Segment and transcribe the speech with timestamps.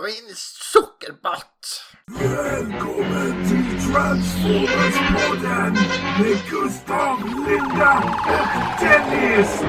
[0.00, 0.34] för min
[0.72, 1.84] sockerbott!
[2.06, 5.72] Välkommen till Transformers-podden
[6.18, 7.92] med Gustav, Linda
[8.26, 8.48] och
[8.80, 9.62] Dennis!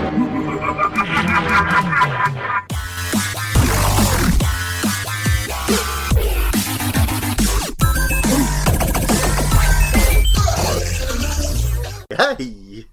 [12.18, 12.88] Hej!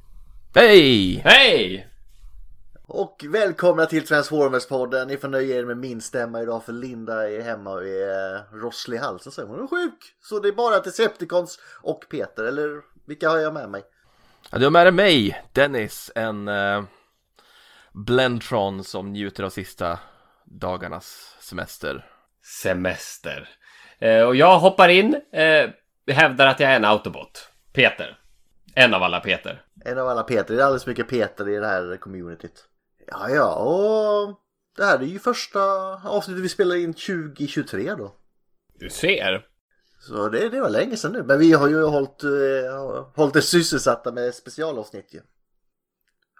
[0.54, 1.22] Hej!
[1.24, 1.87] Hej!
[3.00, 5.06] Och välkomna till Transformers-podden.
[5.06, 8.40] Ni får nöja er med min stämma idag för Linda är hemma och är eh,
[8.52, 10.14] rosslig i halsen så hon är sjuk.
[10.22, 13.82] Så det är bara Decepticons och Peter, eller vilka har jag med mig?
[14.50, 16.84] Ja, du har med dig mig, Dennis, en uh,
[17.92, 19.98] Blendtron som njuter av sista
[20.44, 22.06] dagarnas semester.
[22.62, 23.48] Semester.
[23.98, 25.70] Eh, och jag hoppar in, eh,
[26.14, 27.48] hävdar att jag är en autobot.
[27.72, 28.18] Peter.
[28.74, 29.62] En av alla Peter.
[29.84, 30.54] En av alla Peter.
[30.54, 32.67] Det är alldeles mycket Peter i det här communityt.
[33.10, 34.40] Ja, ja, och
[34.76, 35.60] det här är ju första
[36.08, 38.14] avsnittet vi spelar in 2023 då.
[38.74, 39.46] Du ser.
[40.00, 41.22] Så det, det var länge sedan nu.
[41.22, 45.20] Men vi har ju hållit, eh, hållit er sysselsatta med specialavsnitt ju.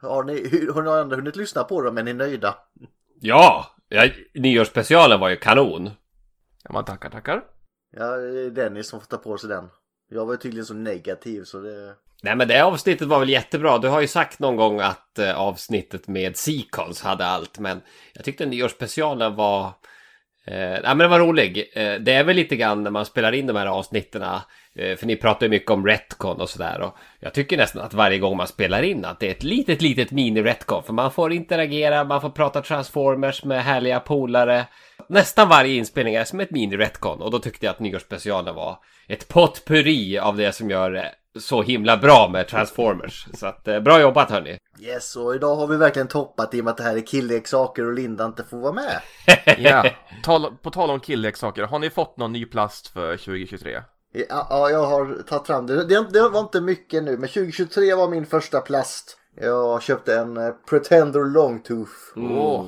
[0.02, 1.98] Har ni, hur- har ni ändå hunnit lyssna på dem?
[1.98, 2.54] Är ni nöjda?
[3.20, 3.66] Ja!
[3.88, 5.90] ja nyårsspecialen var ju kanon.
[6.64, 7.44] Ja, man tackar, tackar.
[7.90, 9.68] Ja, det är Dennis som får ta på sig den.
[10.10, 11.94] Jag var ju tydligen så negativ så det...
[12.22, 13.78] Nej men det avsnittet var väl jättebra.
[13.78, 17.58] Du har ju sagt någon gång att eh, avsnittet med Seacons hade allt.
[17.58, 17.80] Men
[18.12, 19.66] jag tyckte nyårsspecialen var...
[20.46, 21.70] Eh, nej men den var rolig.
[21.72, 24.22] Eh, det är väl lite grann när man spelar in de här avsnitten.
[24.74, 26.80] Eh, för ni pratar ju mycket om retcon och sådär.
[26.80, 29.82] Och jag tycker nästan att varje gång man spelar in att det är ett litet,
[29.82, 30.82] litet mini-retcon.
[30.82, 34.66] För man får interagera, man får prata transformers med härliga polare.
[35.08, 37.20] Nästan varje inspelning är som ett mini-retcon.
[37.20, 41.04] Och då tyckte jag att nyårsspecialen var ett potpurri av det som gör eh,
[41.38, 43.26] så himla bra med Transformers.
[43.34, 44.58] Så att, eh, bra jobbat hörni.
[44.80, 47.86] Yes, och idag har vi verkligen toppat i och med att det här är killleksaker
[47.86, 49.00] och Linda inte får vara med.
[49.58, 49.84] Ja,
[50.22, 53.82] tal, på tal om killleksaker, har ni fått någon ny plast för 2023?
[54.12, 55.84] Ja, ja, jag har tagit fram det.
[55.84, 56.06] det.
[56.10, 59.18] Det var inte mycket nu, men 2023 var min första plast.
[59.40, 61.92] Jag köpte en eh, Pretender Longtooth.
[62.16, 62.66] Åh,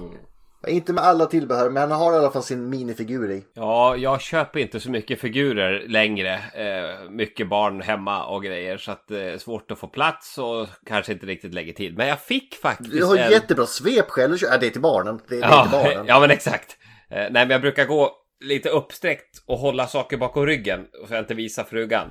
[0.69, 3.45] Inte med alla tillbehör, men han har i alla fall sin minifigur i.
[3.55, 6.35] Ja, jag köper inte så mycket figurer längre.
[6.35, 8.79] Eh, mycket barn hemma och grejer.
[8.79, 11.97] Så att det är svårt att få plats och kanske inte riktigt lägger tid.
[11.97, 13.31] Men jag fick faktiskt Du har en...
[13.31, 14.39] jättebra svepskäl.
[14.39, 14.53] köpa.
[14.55, 15.21] Ja, det är till barnen.
[15.29, 16.05] Det, det är Ja, till barnen.
[16.09, 16.77] ja, men exakt.
[17.11, 20.87] Eh, nej, men jag brukar gå lite uppsträckt och hålla saker bakom ryggen.
[21.09, 22.11] Så jag inte visar frugan.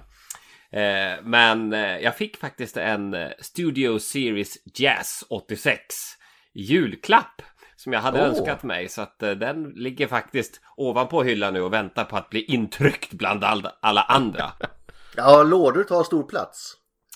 [0.71, 5.95] Eh, men eh, jag fick faktiskt en eh, Studio Series Jazz 86
[6.53, 7.41] julklapp.
[7.79, 8.27] Som jag hade Åh.
[8.27, 8.89] önskat mig.
[8.89, 13.13] Så att eh, den ligger faktiskt ovanpå hyllan nu och väntar på att bli intryckt
[13.13, 14.51] bland all, alla andra.
[15.15, 16.73] Ja, lådor tar stor plats.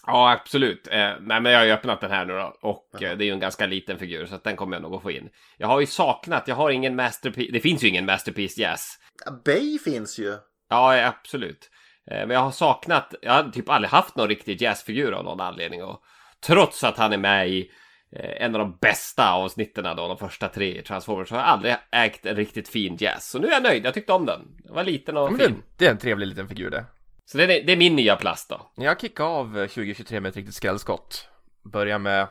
[0.08, 0.88] Ja, absolut.
[0.88, 2.58] Eh, nej, men jag har ju öppnat den här nu då.
[2.62, 4.96] Och eh, det är ju en ganska liten figur så att den kommer jag nog
[4.96, 5.30] att få in.
[5.58, 9.00] Jag har ju saknat, jag har ingen Masterpiece, det finns ju ingen Masterpiece Jazz.
[9.26, 10.36] Ja, Bay finns ju.
[10.70, 11.70] Ja, absolut.
[12.12, 15.42] Eh, Men jag har saknat, jag har typ aldrig haft någon riktig jazzfigur av någon
[15.42, 15.84] anledning.
[15.84, 16.02] Och
[16.46, 17.72] trots att han är med i
[18.16, 21.76] en av de bästa avsnitten då, de första tre i Transformers, så har jag aldrig
[21.92, 23.30] ägt en riktigt fin jazz.
[23.30, 24.42] Så nu är jag nöjd, jag tyckte om den.
[24.64, 25.64] Den var liten och det, fin.
[25.78, 26.86] det är en trevlig liten figur det.
[27.26, 28.72] Så det är, det är min nya plast då.
[28.76, 31.28] Jag kickar av eh, 2023 med ett riktigt skrällskott.
[31.64, 32.28] Börjar med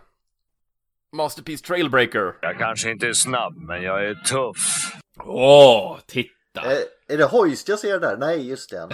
[1.17, 2.35] Masterpiece Trailbreaker.
[2.43, 4.93] Jag kanske inte är snabb, men jag är tuff.
[5.25, 6.73] Åh, titta!
[6.73, 6.79] Eh,
[7.09, 8.17] är det Hoist jag ser där?
[8.17, 8.89] Nej, just det.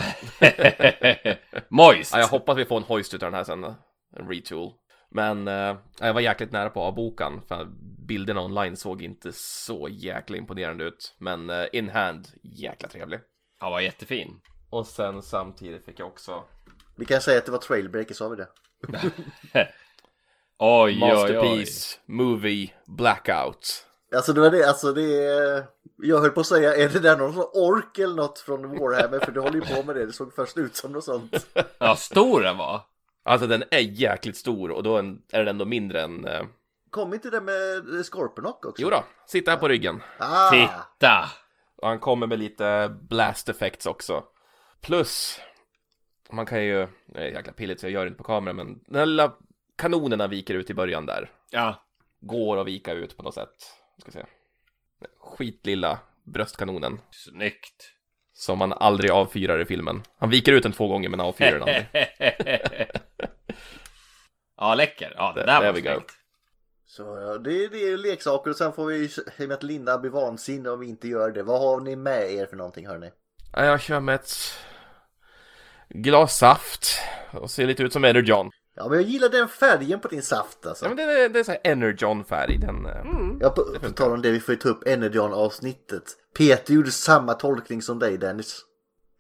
[1.69, 2.13] Moist!
[2.13, 4.73] Ja, jag hoppas vi får en hoist utav den här sen, en retool.
[5.11, 7.69] Men eh, jag var jäkligt nära på avbokan, för
[8.07, 11.15] bilderna online såg inte så jäkla imponerande ut.
[11.19, 13.21] Men eh, in hand, jäkla trevlig.
[13.59, 14.41] Han var jättefin.
[14.71, 16.45] Och sen samtidigt fick jag också
[16.97, 18.49] Vi kan säga att det var Trailbreaker, sa vi det?
[20.61, 21.15] Oj, oj, oj.
[21.15, 23.87] Masterpiece Movie Blackout.
[24.17, 25.67] Alltså det var det, alltså det är...
[25.97, 29.19] Jag höll på att säga, är det där någon sån ork eller något från Warhammer?
[29.19, 31.47] För du håller ju på med det, det såg först ut som något sånt.
[31.79, 32.81] Ja, stor den var.
[33.29, 36.25] Alltså den är jäkligt stor och då är den ändå mindre än...
[36.25, 36.43] Eh...
[36.91, 38.83] Kom inte det med Scorponok också?
[38.83, 40.03] Jo då, sitta här på ryggen.
[40.19, 41.31] Ah, Titta!
[41.77, 44.25] Och han kommer med lite blast effects också.
[44.81, 45.41] Plus,
[46.31, 48.81] man kan ju, det är jäkla pilligt så jag gör det inte på kamera, men
[48.87, 49.33] den här lilla
[49.77, 51.31] kanonerna viker ut i början där.
[51.51, 51.83] Ja.
[52.21, 53.55] Går att vika ut på något sätt.
[53.99, 54.25] Ska se.
[55.21, 57.01] Skitlilla bröstkanonen.
[57.11, 57.95] Snyggt.
[58.33, 60.03] Som man aldrig avfyrar i filmen.
[60.19, 61.87] Han viker ut den två gånger men avfyrar den aldrig.
[64.59, 65.15] ja, läcker.
[65.17, 66.13] Ja, det där var snyggt.
[66.87, 69.11] Så ja, det, det är leksaker och sen får vi, i
[69.45, 71.43] och med att Linda blir vansinnig om vi inte gör det.
[71.43, 73.11] Vad har ni med er för någonting hörni?
[73.53, 74.31] Ja, Jag kör med ett
[75.89, 76.87] glas saft
[77.33, 78.51] och ser lite ut som Energon.
[78.75, 80.85] Ja, men jag gillar den färgen på din saft alltså.
[80.85, 82.59] Ja, men det är, det är så här Energon-färg.
[82.59, 83.05] Den, eh,
[83.41, 86.05] Ja, på, på tal om det, vi får ju ta upp Energon-avsnittet.
[86.37, 88.61] Peter gjorde samma tolkning som dig Dennis.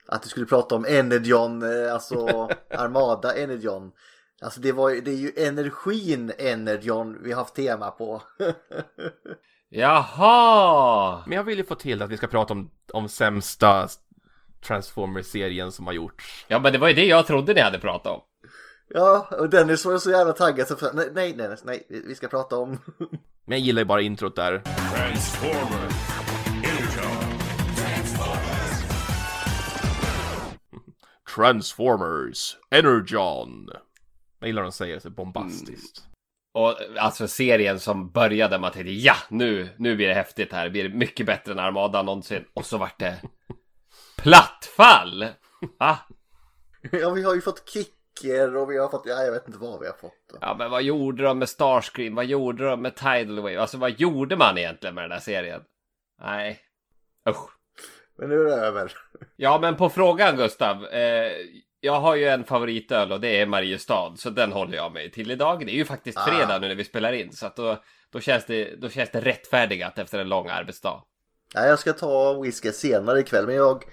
[0.06, 2.26] Att du skulle prata om Energon, eh, alltså
[2.70, 3.92] Armada Energon.
[4.40, 8.22] Alltså det, var, det är ju energin Energon vi har haft tema på.
[9.68, 11.22] Jaha!
[11.26, 13.88] Men jag vill ju få till att vi ska prata om, om sämsta
[14.66, 16.44] Transformers-serien som har gjorts.
[16.48, 18.20] Ja, men det var ju det jag trodde ni hade pratat om.
[18.88, 22.28] ja, och Dennis var så jävla taggad så för, nej, nej Dennis, nej, vi ska
[22.28, 22.78] prata om...
[23.44, 24.62] Men jag gillar ju bara introt där.
[24.94, 25.94] Transformers.
[26.64, 27.38] Energon.
[31.34, 33.70] Transformers, Energon.
[34.38, 36.04] Jag gillar de säger det så bombastiskt.
[36.54, 40.64] Och alltså serien som började med att tänkte ja, nu, nu blir det häftigt här.
[40.64, 42.44] Det blir mycket bättre än Armada någonsin.
[42.54, 43.20] Och så vart det
[44.16, 45.26] plattfall!
[45.78, 45.98] Va?
[46.92, 49.80] Ja, vi har ju fått kicker och vi har fått, ja jag vet inte vad
[49.80, 50.38] vi har fått.
[50.40, 52.14] Ja, men vad gjorde de med Starscream?
[52.14, 53.60] Vad gjorde de med Tidal Wave?
[53.60, 55.62] Alltså vad gjorde man egentligen med den där serien?
[56.20, 56.60] Nej.
[57.28, 57.50] Usch.
[58.18, 58.92] Men nu är det över.
[59.36, 60.84] Ja, men på frågan Gustav.
[60.86, 61.32] Eh,
[61.80, 64.12] jag har ju en favoritöl och det är Mariestad.
[64.16, 65.66] Så den håller jag mig till idag.
[65.66, 67.32] Det är ju faktiskt fredag nu när vi spelar in.
[67.32, 67.82] Så att då,
[68.12, 71.02] då, känns det, då känns det rättfärdigat efter en lång arbetsdag.
[71.54, 73.84] Ja, jag ska ta whisky senare ikväll men jag,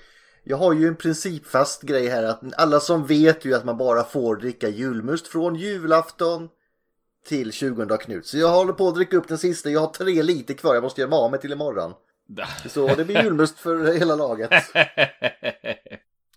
[0.43, 4.03] jag har ju en principfast grej här att alla som vet ju att man bara
[4.03, 6.49] får dricka julmust från julafton
[7.27, 8.25] till 20 Knut.
[8.25, 9.69] Så jag håller på att dricka upp den sista.
[9.69, 10.73] Jag har tre liter kvar.
[10.73, 11.93] Jag måste göra mig av med till imorgon.
[12.69, 14.51] Så det blir julmust för hela laget.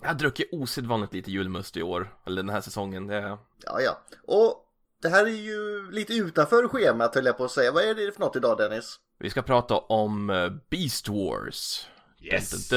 [0.00, 3.06] Jag har druckit osedvanligt lite julmust i år, eller den här säsongen.
[3.06, 3.38] Det...
[3.64, 4.00] Ja, ja.
[4.26, 4.64] Och
[5.02, 7.72] det här är ju lite utanför schemat höll jag på att säga.
[7.72, 9.00] Vad är det för något idag Dennis?
[9.18, 11.86] Vi ska prata om eh, Beast Wars.
[12.20, 12.50] Yes.
[12.50, 12.72] Beast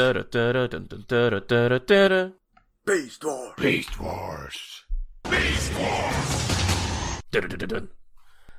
[4.00, 4.86] Wars!
[5.30, 6.52] Beast Wars.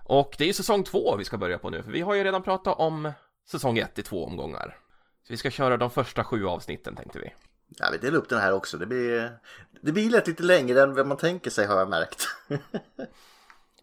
[0.04, 2.24] Och det är ju säsong två vi ska börja på nu, för vi har ju
[2.24, 3.12] redan pratat om
[3.50, 4.78] säsong ett i två omgångar.
[5.26, 7.32] Så vi ska köra de första sju avsnitten tänkte vi.
[7.78, 8.78] Ja, vi delar upp den här också.
[8.78, 9.38] Det blir,
[9.80, 12.26] det blir lätt lite längre än vad man tänker sig har jag märkt.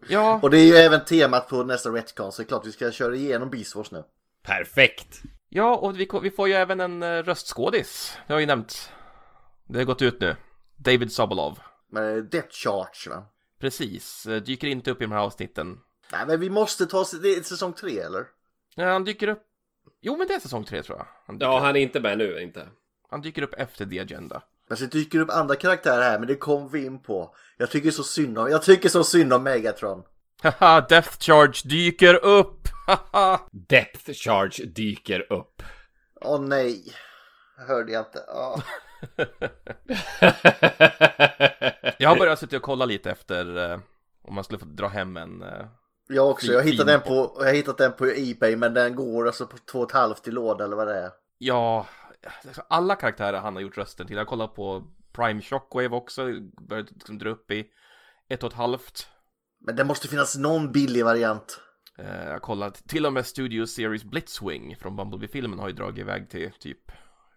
[0.08, 2.72] Ja, Och det är ju även temat på nästa Retcon så det är klart vi
[2.72, 4.04] ska köra igenom Beast Wars nu.
[4.42, 5.22] Perfekt.
[5.48, 8.18] ja och vi, vi får ju även en uh, röstskådis.
[8.26, 8.92] Det har ju nämnt.
[9.68, 10.36] Det har gått ut nu.
[10.76, 11.58] David Sobolov.
[11.90, 13.24] Med Death Charge va?
[13.60, 15.80] Precis, eh, dyker inte upp i de här avsnitten.
[16.12, 18.26] Nej men vi måste ta, det är säsong tre eller?
[18.74, 19.42] Ja, han dyker upp.
[20.00, 21.06] Jo, men det är säsong tre tror jag.
[21.26, 21.62] Han Ja, upp.
[21.62, 22.68] han är inte med nu, inte.
[23.10, 24.42] Han dyker upp efter The Agenda.
[24.70, 27.34] Alltså det dyker upp andra karaktärer här men det kom vi in på.
[27.56, 30.02] Jag tycker så synd om, jag tycker så synd om Megatron.
[30.42, 32.68] Haha, Death Charge dyker upp!
[32.86, 33.40] Haha!
[33.68, 35.62] Depth Charge dyker upp.
[36.20, 36.84] Åh nej.
[37.68, 38.24] Hörde jag inte.
[38.28, 38.60] Åh.
[41.98, 43.78] Jag har börjat sitta och kolla lite efter eh,
[44.22, 45.42] om man skulle få dra hem en...
[45.42, 45.66] Eh,
[46.08, 48.94] Jag också, jag har hittat den på, jag har hittat den på Ebay men den
[48.94, 51.10] går alltså på två och ett halvt i låda eller vad det är.
[51.38, 51.86] ja,
[52.68, 54.16] alla karaktärer han har gjort rösten till.
[54.16, 56.26] Jag kollar på Prime Shockwave också,
[56.68, 57.66] börjat liksom dra upp i
[58.28, 59.08] ett och ett halvt.
[59.60, 61.60] Men det måste finnas någon billig variant.
[61.98, 65.98] Eh, jag har kollat, till och med Studio Series Blitzwing från Bumblebee-filmen har ju dragit
[65.98, 66.92] iväg till typ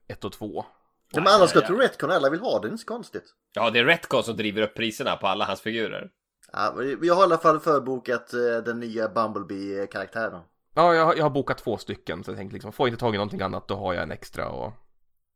[0.07, 0.65] ett och två.
[1.11, 1.67] Ja, men alla ska ja, ja.
[1.67, 3.23] tro Retcon, alla vill ha det, det är inte så konstigt.
[3.53, 6.09] Ja, det är Retcon som driver upp priserna på alla hans figurer.
[6.51, 10.41] Ja, vi har i alla fall förbokat eh, den nya Bumblebee-karaktären.
[10.73, 12.99] Ja, jag, har- jag har bokat två stycken så jag tänkte liksom, får jag inte
[12.99, 14.73] tag i någonting annat då har jag en extra och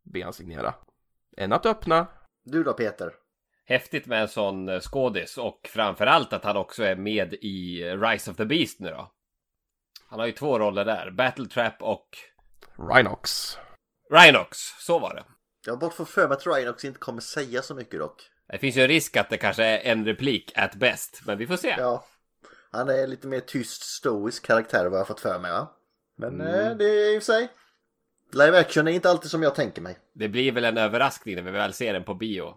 [0.03, 0.73] be han signera.
[1.37, 2.07] En att öppna.
[2.45, 3.13] Du då Peter?
[3.65, 8.31] Häftigt med en sån eh, skådis och framförallt att han också är med i Rise
[8.31, 9.11] of the Beast nu då.
[10.09, 12.07] Han har ju två roller där, Battle Trap och
[12.93, 13.57] Rhinox.
[14.11, 15.23] Rhinox, så var det.
[15.65, 18.21] Jag har bara fått för mig att Rhinox inte kommer säga så mycket dock.
[18.47, 21.47] Det finns ju en risk att det kanske är en replik at best, men vi
[21.47, 21.75] får se.
[21.77, 22.05] Ja,
[22.71, 25.71] han är lite mer tyst, stoisk karaktär vad jag har fått för mig va?
[26.17, 27.49] Men eh, det är i och för sig.
[28.31, 29.97] Live action är inte alltid som jag tänker mig.
[30.15, 32.53] Det blir väl en överraskning när vi väl ser den på bio.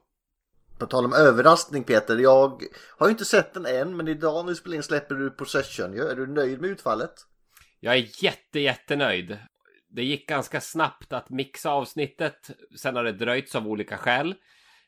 [0.79, 2.63] På tal om överraskning Peter, jag
[2.99, 5.97] har ju inte sett den än men idag när vi spelar in släpper du Possession.
[5.97, 7.15] Ja, Är du nöjd med utfallet?
[7.81, 9.39] Jag är jätte, jättenöjd.
[9.91, 12.51] Det gick ganska snabbt att mixa avsnittet.
[12.77, 14.35] Sen har det dröjts av olika skäl.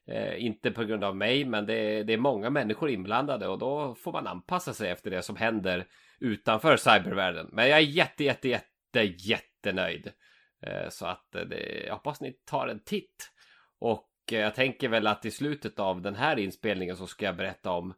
[0.08, 3.58] Eh, inte på grund av mig, men det är, det är många människor inblandade och
[3.58, 5.86] då får man anpassa sig efter det som händer
[6.20, 7.48] utanför cybervärlden.
[7.52, 10.12] Men jag är jätte, jätte, jätte, jättenöjd.
[10.62, 13.32] Eh, så att eh, det, jag hoppas ni tar en titt.
[13.78, 17.36] Och eh, jag tänker väl att i slutet av den här inspelningen så ska jag
[17.36, 17.94] berätta om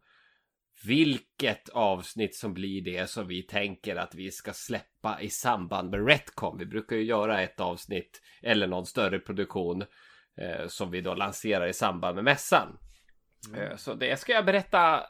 [0.87, 6.07] vilket avsnitt som blir det som vi tänker att vi ska släppa i samband med
[6.07, 6.59] Retcon.
[6.59, 9.89] Vi brukar ju göra ett avsnitt eller någon större produktion eh,
[10.69, 12.79] som vi då lanserar i samband med mässan.
[13.57, 15.03] Eh, så det ska jag berätta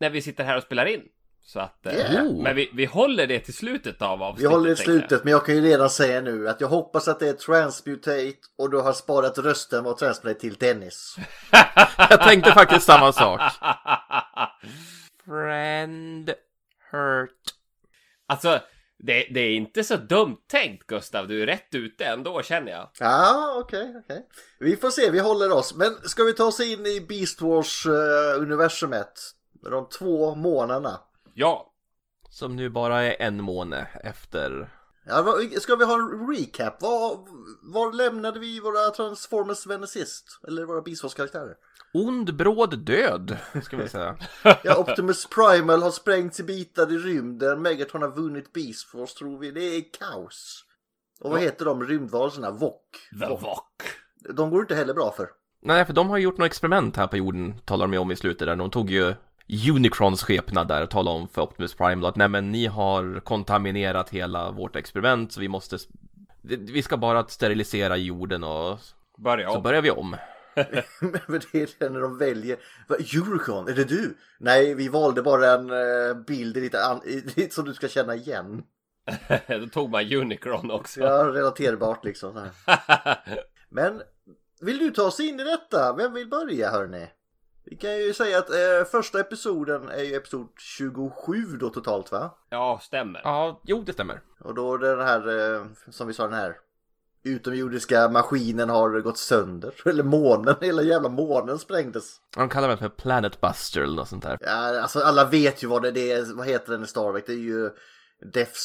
[0.00, 1.02] när vi sitter här och spelar in.
[1.40, 2.24] Så att, eh, Yeah.
[2.42, 4.50] men vi, vi håller det till slutet av Vi avsnittet.
[4.50, 4.98] håller i tänker jag.
[5.00, 8.32] slutet men jag kan ju redan säga nu att jag hoppas att det är Transmutate
[8.58, 11.16] och du har sparat rösten vad Transmutate till Dennis.
[12.10, 13.40] Jag tänkte faktiskt samma sak.
[15.24, 16.30] Friend
[16.90, 17.30] hurt.
[18.28, 18.60] Alltså,
[18.98, 21.28] det, det är inte så dumt tänkt Gustav.
[21.28, 22.90] Du är rätt ute ändå känner jag.
[23.00, 24.26] Ja, okej, okej.
[24.58, 25.74] Vi får se, vi håller oss.
[25.74, 29.32] Men ska vi ta oss in i Beast Wars-universumet?
[29.70, 31.00] de två månaderna.
[31.34, 31.72] Ja,
[32.30, 34.72] Som nu bara är en månad efter.
[35.06, 36.82] Ja, ska vi ha en recap?
[36.82, 37.18] Var,
[37.62, 40.40] var lämnade vi våra Transformers-vänner sist?
[40.48, 41.54] Eller våra Beast Wars-karaktärer?
[41.94, 44.16] Ond bråd död, ska vi säga.
[44.64, 47.62] Ja, Optimus Primal har sprängts i bitar i rymden.
[47.62, 49.50] Megatron har vunnit Beast Wars, tror vi.
[49.50, 50.64] Det är kaos.
[51.20, 52.50] Och vad heter de rymdvarelserna?
[52.50, 52.82] Vok.
[53.20, 53.72] The Vock.
[54.34, 55.28] De går inte heller bra för.
[55.62, 58.48] Nej, för de har gjort något experiment här på jorden, talar de om i slutet
[58.48, 58.56] där.
[58.56, 59.14] De tog ju
[59.74, 64.10] Unicrons skepnad där och talade om för Optimus Prime att nej men ni har kontaminerat
[64.10, 65.78] hela vårt experiment så vi måste
[66.42, 68.78] vi ska bara sterilisera jorden och
[69.18, 69.62] Börja så om.
[69.62, 70.16] börjar vi om.
[71.26, 72.58] Men det är det när de väljer.
[72.88, 74.16] Eurocon, är det du?
[74.38, 77.02] Nej, vi valde bara en eh, bild i ditt an-
[77.50, 78.62] som du ska känna igen.
[79.48, 81.00] Då tog man Unicron också.
[81.00, 82.32] Ja, relaterbart liksom.
[82.32, 83.18] så här.
[83.68, 84.02] Men
[84.60, 85.92] vill du ta oss in i detta?
[85.96, 87.06] Vem vill börja hörni?
[87.64, 92.38] Vi kan ju säga att eh, första episoden är ju episod 27 då totalt va?
[92.50, 93.20] ja, stämmer.
[93.24, 94.20] Ja, jo det stämmer.
[94.40, 96.56] Och då är det den här, eh, som vi sa, den här
[97.26, 99.74] utomjordiska maskinen har gått sönder.
[99.88, 102.16] Eller månen, hela jävla månen sprängdes.
[102.36, 104.38] De kallar det för Planet Buster eller något sånt där.
[104.40, 107.24] Ja, alltså alla vet ju vad det, det är, vad heter den i Star Trek?
[107.26, 107.70] Det är ju
[108.32, 108.58] Death,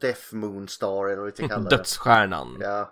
[0.00, 1.76] Death Moon Star eller vad vi ska kalla det.
[1.76, 2.56] Dödsstjärnan.
[2.60, 2.90] Ja,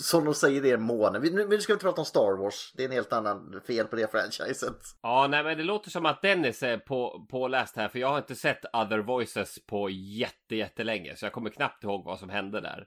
[0.00, 1.22] som de säger det är månen.
[1.22, 2.72] Vi- Nu, nu ska vi inte prata om Star Wars.
[2.76, 4.76] Det är en helt annan fel på det franchiset.
[5.02, 8.18] Ja, nej men det låter som att Dennis är på, påläst här, för jag har
[8.18, 12.60] inte sett Other Voices på jätte, jättelänge, så jag kommer knappt ihåg vad som hände
[12.60, 12.84] där.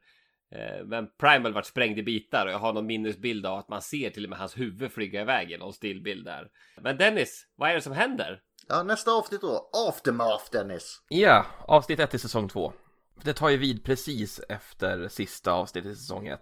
[0.52, 3.82] Eh, Men Primal vart sprängd i bitar och jag har någon minnesbild av att man
[3.82, 6.48] ser till och med hans huvud flyga iväg i någon stillbild där.
[6.82, 8.42] Men Dennis, vad är det som händer?
[8.68, 9.70] Ja, nästa avsnitt då.
[9.90, 11.02] Aftermath Dennis.
[11.10, 12.74] Ja, avsnitt 1 i säsong 2.
[13.24, 16.40] Det tar ju vid precis efter sista avsnittet i säsong 1.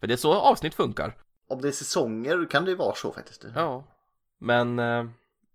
[0.00, 1.16] För det är så avsnitt funkar.
[1.48, 3.44] Om det är säsonger kan det ju vara så faktiskt.
[3.54, 3.84] Ja.
[4.38, 5.04] Men eh,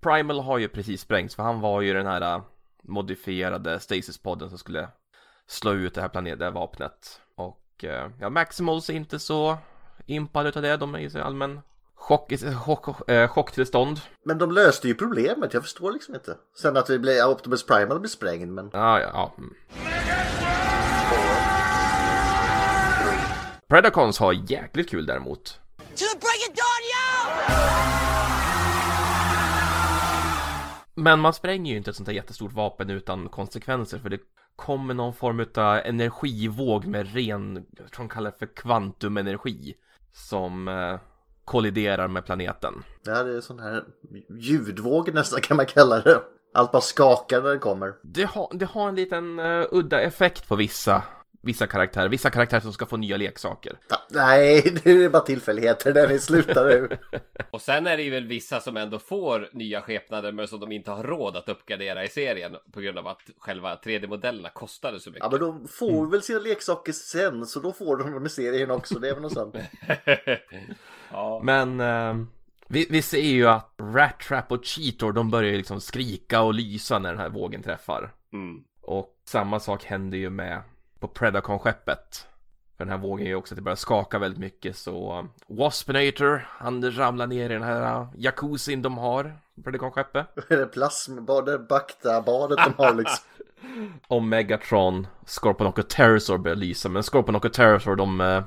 [0.01, 2.42] Primal har ju precis sprängts för han var ju den här
[2.84, 4.88] modifierade Stasis-podden som skulle
[5.48, 7.22] slå ut det här planet, det här vapnet.
[7.75, 9.58] Och eh, ja, Maximals är inte så
[10.05, 10.77] impade utav det.
[10.77, 11.62] De är så allmän
[11.96, 12.34] chock,
[12.65, 14.00] chock, eh, chocktillstånd.
[14.25, 16.38] Men de löste ju problemet, jag förstår liksom inte.
[16.62, 18.70] Sen att vi blev, Optimus Primal blev sprängd, men...
[18.74, 19.34] Ja, ja, ja.
[19.38, 19.53] Mm.
[23.67, 25.60] Predacons har jäkligt kul däremot.
[25.77, 27.05] To the break of dawn, yo!
[30.98, 34.20] Men man spränger ju inte ett sånt här jättestort vapen utan konsekvenser för det
[34.56, 39.76] kommer någon form av energivåg med ren, jag tror de kallar det för kvantumenergi
[40.14, 41.00] som eh,
[41.46, 42.84] kolliderar med planeten.
[43.04, 43.84] Ja, det är sån här
[44.30, 46.22] ljudvåg nästan kan man kalla det.
[46.54, 47.94] Allt bara skakar när det kommer.
[48.02, 51.04] Det har, det har en liten eh, udda effekt på vissa,
[51.46, 53.78] vissa karaktärer, vissa karaktärer som ska få nya leksaker.
[54.10, 56.98] Nej, det är bara tillfälligheter där vi slutar nu.
[57.52, 60.72] Och sen är det ju väl vissa som ändå får nya skepnader men som de
[60.72, 65.10] inte har råd att uppgradera i serien på grund av att själva 3D-modellerna kostade så
[65.10, 65.24] mycket.
[65.24, 68.72] Ja, men de får väl sina leksaker sen, så då får de dem i serien
[68.72, 69.00] också.
[69.00, 69.56] Det är väl något sånt.
[71.12, 71.42] ja.
[71.44, 72.25] Men eh,
[72.68, 76.54] vi, vi ser ju att Rat Trap och Cheetor de börjar ju liksom skrika och
[76.54, 78.14] lysa när den här vågen träffar.
[78.34, 78.64] Mm.
[78.82, 80.62] Och samma sak händer ju med
[81.00, 82.28] på Predacon-skeppet.
[82.78, 86.92] För den här vågen ju också att det börjar skaka väldigt mycket så Waspinator, han
[86.92, 90.25] ramlar ner i den här uh, jacuzzin de har, Predacon-skeppet.
[90.50, 93.25] Det plasmbadet, Bakta-badet de har liksom.
[94.08, 98.44] Och Megatron, Scorponok och Pterosaur börjar lysa, men Scorponok och Pterosaur de, eh,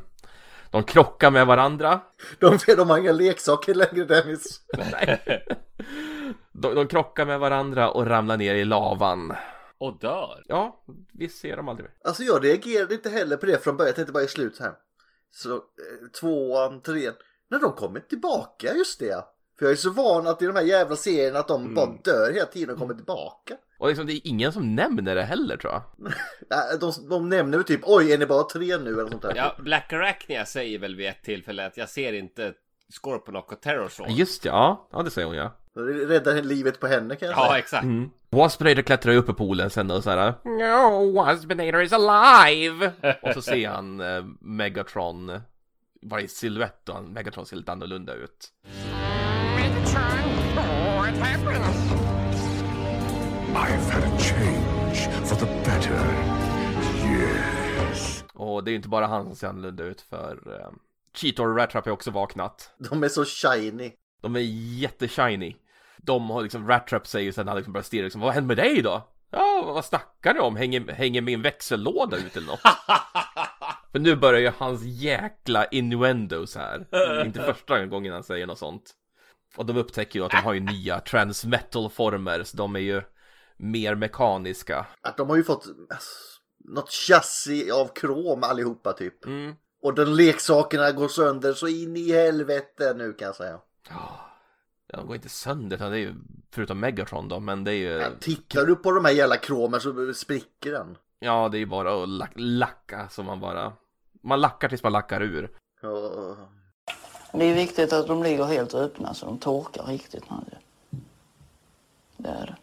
[0.70, 2.00] de krockar med varandra.
[2.38, 4.60] De, de har inga leksaker längre Dennis.
[6.52, 9.36] De, de krockar med varandra och ramlar ner i lavan.
[9.78, 10.44] Och dör.
[10.46, 11.94] Ja, vi ser dem aldrig mer.
[12.04, 13.88] Alltså jag reagerade inte heller på det från början.
[13.88, 14.72] Jag tänkte bara i slut här.
[15.30, 15.60] Så eh,
[16.20, 17.14] tvåan, trean.
[17.50, 19.24] När de kommer tillbaka, just det.
[19.58, 22.32] För jag är så van att i de här jävla serierna att de bara dör
[22.32, 23.56] hela tiden och kommer tillbaka.
[23.78, 25.82] Och liksom, det är ingen som nämner det heller tror jag.
[26.80, 29.32] De, de nämner väl typ oj är ni bara tre nu eller sånt där.
[29.36, 32.54] Ja, Black Arachnia säger väl vid ett tillfälle att jag ser inte
[33.02, 34.06] Scorponok och Terrorsaur.
[34.08, 34.88] Just ja.
[34.92, 35.56] Ja, det säger hon ja.
[35.78, 37.84] Räddar livet på henne kan jag Ja, exakt.
[37.84, 38.10] Mm.
[38.30, 40.34] Waspinator klättrar ju upp i poolen sen och så här.
[40.44, 42.92] No, Waspinator is alive!
[43.22, 45.40] och så ser han eh, Megatron
[46.02, 48.48] vara i silhuett och Megatron ser lite annorlunda ut.
[49.56, 50.56] Megatron,
[50.96, 51.64] what happened?
[53.54, 56.04] I've had a change for the better.
[57.10, 58.24] Yes.
[58.34, 60.70] Och det är ju inte bara han som ser annorlunda ut för eh,
[61.14, 62.70] Cheetor och Rattrap har också vaknat.
[62.90, 63.92] De är så shiny.
[64.20, 64.40] De är
[64.80, 65.56] jätteshiny.
[65.98, 68.82] De har liksom, Rattrap säger sen han liksom börjar stirra liksom, vad händer med dig
[68.82, 69.08] då?
[69.30, 70.56] Ja, vad snackar ni om?
[70.56, 72.60] Hänger, hänger min växellåda ut eller något?
[73.92, 76.86] För nu börjar ju hans jäkla innuendos här.
[77.24, 78.94] Inte första gången han säger något sånt.
[79.56, 83.02] Och de upptäcker ju att de har ju nya transmetal-former, så de är ju
[83.56, 84.86] mer mekaniska.
[85.02, 86.10] Att de har ju fått alltså,
[86.64, 89.24] något chassi av krom allihopa typ.
[89.26, 89.54] Mm.
[89.82, 93.60] Och de leksakerna går sönder så in i helvete nu kan jag säga.
[93.88, 94.27] Ja,
[94.92, 96.14] de går inte sönder, utan det är ju,
[96.50, 98.18] förutom Megatron då, men det är ju...
[98.20, 100.96] Tittar du på de här jävla kromen så spricker den.
[101.18, 103.72] Ja, det är ju bara att lack, lacka som man bara...
[104.22, 105.50] Man lackar tills man lackar ur.
[105.82, 106.36] Och,
[107.32, 110.36] Det är viktigt att de ligger helt öppna så de torkar riktigt nu.
[112.16, 112.56] Det är det.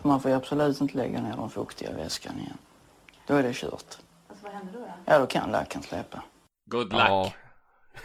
[0.00, 2.58] För man får ju absolut inte lägga ner de fuktiga väskan igen.
[3.26, 3.98] Då är det kört.
[4.28, 4.78] Alltså, vad händer då?
[4.78, 4.92] då?
[5.04, 6.22] Ja, då kan lacken släppa.
[6.70, 7.02] Good luck.
[7.02, 7.32] Ja.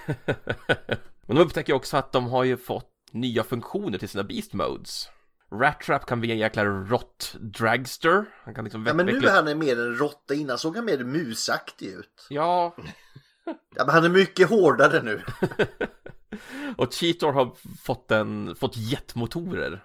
[1.26, 5.10] Men de upptäcker också att de har ju fått nya funktioner till sina Beast Modes.
[5.52, 8.26] Rattrap kan bli en jäkla rått dragster.
[8.44, 10.34] Han kan liksom ja, men nu är han mer en råtta.
[10.34, 12.28] Innan såg han mer musaktig ut.
[12.30, 12.76] Ja,
[13.76, 15.22] Ja, men han är mycket hårdare nu.
[16.78, 17.52] och Cheetor har
[17.84, 19.84] fått, en, fått jetmotorer.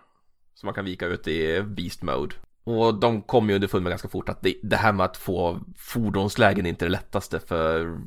[0.55, 2.35] Som man kan vika ut i Beast Mode.
[2.65, 5.61] Och de kommer ju underfund med ganska fort att det, det här med att få
[5.77, 7.99] fordonslägen är inte det lättaste för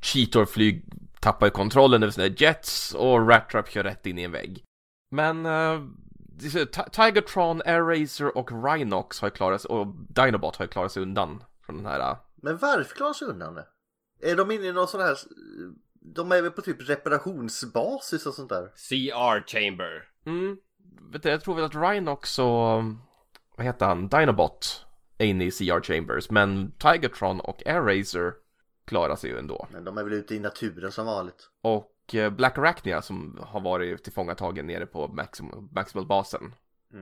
[0.00, 0.84] Cheetor flyg
[1.26, 4.64] tappar ju kontrollen över sina jets och Rattrap kör rätt in i en vägg.
[5.10, 5.82] Men uh,
[6.92, 11.42] Tigertron, Airracer och Rhinox har ju klarat sig, och Dinobot har ju klarat sig undan
[11.66, 13.66] från den här uh, Men varför klarar sig undan det?
[14.20, 15.16] Är de inne i någon sån här...
[16.14, 18.66] De är väl på typ reparationsbasis och sånt där?
[18.66, 20.08] CR Chamber.
[20.26, 20.56] Mm,
[21.12, 22.82] vet du, jag tror väl att Rhinox och,
[23.56, 24.86] vad heter han, Dinobot
[25.18, 28.32] är inne i CR Chambers, men Tigertron och Airracer
[28.86, 29.66] klarar sig ju ändå.
[29.72, 31.50] Men de är väl ute i naturen som vanligt.
[31.62, 36.54] Och eh, Black Arachnia som har varit tillfångatagen nere på Maxim- Maximal-basen,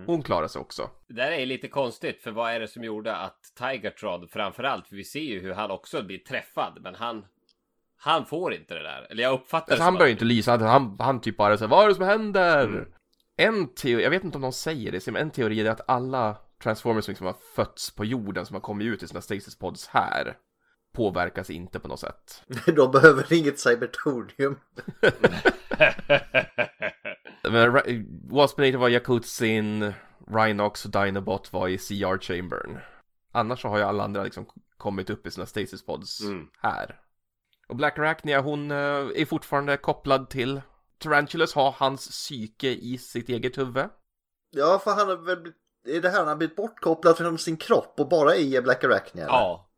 [0.07, 0.91] hon klarar sig också.
[1.09, 4.97] Det där är lite konstigt, för vad är det som gjorde att Tigertrod framförallt, för
[4.97, 7.25] vi ser ju hur han också blir träffad, men han
[7.97, 9.07] han får inte det där.
[9.11, 11.69] Eller jag uppfattar Alltså, det han börjar att- inte lysa, han, han typ bara säger
[11.69, 12.89] vad är det som händer?
[13.37, 16.37] En teori, jag vet inte om de säger det, men en teori är att alla
[16.63, 19.89] Transformers som liksom har fötts på jorden som har kommit ut i sina stasis pods
[19.89, 20.37] här
[20.95, 22.43] påverkas inte på något sätt.
[22.77, 24.59] De behöver inget cybertonium.
[27.51, 27.83] Men
[28.31, 29.93] Waspinator var Yakutsin,
[30.29, 32.79] Rhinox och Dinobot var i CR Chambern.
[33.33, 36.47] Annars så har ju alla andra liksom kommit upp i sina stasis pods Mm.
[36.63, 37.01] här.
[37.69, 40.61] Och Black Arachnia hon eh, är fortfarande kopplad till
[40.99, 43.85] Tarantulas har hans psyke i sitt eget huvud.
[44.51, 45.61] Ja, för han har väl blivit...
[45.87, 49.25] Är det här han har blivit bortkopplad från sin kropp och bara i Black Arachnia?
[49.25, 49.35] eller?
[49.35, 49.71] Ja.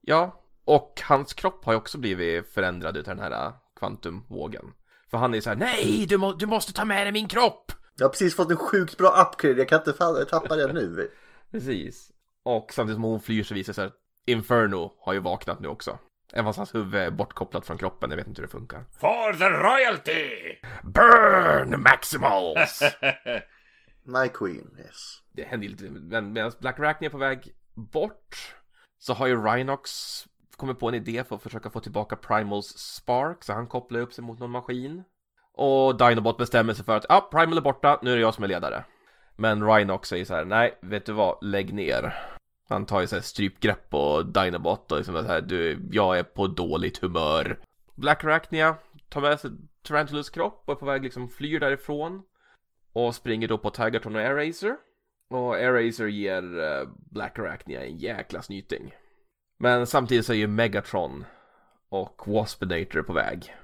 [0.00, 4.72] Ja, och hans kropp har ju också blivit förändrad utav den här eh, kvantumvågen.
[5.10, 7.72] För han är så här, nej, du, må, du måste ta med dig min kropp!
[7.96, 11.10] Jag har precis fått en sjukt bra upgrade, jag kan inte fan, tappa det nu.
[11.50, 12.10] Precis.
[12.42, 13.96] Och samtidigt som hon flyr så visar det sig att
[14.26, 15.98] Inferno har ju vaknat nu också.
[16.32, 18.84] Även fast hans huvud är bortkopplat från kroppen, jag vet inte hur det funkar.
[19.00, 20.56] For the royalty!
[20.82, 22.82] Burn Maximals!
[24.04, 25.22] My Queen, yes.
[25.32, 28.54] det händer ju lite, men medan Black Arachnia är på väg bort
[28.98, 29.90] så har ju Rhinox
[30.56, 34.12] Kommer på en idé för att försöka få tillbaka Primals Spark, så han kopplar upp
[34.12, 35.04] sig mot någon maskin.
[35.52, 38.44] Och Dinobot bestämmer sig för att, ja, Primal är borta, nu är det jag som
[38.44, 38.84] är ledare.
[39.36, 42.14] Men Rhinox säger så här, nej, vet du vad, lägg ner.
[42.68, 46.22] Han tar ju så här strypgrepp på Dinobot och liksom så här, du, jag är
[46.22, 47.58] på dåligt humör.
[47.94, 48.76] Black Arachnia
[49.08, 49.50] tar med sig
[49.82, 52.22] Tarantulas kropp och är på väg liksom flyr därifrån.
[52.92, 54.76] Och springer då på Tigerton och Airracer.
[55.30, 58.94] Och Airracer ger eh, Black Arachnia en jäkla snyting.
[59.62, 61.24] Men samtidigt så är ju Megatron
[61.90, 63.54] och Waspinator på väg.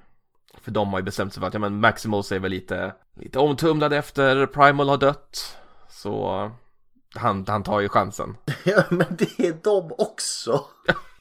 [0.60, 3.38] För de har ju bestämt sig för att, ja men Maximals är väl lite, lite
[3.38, 5.58] omtumlade efter Primal har dött.
[5.88, 6.50] Så
[7.14, 8.36] han, han tar ju chansen.
[8.64, 10.64] Ja, men det är de också.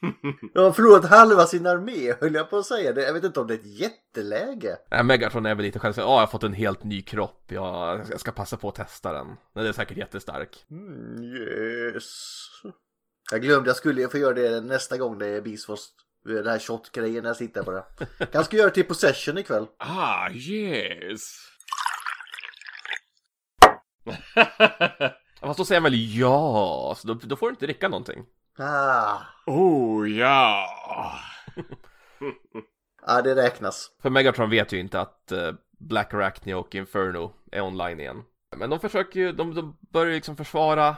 [0.54, 2.92] De har förlorat halva sin armé, höll jag på att säga.
[2.92, 4.76] Det- Jag vet inte om det är ett jätteläge.
[4.90, 8.00] Nej, Megatron är väl lite själv, ja jag har fått en helt ny kropp, jag,
[8.10, 9.26] jag ska passa på att testa den.
[9.54, 10.64] Den är säkert jättestark.
[10.70, 12.04] Mm, yes.
[13.30, 15.94] Jag glömde, jag skulle få göra det nästa gång det är Beastfrost.
[16.24, 17.84] Den här shot-grejen när jag sitter på det.
[18.32, 19.66] Jag ska göra det till Possession ikväll.
[19.78, 21.48] Ah, yes!
[25.40, 28.24] Fast då säger han väl ja, så då, då får du inte dricka någonting.
[28.58, 30.66] Ah, oh, ja!
[33.02, 33.90] ah det räknas.
[34.02, 38.22] För Megatron vet ju inte att eh, Black Arachnia och Inferno är online igen.
[38.56, 40.96] Men de försöker ju, de, de börjar ju liksom försvara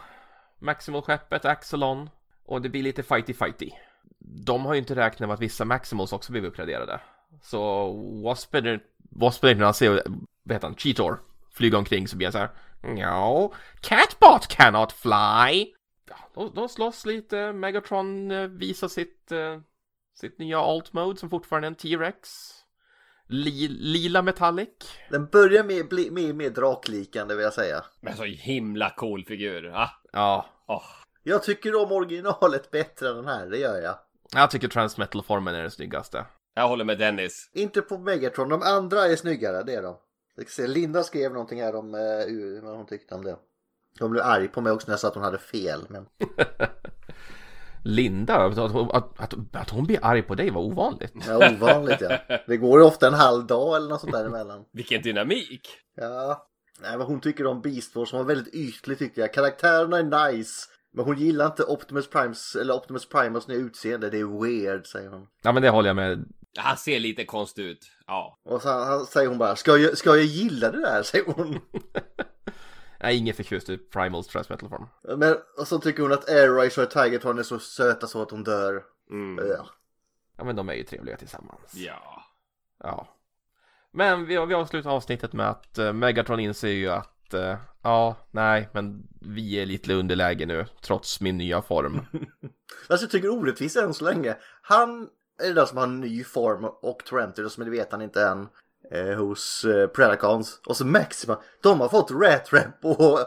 [0.58, 2.10] Maximal-skeppet Axelon.
[2.50, 3.70] Och det blir lite fighty-fighty.
[4.18, 7.00] De har ju inte räknat med att vissa Maximals också blivit uppgraderade.
[7.42, 7.92] Så
[8.24, 10.02] Waspinator, Waspinator när han ser,
[10.42, 11.20] vad heter han, Cheetor
[11.52, 12.50] flyga omkring så blir han så här.
[12.82, 15.66] No, Catbot cannot fly.
[16.08, 19.60] Ja, de, de slåss lite, Megatron eh, visar sitt, eh,
[20.14, 22.28] sitt nya alt mode som fortfarande är en T-Rex.
[23.26, 24.68] Li, lila metallic.
[25.10, 27.84] Den börjar med, bli mer, draklikande vill jag säga.
[28.00, 29.72] Men så himla cool figur.
[29.74, 29.90] Ah.
[30.12, 30.99] Ja, Åh.
[31.22, 33.98] Jag tycker om originalet bättre än den här, det gör jag.
[34.34, 36.26] jag tycker Transmetal-formen är den snyggaste.
[36.54, 37.50] Jag håller med Dennis.
[37.52, 39.96] Inte på Megatron, de andra är snyggare, det är de.
[40.48, 43.36] Se, Linda skrev någonting här om uh, vad hon tyckte om det.
[44.00, 45.80] Hon blev arg på mig också när jag sa att hon hade fel.
[45.88, 46.06] Men...
[47.84, 51.12] Linda, att, att, att, att hon blir arg på dig var ovanligt.
[51.28, 52.18] Ja, ovanligt ja.
[52.46, 54.64] Det går ju ofta en halv dag eller något sånt där emellan.
[54.72, 55.68] Vilken dynamik.
[55.96, 56.46] Ja.
[56.82, 59.34] Nej, men hon tycker om Beast Wars som var väldigt ytlig tyckte jag.
[59.34, 60.66] Karaktärerna är nice.
[60.92, 64.10] Men hon gillar inte Optimus Primes, eller Optimus Primus nya utseende.
[64.10, 65.26] Det är weird, säger hon.
[65.42, 66.24] Ja men det håller jag med.
[66.58, 67.90] Han ser lite konstig ut.
[68.06, 68.38] Ja.
[68.44, 71.02] Och så säger hon bara, ska jag, ska jag gilla det där?
[71.12, 71.58] Säger hon.
[72.98, 74.86] Är ingen förtjust i Primals Transmetal-form.
[75.16, 78.30] Men och så tycker hon att Air Racer och Tigertron är så söta så att
[78.30, 78.82] hon dör.
[79.10, 79.48] Mm.
[79.48, 79.66] Ja.
[80.36, 81.74] Ja men de är ju trevliga tillsammans.
[81.74, 82.22] Ja.
[82.78, 83.08] Ja.
[83.92, 88.68] Men vi, vi avslutar avsnittet med att uh, Megatron inser ju att eh, ja, nej,
[88.72, 92.00] men vi är lite underläge nu trots min nya form.
[92.88, 94.36] Alltså jag tycker orättvist än så länge.
[94.62, 95.08] Han
[95.42, 98.48] är den som har en ny form och Tarantulas men det vet han inte än.
[98.92, 100.60] Eh, hos eh, Predacons.
[100.66, 101.40] Och så Maxima.
[101.62, 103.18] De har fått Rat Rap och,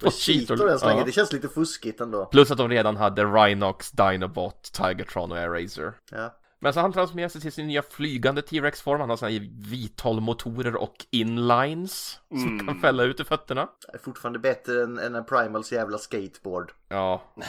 [0.06, 1.00] och Cheetor än så länge.
[1.00, 1.04] ja.
[1.06, 2.26] Det känns lite fuskigt ändå.
[2.26, 6.39] Plus att de redan hade Rhinox, Dinobot, Tigertron och Air Ja.
[6.62, 9.00] Men så han transformerar sig till sin nya flygande T-Rex-form.
[9.00, 13.68] Han har såna här vitolmotorer och inlines som kan fälla ut i fötterna.
[13.92, 16.72] Det är fortfarande bättre än, än en Primals jävla skateboard.
[16.88, 17.22] Ja.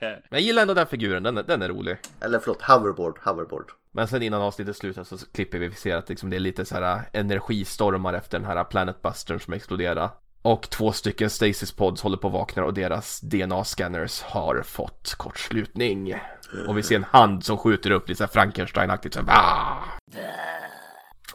[0.00, 1.96] Men jag gillar ändå den figuren, den, är- den är rolig.
[2.20, 3.18] Eller förlåt, hoverboard.
[3.24, 3.70] Hoverboard.
[3.92, 6.64] Men sen innan avsnittet slutar så klipper vi, vi ser att liksom det är lite
[6.64, 10.10] så här energistormar efter den här Planet Bustern som exploderar.
[10.46, 16.14] Och två stycken Stasis Pods håller på att vakna och deras DNA-scanners har fått kortslutning.
[16.68, 19.82] Och vi ser en hand som skjuter upp lite Frankenstein-aktigt så här!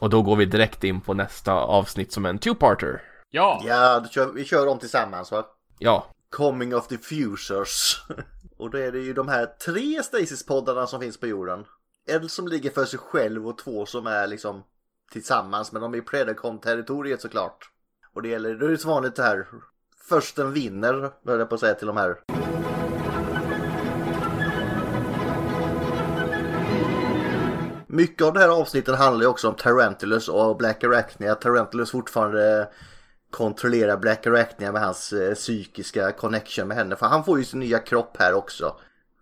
[0.00, 3.00] Och då går vi direkt in på nästa avsnitt som en two-parter.
[3.30, 3.62] Ja.
[3.66, 5.46] Ja, då kör, vi kör dem tillsammans va?
[5.78, 8.02] Ja, Coming of the Fusers.
[8.58, 11.64] och då är det ju de här tre Stasis-poddarna som finns på jorden.
[12.08, 14.62] En som ligger för sig själv och två som är liksom
[15.12, 15.72] tillsammans.
[15.72, 17.71] Men de är i Predacon-territoriet såklart.
[18.14, 19.46] Och det gäller, då är det så vanligt det här.
[20.08, 22.16] Försten vinner, höll jag på att säga till de här.
[27.86, 31.34] Mycket av det här avsnittet handlar ju också om Tarantulas och Black Arachnia.
[31.34, 32.68] Tarantulas fortfarande
[33.30, 36.96] kontrollerar Black Arachnia med hans eh, psykiska connection med henne.
[36.96, 38.76] För han får ju sin nya kropp här också.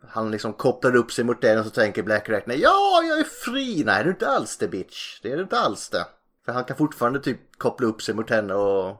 [0.08, 3.24] Han liksom kopplar upp sig mot den och så tänker Black Arachnia Ja, jag är
[3.24, 3.82] fri!
[3.86, 5.20] Nej, det är inte alls det bitch.
[5.22, 6.04] Det är det inte alls det.
[6.44, 8.96] För han kan fortfarande typ koppla upp sig mot henne och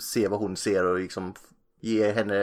[0.00, 1.34] se vad hon ser och liksom
[1.80, 2.36] ge henne,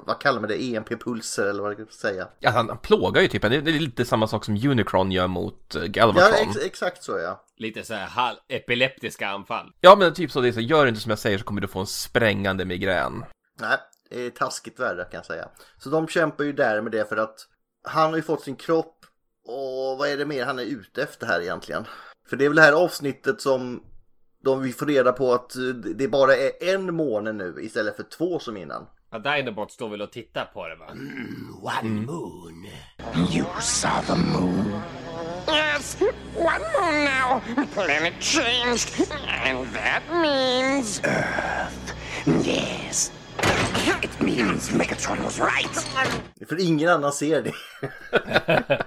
[0.00, 2.28] vad kallar man det, EMP-pulser eller vad jag ska säga.
[2.40, 5.26] ja han, plågar ju typ Det är det är lite samma sak som Unicron gör
[5.26, 6.48] mot eh, Ja, Galvatron.
[6.50, 7.44] ex exakt så ja.
[7.56, 9.72] Lite så här hal- epileptiska anfall.
[9.80, 11.68] Ja, men typ så det är så, gör inte som jag säger så kommer du
[11.68, 13.24] få en sprängande migrän.
[13.60, 13.78] Nej,
[14.10, 15.48] det är taskigt värre kan jag säga.
[15.78, 17.36] Så de kämpar ju där med det för att
[17.88, 18.96] han har ju fått sin kropp
[19.46, 21.84] och vad är det mer han är ute efter här egentligen?
[22.28, 23.82] För det är väl det här avsnittet som
[24.44, 25.52] de vi får reda på att
[25.94, 28.86] det bara är en måne nu istället för två som innan.
[29.10, 30.86] Ja, Dinobot står väl och tittar på det va?
[33.34, 34.80] You saw the moon.
[35.48, 35.96] Yes,
[36.34, 37.40] one moon now.
[37.74, 39.08] Planet changed,
[39.44, 41.00] and that means.
[42.46, 43.12] Yes.
[44.02, 45.86] It means Megatron was right.
[46.48, 47.52] För ingen annan ser det.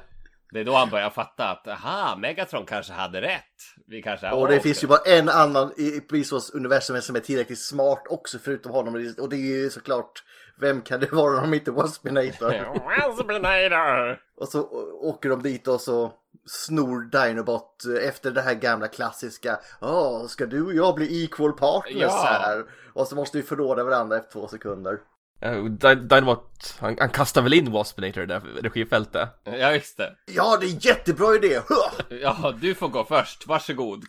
[0.51, 3.43] Det är då han börjar fatta att aha, Megatron kanske hade rätt.
[3.87, 7.59] Vi kanske Och det finns ju bara en annan i Prisvars universum som är tillräckligt
[7.59, 9.13] smart också förutom honom.
[9.19, 10.23] Och det är ju såklart,
[10.59, 12.79] vem kan det vara om inte Waspinator?
[12.85, 14.19] Waspinator!
[14.37, 14.61] Och så
[15.01, 16.13] åker de dit och så
[16.45, 22.01] snor Dinobot efter det här gamla klassiska Ja, ska du och jag bli equal partners
[22.01, 22.23] Ja.
[22.23, 22.65] här?
[22.93, 24.99] Och så måste vi förråda varandra efter två sekunder.
[25.45, 29.29] Uh, Dynamot, han, han kastar väl in Waspinator i det där regifältet.
[29.43, 30.15] Ja, visst det.
[30.25, 31.61] Ja, det är en jättebra idé!
[32.09, 33.47] Ja, du får gå först.
[33.47, 34.03] Varsågod.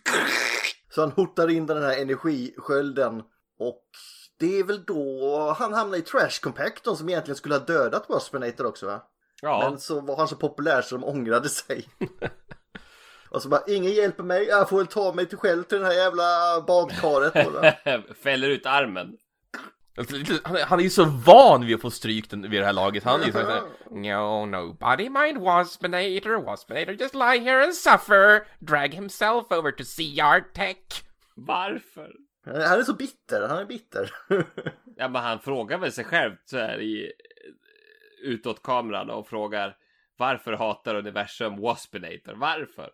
[0.89, 3.23] Så han hotar in den här energiskölden
[3.59, 3.83] och
[4.39, 8.65] det är väl då han hamnar i Trash Compacton som egentligen skulle ha dödat Waspinator
[8.65, 9.01] också va?
[9.41, 11.85] Ja, Men så var han så populär så de ångrade sig.
[13.29, 15.85] och så bara, ingen hjälper mig, jag får väl ta mig till själv till det
[15.85, 17.33] här jävla badkaret.
[18.23, 19.17] fäller ut armen.
[19.97, 20.15] Alltså,
[20.65, 23.03] Han är, ju så van vid att få stryk vid det här laget.
[23.03, 26.43] Han är ju såhär No, nobody mind Waspinator.
[26.45, 28.47] Waspinator just lie here and suffer.
[28.59, 29.83] Drag himself over to
[30.23, 31.03] our tech.
[31.35, 32.11] Varför?
[32.45, 34.11] Han är så bitter, han är bitter.
[34.95, 37.11] Ja, men han frågar väl sig själv så här i
[38.23, 39.75] utåt kameran och frågar
[40.17, 42.33] varför hatar universum Waspinator?
[42.35, 42.89] Varför?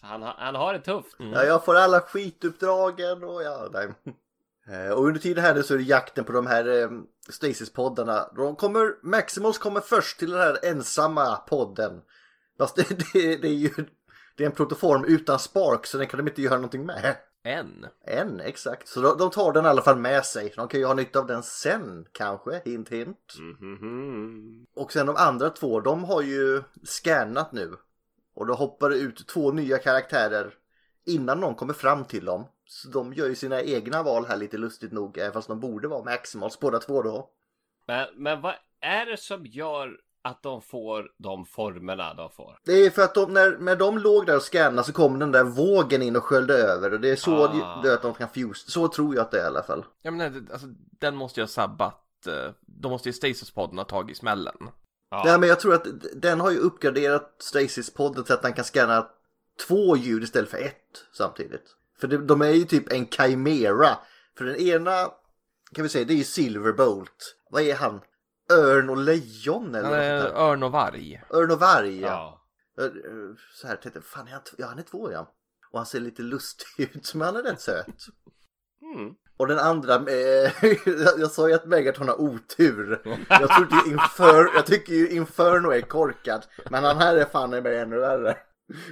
[0.00, 1.16] Så han, har- han har det tufft.
[1.18, 3.88] Ja, jag får alla skituppdragen och ja, nej.
[4.68, 6.90] Eh, Och under tiden här nu så är det jakten på de här eh,
[7.28, 8.34] Stasis-poddarna.
[8.36, 12.00] De kommer, Maximus kommer först till den här ensamma podden.
[12.58, 13.70] Fast det, det, det är ju
[14.36, 17.16] det är en protoform utan spark så den kan de inte göra någonting med.
[17.42, 17.86] En.
[18.06, 18.88] En, exakt.
[18.88, 20.52] Så de, de tar den i alla fall med sig.
[20.56, 23.34] De kan ju ha nytta av den sen kanske, hint hint.
[23.38, 24.66] Mhm.
[24.76, 27.76] Och sen de andra två, de har ju scannat nu.
[28.34, 30.54] Och då hoppar det ut två nya karaktärer
[31.06, 32.44] innan någon kommer fram till dem.
[32.72, 35.88] Så de gör ju sina egna val här lite lustigt nog, även fast de borde
[35.88, 37.30] vara Maximals båda två då.
[37.86, 42.58] Men, men vad är det som gör att de får de formerna de får?
[42.64, 45.32] Det är för att de, när, när de låg där och scannade så kom den
[45.32, 46.92] där vågen in och sköljde över.
[46.92, 47.80] Och det är så Ah.
[47.82, 48.70] det att de kan fuse.
[48.70, 49.84] Så tror jag att det är i alla fall.
[50.02, 50.66] Jag menar, alltså,
[51.00, 52.26] den måste ju ha sabbat.
[52.26, 54.56] eh, De måste ju Stasis-podden ha tagit smällen.
[55.10, 55.22] Ja.
[55.26, 59.06] Nej men jag tror att den har ju uppgraderat Stasis-podden så att den kan scanna
[59.68, 61.76] två ljud istället för ett samtidigt.
[62.00, 63.98] För det, de är ju typ en chimera.
[64.38, 65.10] För den ena
[65.74, 67.36] kan vi säga det är ju Silverbolt.
[67.50, 68.00] Vad är han?
[68.52, 71.22] Örn och lejon eller är något örn och varg.
[71.30, 72.42] Örn och varg ja.
[72.76, 72.90] ja.
[73.54, 75.34] Så här tänkte jag, fan är han, ja han är två ja.
[75.70, 77.86] Och han ser lite lustig ut men han är rätt söt.
[78.82, 79.14] Mm.
[79.36, 80.52] Och den andra, eh,
[81.18, 83.02] jag sa ju att Megatron har otur.
[83.28, 86.46] Jag, trodde ju Infer, jag tycker ju Inferno är korkad.
[86.70, 88.36] Men han här är fan i mig ännu värre.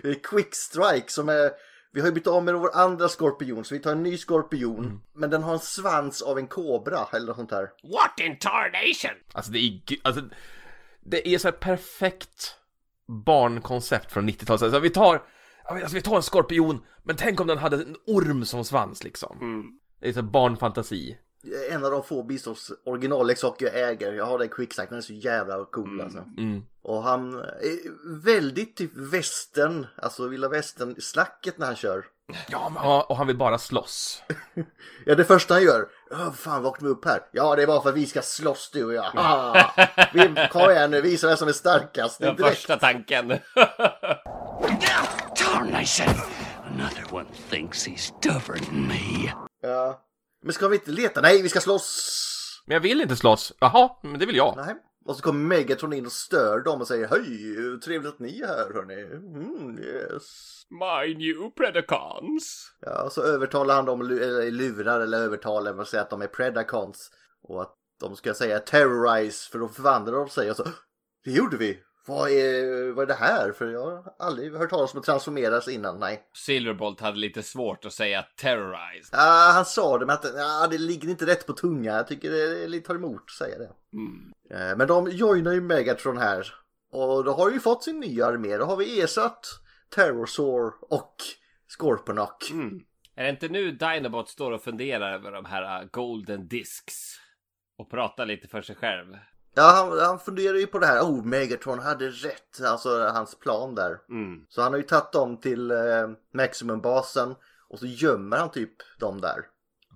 [0.02, 1.50] Det är Quick Strike som är,
[1.92, 5.00] vi har ju bytt av med vår andra skorpion så vi tar en ny skorpion.
[5.14, 7.70] Men den har en svans av en kobra eller något sånt här.
[7.82, 9.20] What in tarnation?
[9.32, 10.22] Alltså det är, alltså,
[11.00, 12.56] det är så här perfekt
[13.24, 14.62] barnkoncept från 90-talet.
[14.62, 15.22] Alltså vi tar,
[15.64, 19.64] alltså vi tar en skorpion, men tänk om den hade en orm som svans liksom.
[20.00, 21.18] Det är så här barnfantasi.
[21.70, 24.12] En av de få Beastars originalleksaker jag äger.
[24.12, 26.18] Jag har det i Quick Strike, den är så jävla cool alltså.
[26.38, 26.62] Mm.
[26.82, 32.04] Och han är väldigt typ västern, alltså vilda västern slacket när han kör.
[32.48, 34.22] Ja, men, ja, och han vill bara slåss.
[35.06, 35.88] Ja, det första han gör.
[36.10, 37.20] "Åh, fan, vaknar vi upp här?
[37.32, 39.06] Ja, det är bara för att vi ska slåss du och jag.
[39.14, 39.70] Ah,
[40.14, 42.20] vi, kom igen nu, visa vem som är starkast.
[42.20, 43.28] Den första tanken.
[45.36, 46.14] Tarnation!
[46.74, 49.32] Another one thinks he's tougher than me.
[49.62, 50.00] Ja.
[50.42, 51.20] Men ska vi inte leta?
[51.20, 52.62] Nej, vi ska slåss!
[52.66, 53.52] Men jag vill inte slåss.
[53.60, 54.56] Jaha, men det vill jag.
[54.56, 54.74] Nej.
[55.04, 58.46] Och så kommer Megatron in och stör dem och säger Hej, trevligt att ni är
[58.46, 59.02] här hörni.
[59.02, 60.62] Mm, yes.
[60.70, 62.72] My new Predacons.
[62.80, 66.22] Ja, och så övertalar han dem, eller lurar eller övertalar med att säga att de
[66.22, 67.10] är Predacons.
[67.42, 70.64] Och att de ska säga terrorize för då förvandlar de sig och så
[71.24, 71.82] Det gjorde vi!
[72.08, 73.52] Vad är, vad är det här?
[73.52, 76.22] För jag har aldrig hört talas om att transformeras innan, nej.
[76.34, 79.16] Silverbolt hade lite svårt att säga terrorize.
[79.16, 81.92] Ah, han sa det med att ah, det ligger inte rätt på tunga.
[81.92, 83.70] Jag tycker det är lite tar emot att säga det.
[84.54, 86.54] Eh, Men de joinar ju Megatron här.
[86.92, 88.56] Och då har ju fått sin nya armé.
[88.56, 89.46] Då har vi ersatt
[89.94, 91.14] Terrorsaur och
[91.78, 92.50] Scorponok.
[93.14, 97.20] Är det inte nu Dinobot står och funderar över de här Golden Discs?
[97.78, 99.16] Och pratar lite för sig själv.
[99.58, 101.00] Ja, han, han funderar ju på det här.
[101.00, 102.60] Oh, Megatron hade rätt.
[102.64, 103.98] Alltså hans plan där.
[104.10, 104.44] Mm.
[104.48, 105.76] Så han har ju tagit dem till eh,
[106.34, 107.34] Maximum-basen.
[107.68, 109.36] Och så gömmer han typ dem där.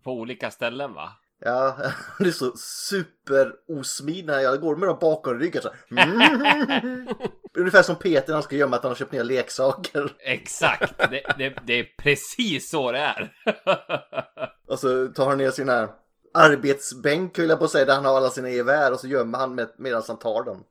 [0.05, 1.13] På olika ställen va?
[1.45, 1.77] Ja,
[2.19, 5.71] det är så super osmidig när jag går med dem bakom ryggen så.
[5.91, 7.09] Mm.
[7.59, 10.13] Ungefär som Peter när han ska gömma att han har köpt nya leksaker.
[10.19, 10.99] Exakt!
[10.99, 13.33] det, det, det är precis så det är.
[14.69, 15.89] Och så tar han ner sin här
[16.35, 19.39] arbetsbänk höll jag på att säga där han har alla sina gevär och så gömmer
[19.39, 20.65] han med, medan han tar dem.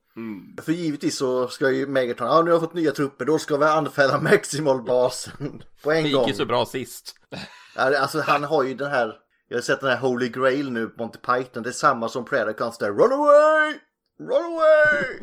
[0.61, 3.57] För givetvis så ska ju Megatron, ja nu har jag fått nya trupper, då ska
[3.57, 6.21] vi anfalla Maximal-basen på en Det gång.
[6.21, 7.15] gick ju så bra sist.
[7.75, 9.13] Alltså han har ju den här,
[9.47, 12.25] jag har sett den här Holy Grail nu på Monty Python, det är samma som
[12.25, 13.73] Predacons där, Run away!
[14.19, 15.19] Run away!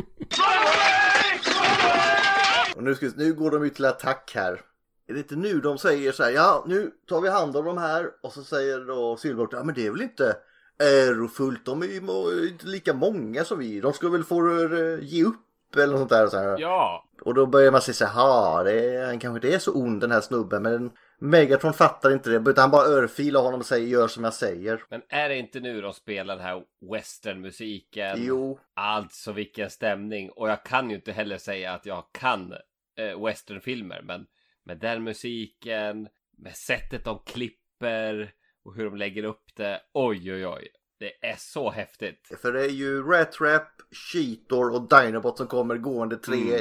[2.77, 4.61] Och nu, ska, nu går de ut till attack här.
[5.09, 7.79] Är det inte nu de säger så här, ja nu tar vi hand om de
[7.79, 10.37] här och så säger då Silverbolt, ja men det är väl inte
[10.83, 15.25] ärofullt, de är ju inte lika många som vi, de ska väl få eh, ge
[15.25, 16.27] upp eller något sånt där.
[16.27, 16.59] Så här.
[16.59, 17.05] ja.
[17.21, 20.01] Och då börjar man säga så här, "Ha, det han kanske inte är så ond
[20.01, 20.91] den här snubben men
[21.21, 24.83] Megatron fattar inte det utan han bara örfilar honom och säger gör som jag säger.
[24.91, 28.17] Men är det inte nu de spelar den här westernmusiken?
[28.17, 30.31] Jo, Alltså vilken stämning.
[30.31, 32.53] Och jag kan ju inte heller säga att jag kan
[32.99, 34.03] eh, westernfilmer.
[34.05, 34.27] Men
[34.69, 38.31] med den musiken, med sättet de klipper
[38.65, 39.81] och hur de lägger upp det.
[39.95, 40.69] Oj, oj, oj.
[41.01, 42.33] Det är så häftigt.
[42.43, 43.69] För det är ju Ratrap,
[44.13, 46.61] Cheetor och Dinobot som kommer gående tre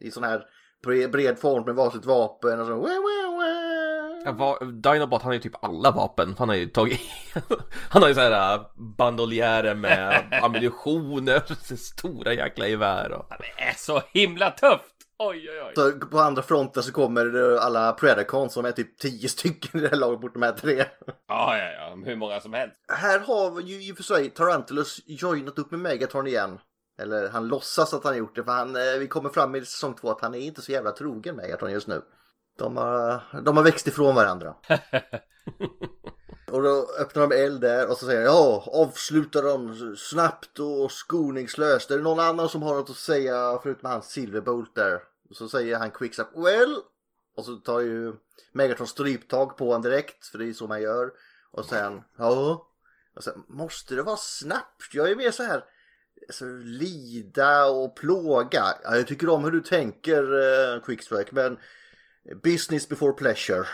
[0.00, 0.44] i sån här
[0.86, 2.72] bre- bred form med varsitt vapen och så.
[2.74, 4.22] Wah, wah, wah.
[4.24, 6.34] Ja, va- Dinobot han har ju typ alla vapen.
[6.38, 7.00] Han har ju tagit...
[7.90, 11.28] han har ju så här äh, bandoljärer med ammunition,
[11.76, 13.26] stora jäkla gevär och...
[13.38, 14.95] Det är så himla tufft!
[15.18, 15.72] Oj, oj, oj.
[15.74, 19.88] Så på andra fronten så kommer alla Predacons som är typ tio stycken i det
[19.88, 20.84] här laget mot de här tre.
[21.28, 21.96] Ja, ja, ja.
[22.04, 22.76] Hur många som helst.
[22.88, 26.58] Här har ju i och för sig Tarantulas joinat upp med Megatron igen.
[27.02, 29.94] Eller han låtsas att han gjort det för han, eh, vi kommer fram i säsong
[29.94, 32.02] två att han är inte så jävla trogen Megatron just nu.
[32.58, 34.54] De har, de har växt ifrån varandra.
[36.50, 41.90] och då öppnar de eld där och så säger ja avsluta dem snabbt och skoningslöst.
[41.90, 45.00] Är det någon annan som har något att säga förutom han Silverbolt där?
[45.30, 46.76] Så säger han Quickstep, well.
[47.36, 48.14] Och så tar ju
[48.52, 51.10] Megatron stryptag på honom direkt för det är så man gör.
[51.50, 52.66] Och sen, ja.
[53.16, 54.94] Och sen, måste det vara snabbt?
[54.94, 55.64] Jag är mer så här
[56.28, 58.64] alltså, lida och plåga.
[58.84, 61.58] Ja, jag tycker om hur du tänker eh, Quickstrike men
[62.42, 63.66] business before pleasure.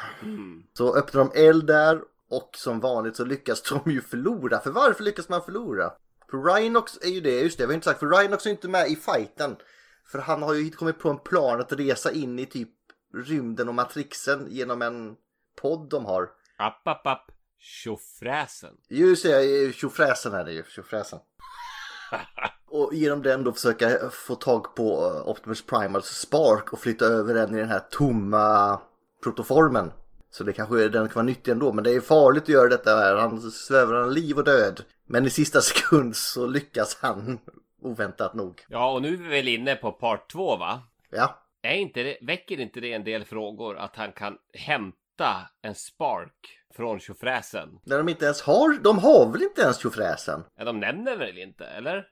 [0.77, 2.01] Så öppnar de eld där
[2.33, 4.61] och som vanligt så lyckas de ju förlora.
[4.61, 5.93] För varför lyckas man förlora?
[6.31, 8.69] För Rhinox är ju det, just det, jag har inte sagt, för Rhinox är inte
[8.69, 9.57] med i fighten.
[10.13, 12.69] För han har ju kommit på en plan att resa in i typ
[13.15, 15.17] rymden och matrixen genom en
[15.61, 16.31] podd de har.
[16.59, 17.31] App, app, app.
[17.59, 18.75] Tjofräsen.
[18.89, 21.19] Just det, tjofräsen är det ju, tjofräsen.
[22.67, 27.35] och genom den då försöka få tag på eh, Optimus Primals Spark och flytta över
[27.35, 28.81] den i den här tomma
[29.23, 29.93] protoformen.
[30.35, 32.69] Så det kanske är, den kan vara nyttig ändå, men det är farligt att göra
[32.69, 33.17] detta här.
[33.17, 34.85] Han svävar han liv och död.
[35.07, 37.39] Men i sista sekund så lyckas han
[37.83, 38.65] oväntat nog.
[38.69, 40.83] Ja, och nu är vi väl inne på part två, va?
[41.11, 45.75] Ja, Är inte det, väcker inte det en del frågor att han kan hämta en
[45.75, 47.69] spark från tjofräsen?
[47.85, 50.45] när de inte ens har, de har väl inte ens tjofräsen?
[50.57, 52.07] Ja, de nämner väl inte, eller?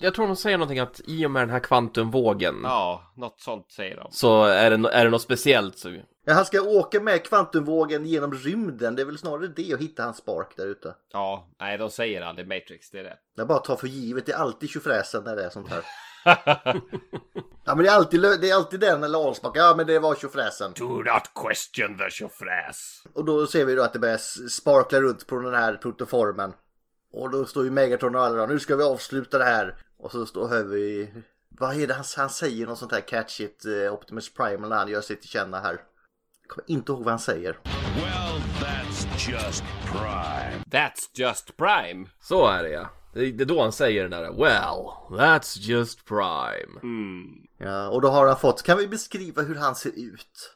[0.00, 3.72] Jag tror de säger någonting att i och med den här kvantumvågen Ja, något sånt
[3.72, 4.08] säger de.
[4.10, 5.96] så är det, är det något speciellt så...
[6.28, 8.96] Ja, han ska åka med kvantumvågen genom rymden.
[8.96, 10.94] Det är väl snarare det och hitta hans Spark där ute.
[11.12, 13.16] Ja, nej, de säger aldrig Matrix, det är det.
[13.36, 15.84] Jag bara tar för givet, det är alltid tjofräsen när det är sånt här.
[17.68, 20.14] Ja men det är alltid, det är alltid den eller Allspark, ja men det var
[20.14, 20.72] tjofräsen.
[20.76, 23.02] Do not question the tjofräs.
[23.12, 26.52] Och då ser vi då att det börjar sparkla runt på den här protoformen.
[27.12, 29.76] Och då står ju Megatron och alla nu ska vi avsluta det här.
[29.98, 31.12] Och så står hör vi,
[31.48, 34.88] vad är det han, han säger något sånt här catchigt eh, Optimus Primal när han
[34.88, 35.80] gör sig till känna här.
[36.46, 37.58] Jag kommer inte ihåg vad han säger.
[37.96, 40.62] Well, that's just prime.
[40.70, 42.08] That's just prime.
[42.20, 42.88] Så är det ja.
[43.14, 46.80] Det är då han säger den där Well, that's just prime.
[47.58, 50.54] Ja, och då har han fått, kan vi beskriva hur han ser ut?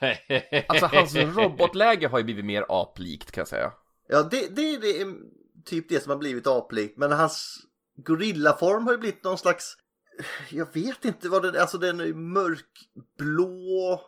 [0.68, 3.72] Alltså hans robotläge har ju blivit mer aplikt kan jag säga.
[4.08, 5.14] Ja, det, det, det är
[5.64, 6.98] typ det som har blivit aplikt.
[6.98, 7.58] Men hans
[7.96, 9.76] gorillaform har ju blivit någon slags...
[10.50, 11.60] Jag vet inte vad det är.
[11.60, 14.00] Alltså den är mörkblå,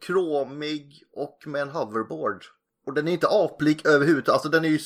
[0.00, 2.44] kromig och med en hoverboard.
[2.86, 4.34] Och den är inte aplik överhuvudtaget.
[4.34, 4.78] Alltså den är ju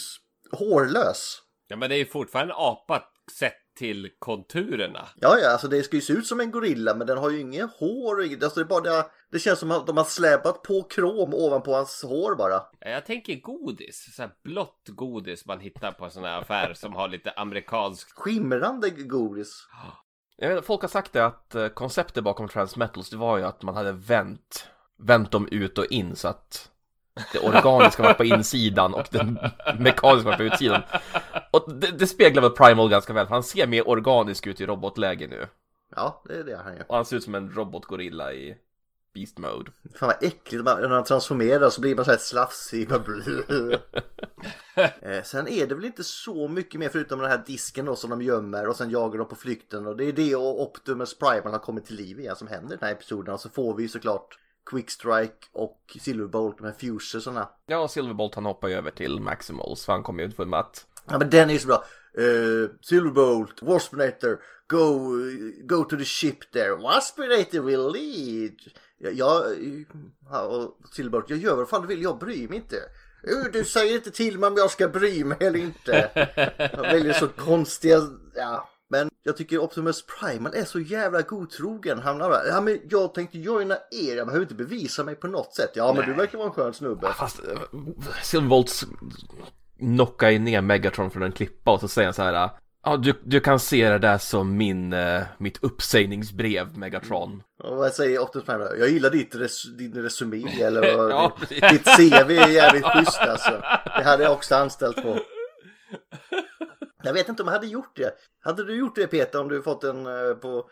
[0.52, 1.42] hårlös.
[1.68, 5.08] Ja, men det är ju fortfarande en apa sett till konturerna.
[5.16, 7.40] Ja, ja, alltså det ska ju se ut som en gorilla men den har ju
[7.40, 8.42] inget hår och inget.
[8.42, 11.74] Alltså det, är bara det, det känns som att de har släpat på krom ovanpå
[11.74, 12.62] hans hår bara.
[12.80, 16.94] Ja, Jag tänker godis, så här blått godis man hittar på sån här affär som
[16.94, 18.18] har lite amerikansk...
[18.18, 19.66] Skimrande godis.
[20.36, 23.62] Jag vet, folk har sagt det att eh, konceptet bakom Transmetals det var ju att
[23.62, 26.70] man hade vänt, vänt dem ut och in så att
[27.32, 29.24] det organiska var på insidan och det
[29.78, 30.82] mekaniska var på utsidan.
[31.50, 34.66] Och det, det speglar väl Primal ganska väl, för han ser mer organisk ut i
[34.66, 35.46] robotläge nu.
[35.96, 36.84] Ja, det är det han gör.
[36.88, 38.56] Och han ser ut som en robotgorilla i
[39.14, 39.70] Beast Mode.
[39.94, 42.88] Fan vad äckligt, Man- när han transformerar så blir man så här slafsig.
[45.02, 48.10] Eh, sen är det väl inte så mycket mer förutom den här disken då som
[48.10, 51.52] de gömmer och sen jagar de på flykten och det är det och Optimus Primal
[51.52, 53.82] har kommit till liv igen som händer i den här episoden och så får vi
[53.82, 54.38] ju såklart
[54.70, 57.48] Quickstrike och Silverbolt med fuserserna.
[57.66, 60.60] Ja, Silverbolt han hoppar ju över till Maximals, för han kommer ju inte få med
[60.60, 61.84] att Ja men den är ju så bra.
[62.18, 65.10] Uh, Silverbolt, Waspinator, go,
[65.62, 66.76] go to the ship there.
[66.76, 68.54] Waspinator will lead.
[68.98, 69.44] Ja, jag,
[70.30, 72.76] ja, och Silverbolt, jag gör vad fan du vill, jag bryr mig inte.
[73.26, 76.10] "Jo, Du säger inte till mig om jag ska bry mig eller inte.
[76.58, 78.00] Jag väljer så konstiga,
[78.34, 78.68] ja.
[78.94, 81.98] Men jag tycker Optimus Primal är så jävla godtrogen.
[81.98, 85.54] Han bara, ja men jag tänkte joina er, jag behöver inte bevisa mig på något
[85.54, 85.70] sätt.
[85.74, 87.12] Ja men du verkar vara en skön snubbe.
[87.12, 87.58] Fast eh,
[88.22, 88.82] Silverbolt
[89.78, 92.50] knockar ju ner Megatron från en klippa och så säger han så här
[92.84, 97.42] Ja, du, du kan se det där som min, eh, mitt uppsägningsbrev, Megatron.
[97.62, 98.64] Och vad säger Optimus Prime?
[98.78, 103.20] Jag gillar ditt res din resumé eller vad, Ja, ditt, ditt CV är jävligt schysst
[103.20, 103.62] alltså.
[103.96, 105.18] Det hade jag också anställt på.
[107.04, 108.14] Jag vet inte om jag hade gjort det.
[108.44, 110.68] Hade du gjort det Peter om du fått en eh, på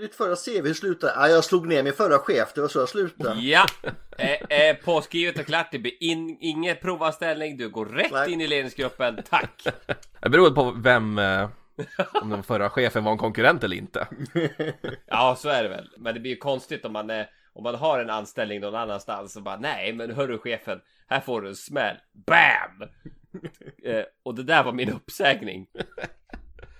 [0.00, 0.66] ditt förra CV?
[0.66, 3.40] Hur slutade ah, Jag slog ner min förra chef, det var så jag slutade.
[3.40, 3.66] Ja!
[4.18, 5.68] Eh, eh, påskrivet och klart.
[5.70, 7.56] Det blir in, ingen provanställning.
[7.56, 8.32] Du går rätt Nej.
[8.32, 9.22] in i ledningsgruppen.
[9.30, 9.66] Tack!
[10.20, 11.48] Det beror på vem, eh,
[12.22, 14.06] om den förra chefen var en konkurrent eller inte.
[15.06, 15.90] Ja, så är det väl.
[15.98, 19.36] Men det blir ju konstigt om man, är, om man har en anställning någon annanstans
[19.36, 21.96] och bara nej, men hörru chefen, här får du en smäll.
[22.12, 22.88] BAM!
[23.84, 25.66] eh, och det där var min uppsägning.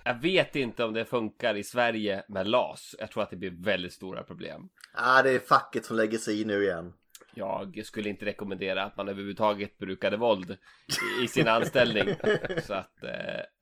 [0.03, 2.95] Jag vet inte om det funkar i Sverige med LAS.
[2.99, 4.69] Jag tror att det blir väldigt stora problem.
[4.93, 6.93] ah, det är facket som lägger sig i nu igen.
[7.37, 10.57] Jag skulle inte rekommendera att man överhuvudtaget brukade våld
[11.23, 12.15] i, sin anställning.
[12.63, 13.09] Så att, eh,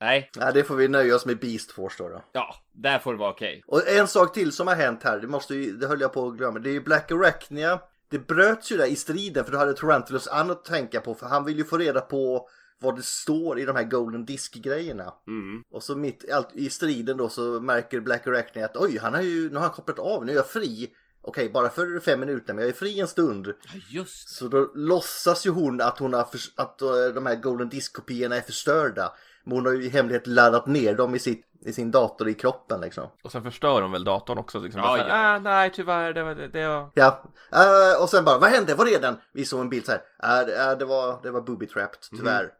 [0.00, 0.30] nej.
[0.38, 2.08] Ah, det får vi nöja oss med Beast Force då.
[2.08, 2.24] då.
[2.32, 3.62] Ja, där får det vara okej.
[3.66, 6.28] Och en sak till som har hänt här, det, måste ju, det höll jag på
[6.28, 6.58] att glömma.
[6.58, 7.80] Det är ju Black Arachnia.
[8.08, 11.26] Det bröts ju där i striden för då hade Tarantulas annat att tänka på för
[11.26, 12.48] han vill ju få reda på
[12.78, 15.14] vad det står i de här Golden Disk-grejerna.
[15.26, 15.62] Mm.
[15.70, 19.22] Och så mitt allt, i striden då så märker Black Arachnia att oj, han har
[19.22, 20.92] ju, nu har han kopplat av, nu är jag fri.
[21.26, 23.46] Okej, bara för fem minuter, men jag är fri en stund.
[23.46, 27.34] Ja, just Så då låtsas ju hon att, hon har för, att eh, de här
[27.34, 29.12] Golden Disk-kopiorna är förstörda.
[29.44, 32.34] Men hon har ju i hemlighet laddat ner dem i, sitt, i sin dator i
[32.34, 33.08] kroppen liksom.
[33.24, 34.80] Och sen förstör de väl datorn också liksom.
[34.80, 35.34] Ja, Bara så här, ja.
[35.34, 36.90] ah, nej tyvärr, det var, det, det var...
[36.94, 37.22] Ja,
[37.52, 38.74] eh, och sen bara, vad hände?
[38.74, 39.16] Var är den?
[39.32, 40.40] Vi såg en bild så här.
[40.40, 42.50] Uh, det, det var, det var booby-trapped, tyvärr.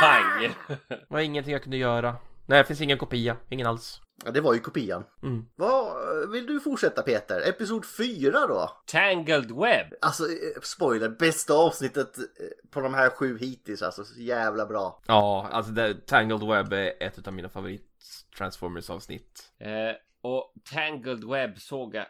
[0.00, 0.54] pang!
[0.88, 2.16] Det var ingenting jag kunde göra.
[2.46, 4.00] Nej, det finns ingen kopia, ingen alls.
[4.24, 5.04] Ja, det var ju kopian.
[5.22, 5.46] Mm.
[5.56, 5.96] Vad
[6.30, 7.48] vill du fortsätta Peter?
[7.48, 8.70] Episod 4 då?
[8.86, 9.86] Tangled web.
[10.00, 12.24] Alltså, eh, spoiler, bästa avsnittet eh,
[12.70, 15.02] på de här sju hittills, alltså så jävla bra.
[15.06, 17.90] Ja, alltså det, Tangled Web är ett av mina favorit
[18.38, 19.52] Transformers avsnitt.
[19.58, 22.06] Eh, och Tangled web såg jag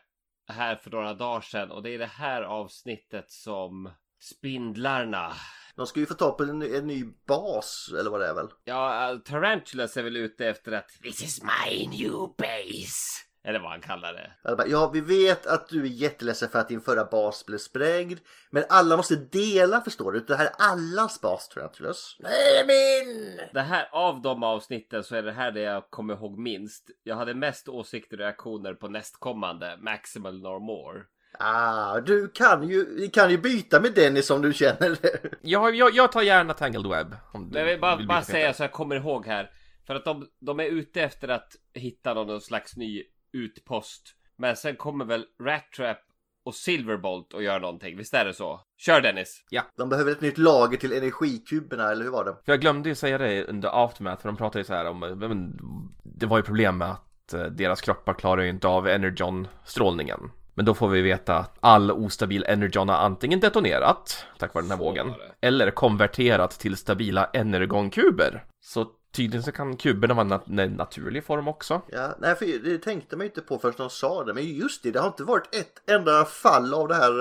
[0.48, 3.90] här för några dagar sedan och det är det här avsnittet som
[4.20, 5.32] Spindlarna.
[5.76, 8.34] De ska ju få ta på en, ny- en ny bas, eller vad det är
[8.34, 8.48] väl?
[8.64, 13.24] Ja, eh, Tarantulas är väl ute efter att This is my new base.
[13.46, 14.32] Eller vad han kallar det.
[14.66, 18.18] Ja, vi vet att du är jätteledsen för att din förra bas blev sprängd.
[18.50, 20.20] Men alla måste dela, förstår du?
[20.20, 22.16] Det här är allas bas, Tulus.
[22.20, 23.40] Nej, min!
[23.52, 26.90] Det här, av de avsnitten så är det här det jag kommer ihåg minst.
[27.02, 31.02] Jag hade mest åsikter och reaktioner på nästkommande, Maximal Nor More.
[31.38, 35.20] Ah, du kan ju, vi kan ju byta med Dennis om du känner det.
[35.42, 37.16] Jag, jag, jag tar gärna Tangled Web.
[37.32, 39.50] Om du Jag vill bara, vill bara säga så jag kommer ihåg här.
[39.86, 44.14] För att de, de är ute efter att hitta någon slags ny utpost.
[44.36, 45.98] Men sen kommer väl Rat Trap
[46.44, 47.96] och Silverbolt och gör någonting.
[47.96, 48.60] Visst är det så?
[48.76, 49.44] Kör Dennis!
[49.76, 52.36] De behöver ett nytt lager till energikuberna, eller hur var det?
[52.44, 55.00] För jag glömde ju säga det under Aftermath, för de pratade ju så här om,
[55.00, 55.58] men,
[56.02, 60.30] det var ju problem med att eh, deras kroppar klarar ju inte av Energon-strålningen.
[60.54, 64.70] Men då får vi veta att all ostabil Energon har antingen detonerat, tack vare den
[64.70, 68.44] här Så vågen, eller konverterat till stabila Energon-kuber.
[68.60, 68.86] Så
[69.16, 71.80] tydligen så kan kuberna vara nat- en naturlig form också.
[71.92, 74.34] Ja, nej, för det tänkte man ju inte på förrän de sa det.
[74.34, 77.12] Men just det, det har inte varit ett enda fall av det här,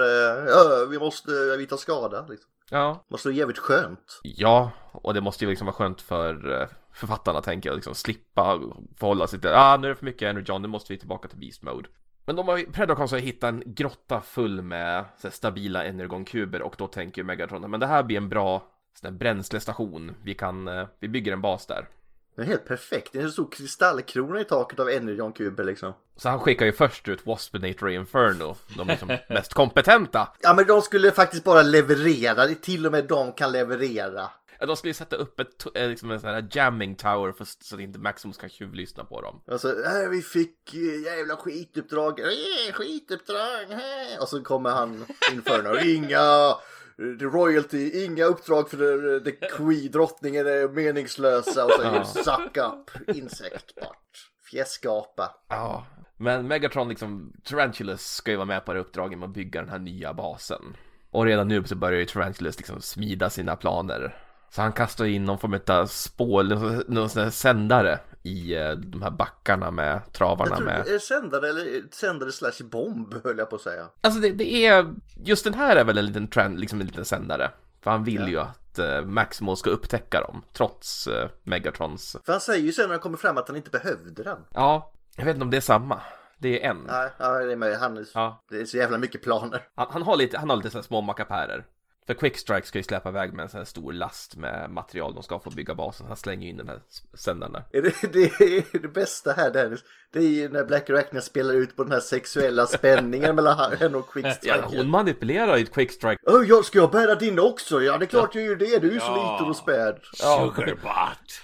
[0.47, 2.25] "Ja, vi måste, vi tar skada.
[2.29, 2.49] Liksom.
[2.69, 4.19] Ja, Måste vara jävligt skönt.
[4.23, 8.59] Ja, och det måste ju liksom vara skönt för eh, författarna tänker jag, liksom slippa
[8.99, 11.39] förhålla sig till ah, nu är det för mycket Energon, nu måste vi tillbaka till
[11.39, 11.89] Beast Mode.
[12.25, 16.87] Men de har Predacons har hittat en grotta full med här, stabila Energon-kuber och då
[16.87, 18.67] tänker ju Megatron, men det här blir en bra
[18.99, 21.87] sån här, bränslestation, vi kan, eh, vi bygger en bas där.
[22.35, 23.09] Det är helt perfekt.
[23.13, 25.93] Det är en stor kristallkrona i taket av Energon-kuber liksom.
[26.15, 30.27] Så han skickar ju först ut Waspinator och Inferno, de liksom mest kompetenta.
[30.41, 32.47] Ja, men de skulle faktiskt bara leverera.
[32.47, 34.29] Till och med de kan leverera.
[34.67, 37.75] De skulle ju sätta upp ett, eh, liksom en sån här jamming tower för, så
[37.75, 39.41] att inte Maximus kan tjuvlyssna på dem.
[39.47, 42.19] Alltså, äh, vi fick äh, jävla skituppdrag.
[42.19, 43.71] Äh, skituppdrag.
[43.71, 44.21] Äh.
[44.21, 45.77] Och så kommer han Inferno.
[45.85, 48.77] Inga eh, the royalty, inga uppdrag för
[49.19, 51.65] the, the queen, drottningen är meningslösa.
[51.65, 52.03] Och så Ja.
[52.05, 54.29] suck up, insekt bort.
[54.51, 55.35] Fjäskapa.
[55.49, 55.85] Ja,
[56.17, 59.69] men Megatron liksom, Tarantulas ska ju vara med på det uppdraget med att bygga den
[59.69, 60.77] här nya basen.
[61.11, 64.17] Och redan nu så börjar ju Tarantulas liksom smida sina planer.
[64.55, 66.47] Så han kastar in någon form av spål,
[66.87, 70.81] någon sån här sändare i eh, de här backarna med Jag travarna tror med.
[70.85, 73.87] det är sändare eller sändare slash bomb höll jag på att säga.
[74.01, 74.93] Alltså det, det är,
[75.23, 77.51] just den här är väl en liten trend, liksom en liten sändare.
[77.81, 82.17] För han vill ju att eh, Maximus ska upptäcka dem, trots eh, Megatrons.
[82.25, 84.37] För han säger ju sen när han kommer fram att han inte behövde den.
[84.53, 86.01] Ja, jag vet inte om det är samma.
[86.37, 86.77] Det är en.
[86.87, 87.77] Nej, ja, det är med.
[87.77, 88.43] Han, Ja.
[88.49, 89.61] Det är så jävla mycket planer.
[89.75, 91.65] Han, han har lite, han har lite så små mackapärer.
[92.07, 95.23] För Quickstrike ska ju släppa iväg med en sån här stor last med material de
[95.23, 96.07] ska få bygga basen.
[96.07, 96.79] Han slänger ju in den här
[97.13, 97.63] sändaren där.
[97.71, 98.41] Är det, det,
[98.75, 99.79] är det bästa här Dennis,
[100.13, 103.97] det är ju när Black Arachnia spelar ut på den här sexuella spänningen mellan henne
[103.97, 104.63] och Ja, Quickstrike.
[104.77, 106.21] hon manipulerar ju Quickstrike.
[106.25, 107.81] Åh, jag ska jag bära din också?
[107.81, 108.79] Ja, det är klart jag gör det.
[108.79, 109.99] Du är ju så liten och späd.
[110.13, 111.41] Sugarbot.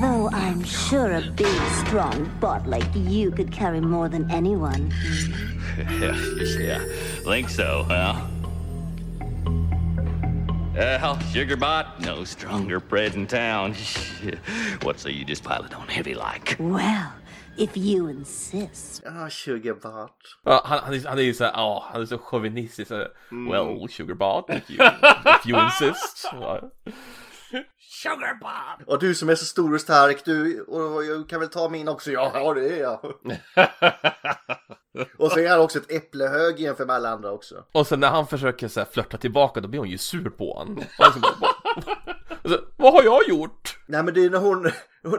[0.00, 4.90] Though I'm sure a big, strong bot like you could carry more than anyone.
[6.00, 6.16] Yeah,
[6.60, 6.80] yeah.
[7.24, 8.37] Think so, huh?
[10.78, 13.74] Well, Sugarbot, no stronger bread in town.
[14.82, 16.54] what say you just pile it on heavy like?
[16.60, 17.12] Well,
[17.56, 19.02] if you insist.
[19.04, 20.10] Ja, Sugarbot.
[20.46, 22.18] Uh, ja, han, han, är, uh, oh, han är ju såhär, ja, han är så
[22.18, 22.88] chauvinistisk.
[22.88, 23.50] Så, uh, hmm.
[23.50, 24.86] Well, Sugarbot, if you,
[25.40, 26.28] if you insist.
[26.32, 26.60] Ja.
[27.78, 28.86] Sugarbot.
[28.86, 31.88] Och du som är så stor och stark, du och jag kan väl ta min
[31.88, 32.10] också?
[32.10, 33.00] Ja, ja det är jag.
[35.18, 37.64] och så är han också ett äpplehög jämfört med alla andra också.
[37.72, 40.52] Och sen när han försöker så här, flörta tillbaka, då blir hon ju sur på
[40.52, 40.78] honom.
[40.78, 41.32] Och han så bara,
[42.42, 43.78] och så, Vad har jag gjort?
[43.86, 44.62] Nej men det är när hon,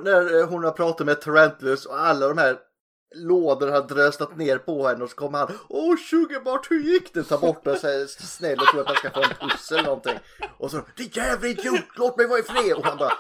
[0.04, 2.58] när hon har pratat med Tarantulas och alla de här
[3.16, 7.24] lådorna har dröstat ner på henne och så kommer han Åh Sugarbart hur gick det?
[7.24, 9.84] Ta bort den så här snäll och tror att han ska få en puss eller
[9.84, 10.20] någonting.
[10.58, 12.74] Och så Det jävla idiot, låt mig vara i fred!
[12.74, 13.14] Och han bara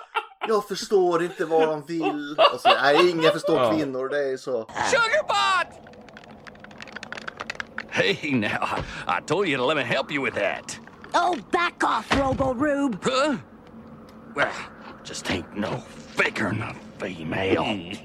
[0.47, 2.35] Jag förstår inte vad de vill.
[2.53, 4.69] Och så, nej ingen förstår kvinnor, det är så.
[4.91, 5.68] Sugarbot!
[7.99, 10.79] Hey, now, I, told you to let me help you with that.
[11.13, 12.97] Oh, back off, Robo Rube!
[13.03, 13.35] Huh?
[14.35, 14.53] Well,
[15.03, 15.83] just ain't no
[16.15, 17.61] figuring a female.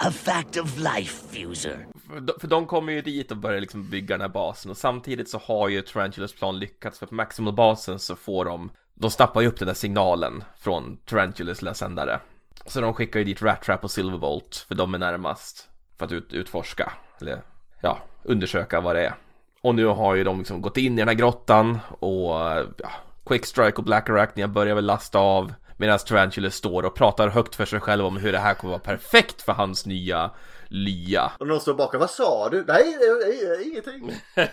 [0.00, 1.86] A fact of life, Fuser.
[2.08, 4.76] För de, för de kommer ju dit och börjar liksom bygga den här basen och
[4.76, 9.40] samtidigt så har ju Tarantulas plan lyckats för på Maximal-basen så får de De snappar
[9.40, 12.20] ju upp den där signalen från Tarantulas sändare
[12.66, 15.68] Så de skickar ju dit Rat Trap och Silverbolt för de är närmast
[15.98, 17.42] För att ut, utforska eller
[17.80, 19.14] ja, undersöka vad det är
[19.62, 22.30] Och nu har ju de liksom gått in i den här grottan och
[22.76, 22.90] ja,
[23.26, 27.64] Quickstrike och Black Arachnia börjar väl lasta av Medan Tarantulas står och pratar högt för
[27.64, 30.30] sig själv om hur det här kommer vara perfekt för hans nya
[30.68, 32.64] lya Och någon står bakom, vad sa du?
[32.68, 34.12] Nej, nej, nej ingenting.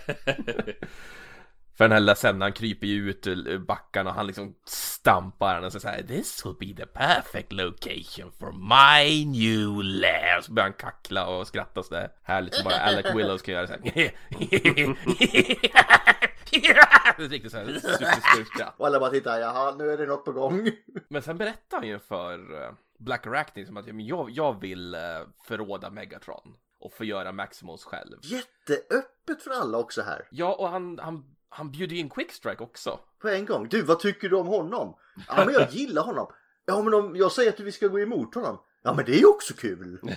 [1.78, 5.72] För den här lilla sändaren kryper ju ut ur backarna och han liksom stampar och
[5.72, 10.42] säger såhär This will be the perfect location for my new lair.
[10.42, 13.82] Så börjar han kackla och skratta sådär härligt som bara Alec Willows kan göra såhär.
[17.30, 18.74] Riktigt såhär superskurkskratt.
[18.78, 20.72] Och alla bara tittar, jaha nu är det något på gång.
[21.08, 25.00] Men sen berättar han ju för eh, Black Arachne som att jag, jag vill eh,
[25.48, 28.18] förråda Megatron och förgöra Maximals själv.
[28.22, 30.28] Jätteöppet för alla också här.
[30.32, 33.00] Ja, och han, han, han bjuder in Quickstrike också.
[33.22, 33.68] På en gång.
[33.70, 34.96] Du, vad tycker du om honom?
[35.28, 36.28] Ja, men jag gillar honom.
[36.66, 38.60] Ja, men om jag säger att vi ska gå emot honom.
[38.84, 40.00] Ja, men det är ju också kul.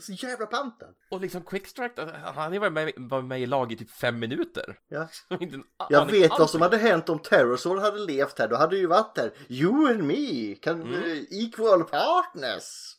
[0.00, 0.88] Så jävla panten.
[1.10, 2.02] Och liksom Quickstrike,
[2.34, 4.78] han har varit med, varit med i lag i typ fem minuter.
[4.88, 5.08] Ja.
[5.40, 8.48] Inte Jag vet vad som hade hänt om Terrorsaur hade levt här.
[8.48, 9.32] Då hade ju varit här.
[9.48, 12.96] You and me can eh, equal partners.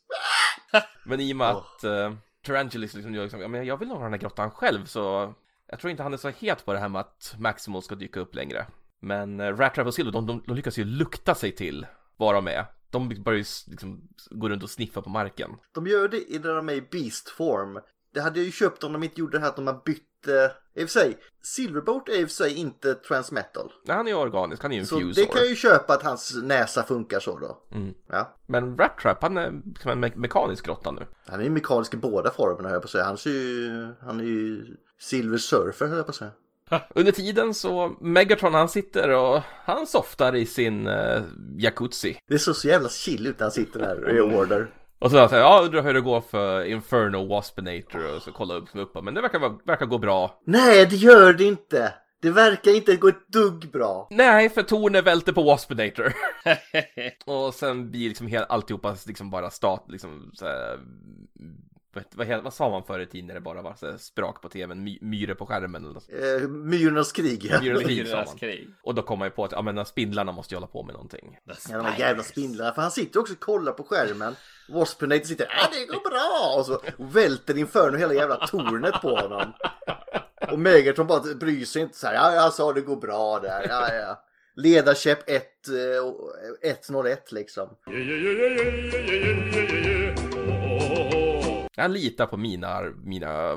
[1.05, 4.03] Men i och med att uh, liksom, gör liksom, ja, men jag vill nog ha
[4.03, 5.35] den här grottan själv så
[5.67, 8.19] jag tror inte han är så het på det här med att Maximal ska dyka
[8.19, 8.67] upp längre.
[8.99, 11.85] Men uh, Rat Trap och Silver, de, de, de lyckas ju lukta sig till
[12.17, 12.65] vad de är.
[12.91, 15.49] De börjar ju liksom gå runt och sniffa på marken.
[15.73, 17.79] De gör det i när de är i beast form.
[18.13, 20.27] Det hade jag ju köpt om de inte gjorde det här att de har bytt...
[20.27, 20.33] eh,
[20.81, 23.71] I och för sig, Silverboat är i och för sig inte transmetal.
[23.85, 25.21] Nej, han är ju organisk, han är ju en Så fusor.
[25.21, 27.63] det kan jag ju köpa att hans näsa funkar så då.
[27.71, 27.93] Mm.
[28.09, 28.37] Ja.
[28.47, 31.07] Men Rat Trap, han är som en me- mekanisk grotta nu.
[31.27, 33.03] Han är ju mekanisk i båda formerna jag på att säga.
[33.03, 34.65] Han, ser ju, han är ju
[34.99, 36.31] Silver Surfer höll jag på att säga.
[36.95, 41.23] Under tiden så, Megatron han sitter och han softar i sin uh,
[41.57, 42.17] jacuzzi.
[42.27, 44.67] Det ser så jävla chill ut när han sitter där i order.
[44.99, 48.69] Och så säger ja undrar hur det går för Inferno Waspinator och så kolla upp,
[48.73, 50.39] upp men det verkar, verkar gå bra.
[50.45, 51.93] Nej, det gör det inte.
[52.21, 54.07] Det verkar inte gå ett dugg bra.
[54.11, 56.13] Nej, för Torne välter på Waspinator.
[57.25, 60.79] och sen blir liksom helt, alltihopa liksom bara stat, liksom så här,
[62.15, 64.83] vad, vad, sa man förr i tiden när det bara var så sprak på tvn,
[64.83, 66.09] my, myror på skärmen eller något.
[66.09, 67.45] Eh, Myrornas krig.
[67.45, 67.61] Ja.
[67.61, 68.37] Myrornas krig sa man.
[68.37, 68.69] krig.
[68.83, 70.93] Och då kom man ju på att, ja men spindlarna måste ju hålla på med
[70.93, 71.37] någonting.
[71.69, 72.73] Ja, de här jävla spindlarna.
[72.73, 74.35] För han sitter också och kollar på skärmen.
[74.69, 76.59] Waspinator sitter, ja det går bra!
[76.59, 76.81] Och så
[77.13, 79.53] välter Inferno hela jävla tornet på honom.
[80.51, 83.65] Och Megatron bara bryr sig inte så här, ja jag sa det går bra där,
[83.69, 84.21] ja ja.
[84.55, 85.67] Ledarkäpp 1,
[86.61, 87.69] eh, 101 liksom.
[91.75, 93.55] Jag litar på mina, mina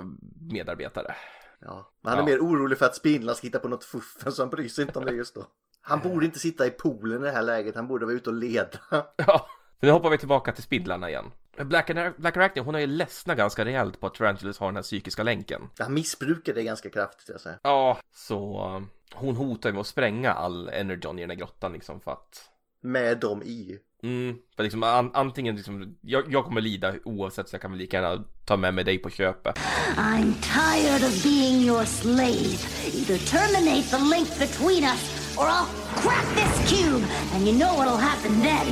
[0.51, 1.15] medarbetare.
[1.61, 1.93] Ja.
[2.03, 2.37] Men han är Ja.
[2.37, 4.99] mer orolig för att spindlarna ska hitta på något fuffen så han bryr sig inte
[4.99, 5.47] om det just då.
[5.81, 8.37] Han borde inte sitta i poolen i det här läget, han borde vara ute och
[8.37, 8.79] leda.
[9.17, 9.49] Ja,
[9.81, 11.25] nu hoppar vi tillbaka till spindlarna igen.
[11.57, 14.83] Black, Black Arachnia, hon har ju ledsnat ganska rejält på att Tarantulas har den här
[14.83, 15.63] psykiska länken.
[15.79, 17.59] Han missbrukar det ganska kraftigt jag säger.
[17.63, 18.83] Ja, så uh,
[19.15, 22.51] hon hotar ju med att spränga all Energon i den här grottan liksom för att
[22.81, 23.79] Med dem i.
[24.03, 27.79] Mm, för liksom an, antingen liksom, jag, jag kommer lida oavsett så jag kan väl
[27.79, 29.59] lika gärna ta med mig dig på köpet.
[29.97, 32.59] I'm tired of being your slave.
[32.87, 35.67] Either terminate the link between us, or I'll
[36.03, 38.67] crack this cube, and you know what'll happen then.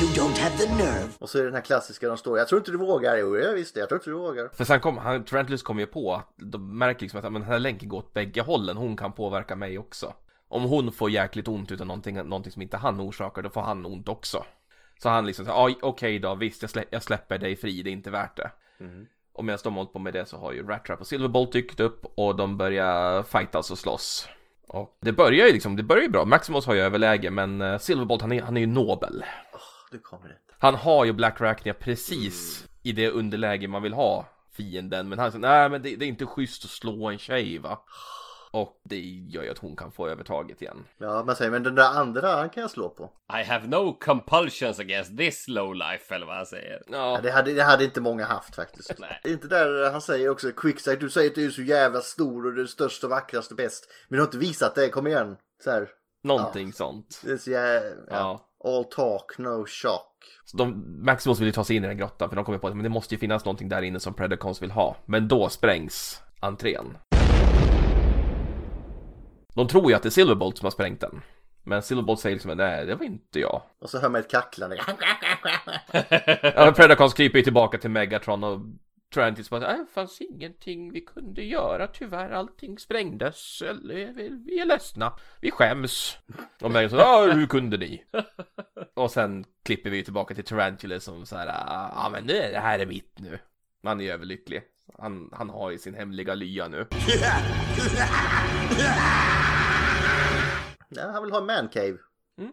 [0.00, 1.08] You don't have the nerve.
[1.18, 2.38] Och så är det den här klassiska de står.
[2.38, 3.16] Jag tror inte du vågar.
[3.16, 3.80] Jo, jag visste.
[3.80, 4.48] Jag tror inte du vågar.
[4.48, 7.50] För sen kom han, Tarantulas kom ju på att de märker liksom att men den
[7.50, 10.14] här länken går åt bägge hållen, hon kan påverka mig också.
[10.48, 13.86] Om hon får jäkligt ont utan någonting, någonting som inte han orsakar, då får han
[13.86, 14.44] ont också.
[15.02, 17.90] Så han liksom, ja okej okay då, visst jag, slä, jag, släpper dig fri, det
[17.90, 18.50] är inte värt det.
[18.80, 19.06] Mm.
[19.32, 21.80] Och medan de hållit på med det så har ju Rat Trap och Silverbolt dykt
[21.80, 24.28] upp och de börjar fightas och slåss.
[24.68, 26.24] Och det börjar ju liksom, det börjar ju bra.
[26.24, 29.24] Maximus har ju överläge men uh, Silverbolt han är, han är ju nobel.
[29.52, 30.54] Oh, du kommer inte.
[30.58, 32.70] Han har ju Black Arachnia precis mm.
[32.82, 34.26] i det underläge man vill ha
[34.56, 35.08] fienden.
[35.08, 37.84] Men han säger, nej men det, det, är inte schysst att slå en tjej va.
[38.50, 40.84] Och det gör ju att hon kan få övertaget igen.
[40.98, 43.10] Ja, man säger men den där andra, han kan jag slå på.
[43.40, 46.82] I have no compulsions against this low life eller vad han säger.
[46.86, 46.96] Ja.
[46.96, 48.94] ja det, hade, det hade inte många haft faktiskt.
[48.98, 49.20] Nej.
[49.24, 52.54] Inte där han säger också, Quickside, du säger att du är så jävla stor och
[52.54, 53.88] du är störst och vackrast och bäst.
[54.08, 55.36] Men du har inte visat det, kom igen.
[55.64, 55.88] Så här.
[56.24, 56.72] Någonting ja.
[56.72, 57.20] sånt.
[57.24, 58.48] Det är så jävla, ja.
[58.64, 60.12] All talk, no shock.
[60.44, 62.66] Så de, Maximus vill ju ta sig in i den grottan för de kommer på
[62.66, 64.96] att men det måste ju finnas någonting där inne som Predacons vill ha.
[65.06, 66.98] Men då sprängs entrén.
[69.56, 71.22] De tror ju att det är Silverbolt som har sprängt den.
[71.64, 73.62] Men Silverbolt säger liksom nej det var inte jag.
[73.78, 74.78] Och så hör man ett kacklande.
[76.42, 78.60] ja, Predacons kryper ju tillbaka till Megatron och
[79.14, 83.62] Trantis bara det fanns ingenting vi kunde göra tyvärr allting sprängdes.
[83.82, 85.12] Vi, vi är ledsna.
[85.40, 86.18] Vi skäms.
[86.62, 88.04] Och Megatron ja hur kunde ni?
[88.94, 91.46] och sen klipper vi tillbaka till Tarantula som så här
[91.94, 93.38] ja men nu, det här är mitt nu.
[93.82, 94.62] Han är överlycklig.
[94.98, 96.86] Han, han har ju sin hemliga lya nu.
[100.88, 101.98] Ja, han vill ha en mancave.
[102.38, 102.52] Mm.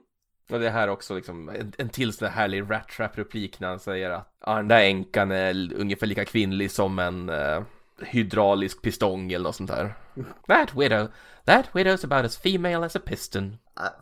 [0.49, 3.67] Och det här också liksom en, en till sån här härlig rat trap replik när
[3.67, 7.63] han säger att ja, den där änkan är ungefär lika kvinnlig som en uh,
[8.01, 9.95] hydraulisk pistong eller något sånt där.
[10.47, 11.07] That widow,
[11.45, 13.57] that widow's about as female as a piston.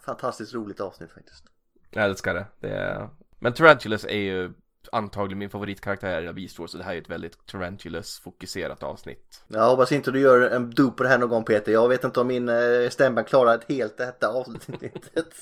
[0.06, 1.44] Fantastiskt roligt avsnitt faktiskt.
[1.90, 2.46] Jag älskar det.
[2.60, 3.10] det är...
[3.40, 4.54] Men Tarantulas är ju
[4.92, 9.44] antagligen min favoritkaraktär i Beast Wars så det här är ett väldigt Tarantulas fokuserat avsnitt.
[9.48, 11.72] Jag hoppas inte du gör en dupe på det här någon gång Peter.
[11.72, 15.36] Jag vet inte om min eh, stämband klarar ett helt detta avsnittet.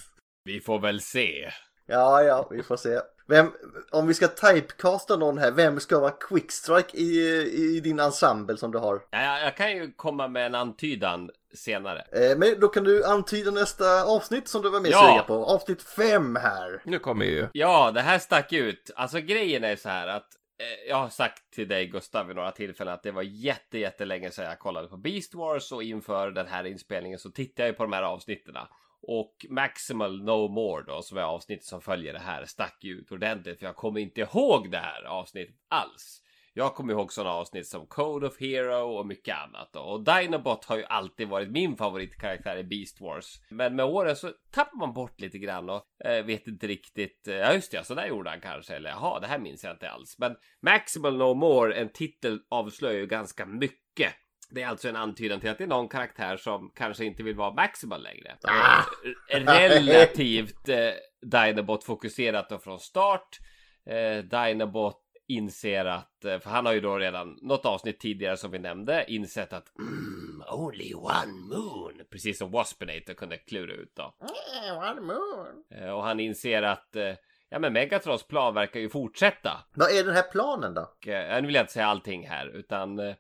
[0.43, 1.51] Vi får väl se.
[1.85, 2.99] Ja, ja, vi får se.
[3.29, 3.51] Vem,
[3.91, 8.71] om vi ska typecasta någon här, vem ska vara quickstrike i, i din ensemble som
[8.71, 9.01] du har?
[9.11, 12.01] Ja, jag kan ju komma med en antydan senare.
[12.11, 15.23] Eh, men då kan du antyda nästa avsnitt som du var med ja.
[15.27, 15.45] på.
[15.45, 16.81] Avsnitt 5 här.
[16.85, 17.47] Nu kommer ju.
[17.53, 18.91] Ja, det här stack ut.
[18.95, 20.27] Alltså grejen är så här att
[20.59, 24.31] eh, jag har sagt till dig Gustav vid några tillfällen att det var jätte, jättelänge
[24.31, 27.83] sedan jag kollade på Beast Wars och inför den här inspelningen så tittade jag på
[27.83, 28.57] de här avsnitten.
[29.01, 33.59] Och Maximal No More då, som är avsnittet som följer det här, stack ut ordentligt
[33.59, 36.23] för jag kommer inte ihåg det här avsnittet alls.
[36.53, 39.69] Jag kommer ihåg sådana avsnitt som Code of Hero och mycket annat.
[39.73, 39.79] Då.
[39.79, 43.41] Och Dinobot har ju alltid varit min favoritkaraktär i Beast Wars.
[43.49, 47.27] Men med åren så tappar man bort lite grann och eh, vet inte riktigt.
[47.27, 48.75] Eh, ja just det, så där gjorde han kanske.
[48.75, 50.15] Eller jaha, det här minns jag inte alls.
[50.19, 54.13] Men Maximal No More, en titel avslöjar ju ganska mycket.
[54.51, 57.35] Det är alltså en antydan till att det är någon karaktär som kanske inte vill
[57.35, 58.37] vara Maximal längre.
[58.43, 58.83] Ah.
[59.31, 60.91] Relativt eh,
[61.21, 63.39] Dinobot fokuserat då från start.
[63.85, 68.51] Eh, Dinobot inser att, eh, för han har ju då redan något avsnitt tidigare som
[68.51, 74.15] vi nämnde insett att mm, only one moon, precis som Waspinator kunde klura ut då.
[74.21, 75.63] Mm, one moon.
[75.71, 77.13] Eh, och han inser att eh,
[77.51, 79.63] Ja men Megatrons plan verkar ju fortsätta.
[79.73, 80.81] Vad är den här planen då?
[80.81, 83.15] Och, nu vill jag inte säga allting här utan eh,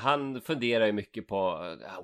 [0.00, 1.58] han funderar ju mycket på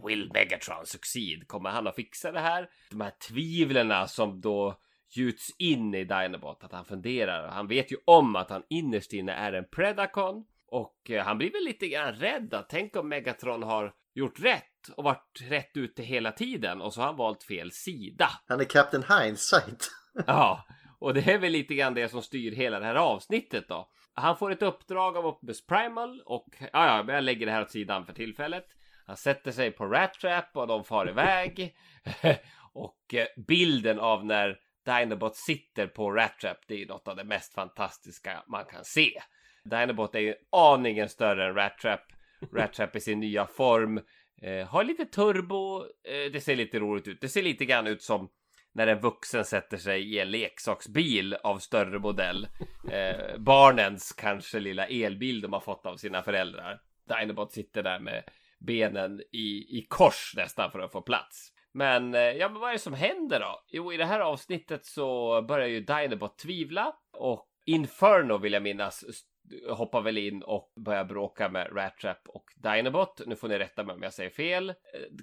[0.07, 1.49] Will Megatron succeed?
[1.49, 2.69] Kommer han att fixa det här?
[2.91, 4.79] De här tvivlen som då
[5.17, 6.65] gjuts in i Dinobot.
[6.65, 7.49] Att han funderar.
[7.49, 10.45] Han vet ju om att han innerst inne är en Predacon.
[10.67, 12.55] Och eh, han blir väl lite grann rädd.
[12.55, 17.01] Att tänk om Megatron har gjort rätt och varit rätt ute hela tiden och så
[17.01, 18.29] har han valt fel sida.
[18.47, 19.91] Han är Captain Hindsight.
[20.27, 20.67] ja,
[20.99, 23.89] och det är väl lite grann det som styr hela det här avsnittet då.
[24.15, 27.71] Han får ett uppdrag av Optimus Primal och ja, ja, jag lägger det här åt
[27.71, 28.67] sidan för tillfället.
[29.07, 31.77] Han sätter sig på Rat Trap och de far iväg.
[32.73, 37.25] och eh, bilden av när Dinobot sitter på Rat Trap, det är något av det
[37.25, 39.11] mest fantastiska man kan se.
[39.65, 42.01] Dinobot är ju aningen större än Rat Trap.
[42.55, 44.01] Rat Trap i sin nya form.
[44.43, 45.81] Eh, har lite turbo.
[45.83, 47.21] Eh, det ser lite roligt ut.
[47.21, 48.29] Det ser lite grann ut som
[48.79, 52.49] när en vuxen sätter sig i en leksaksbil av större modell.
[52.93, 56.81] Eh, barnens kanske lilla elbil de har fått av sina föräldrar.
[57.09, 58.23] Dinobot sitter där med
[58.59, 61.53] benen i, i kors nästan för att få plats.
[61.73, 63.63] Men eh, ja, men vad är det som händer då?
[63.69, 69.05] Jo, i det här avsnittet så börjar ju Dinobot tvivla och Inferno vill jag minnas
[69.69, 73.21] hoppar väl in och börjar bråka med Rattrap och Dinobot.
[73.27, 74.71] Nu får ni rätta mig om jag säger fel.
[74.71, 74.75] Eh,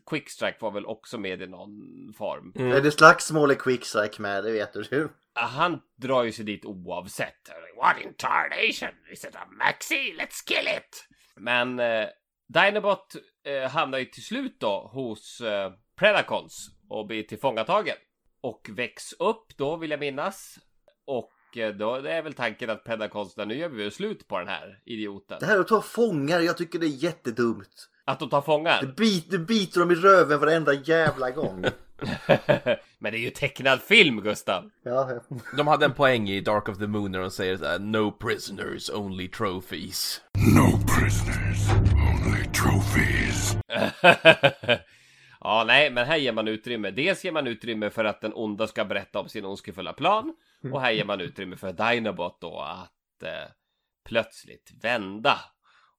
[0.05, 2.53] Quickstrike var väl också med i någon form.
[2.55, 4.43] Är det slagsmål i Quickstrike med?
[4.43, 5.09] Det vet du.
[5.34, 7.49] Han drar ju sig dit oavsett.
[7.78, 8.95] What in tarnation?
[9.11, 10.15] Is it a maxi?
[10.19, 11.07] Let's kill it!
[11.36, 12.07] Men eh,
[12.47, 17.95] Dinobot eh, hamnar ju till slut då hos eh, Predacons och blir tillfångatagen.
[18.41, 20.59] Och väcks upp då vill jag minnas.
[21.05, 24.47] Och då det är väl tanken att Predacons, nu gör vi väl slut på den
[24.47, 25.37] här idioten.
[25.39, 27.89] Det här att ta fångar, jag tycker det är jättedumt.
[28.05, 28.81] Att de tar fångar.
[28.81, 31.61] Det, bit, det biter dem i röven varenda jävla gång.
[32.99, 34.69] Men det är ju tecknad film Gustav.
[34.83, 35.37] Ja, ja.
[35.57, 38.11] De hade en poäng i Dark of the Moon när de säger så här, No
[38.11, 40.21] prisoners, only trophies.
[40.55, 43.57] No prisoners, only trophies.
[45.45, 46.91] ja, nej, men här ger man utrymme.
[46.91, 50.35] Dels ger man utrymme för att den onda ska berätta om sin ondskefulla plan.
[50.73, 53.51] Och här ger man utrymme för Dinobot då att eh,
[54.05, 55.39] plötsligt vända.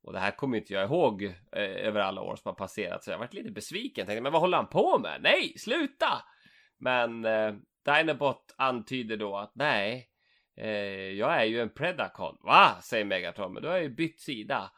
[0.02, 3.04] Och det här kommer inte jag ihåg eh, över alla år som har passerat.
[3.04, 4.06] Så jag varit lite besviken.
[4.06, 5.20] Tänkte, men vad håller han på med?
[5.22, 6.22] Nej, sluta!
[6.78, 10.08] Men eh, Dinobot antyder då att nej,
[10.56, 10.68] eh,
[11.12, 12.36] jag är ju en Predacon.
[12.40, 12.76] Va?
[12.82, 14.70] Säger Megatron, men då har jag ju bytt sida.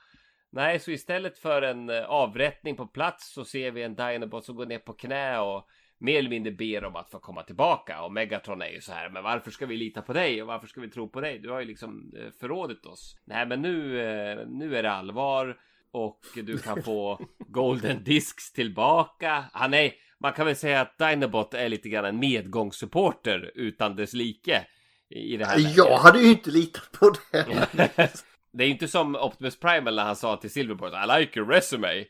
[0.50, 4.56] Nej, så istället för en eh, avrättning på plats så ser vi en Dinobot som
[4.56, 5.68] går ner på knä och
[5.98, 8.02] mer eller mindre ber om att få komma tillbaka.
[8.02, 10.66] Och Megatron är ju så här, men varför ska vi lita på dig och varför
[10.66, 11.38] ska vi tro på dig?
[11.38, 13.16] Du har ju liksom eh, förrådit oss.
[13.24, 15.56] Nej, men nu, eh, nu är det allvar
[15.90, 19.44] och du kan få Golden Discs tillbaka.
[19.52, 24.12] Han är, man kan väl säga att Dinobot är lite grann en medgångssupporter utan dess
[24.12, 24.66] like
[25.10, 25.76] i det här läget.
[25.76, 28.10] Jag hade ju inte litat på det.
[28.52, 32.04] Det är inte som Optimus Primal när han sa till Silverport I like your resume.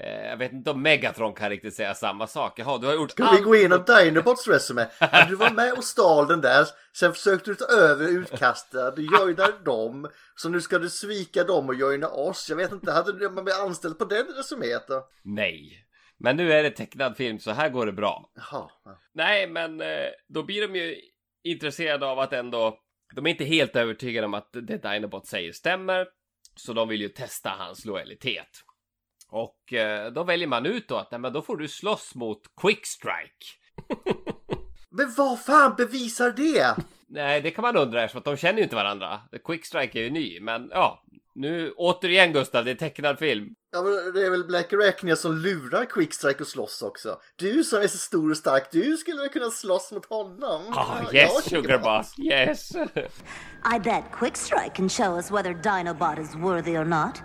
[0.00, 2.58] Eh, jag vet inte om Megatron kan riktigt säga samma sak.
[2.58, 4.86] Jaha, du har gjort Ska vi gå igenom Dinobots resumé?
[4.98, 6.66] Ja, Du var med och stal den där,
[6.96, 11.68] sen försökte du ta över utkastet, du joinade dem, så nu ska du svika dem
[11.68, 12.46] och joina oss.
[12.48, 15.08] Jag vet inte, hade du man blivit anställd på den resuméet då?
[15.22, 15.80] Nej.
[16.18, 18.30] Men nu är det tecknad film så här går det bra.
[18.34, 18.70] Jaha.
[18.84, 18.98] ja.
[19.14, 20.96] Nej, men eh, då blir de ju
[21.44, 22.78] intresserade av att ändå...
[23.14, 26.06] De är inte helt övertygade om att det Dinobot säger stämmer.
[26.56, 28.48] Så de vill ju testa hans lojalitet.
[29.28, 32.40] Och eh, då väljer man ut då att nej, men då får du slåss mot
[32.60, 33.46] Quickstrike.
[34.96, 36.76] Men vad fan bevisar det?
[37.08, 39.20] Nej, det kan man undra eftersom att de känner ju inte varandra.
[39.44, 41.04] Quickstrike är ju ny, men ja.
[41.36, 43.48] Nu återigen Gustav, det är tecknad film.
[43.72, 47.20] Ja men det är väl Black Arachnia som lurar Quickstrike att slåss också.
[47.36, 50.62] Du som är så stor och stark, du skulle väl kunna slåss mot honom?
[50.74, 51.84] Ah, Ja, yes, jag tycker sugar det.
[51.84, 52.70] boss, yes.
[53.76, 57.22] I bet Quickstrike can show us whether Dinobot is worthy or not.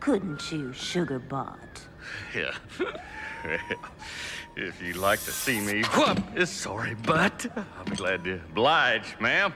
[0.00, 1.88] Couldn't you, Sugarbot?
[2.36, 2.54] Yeah.
[4.56, 9.52] if you'd like to see me whoop sorry I'll be glad to oblige, ma'am.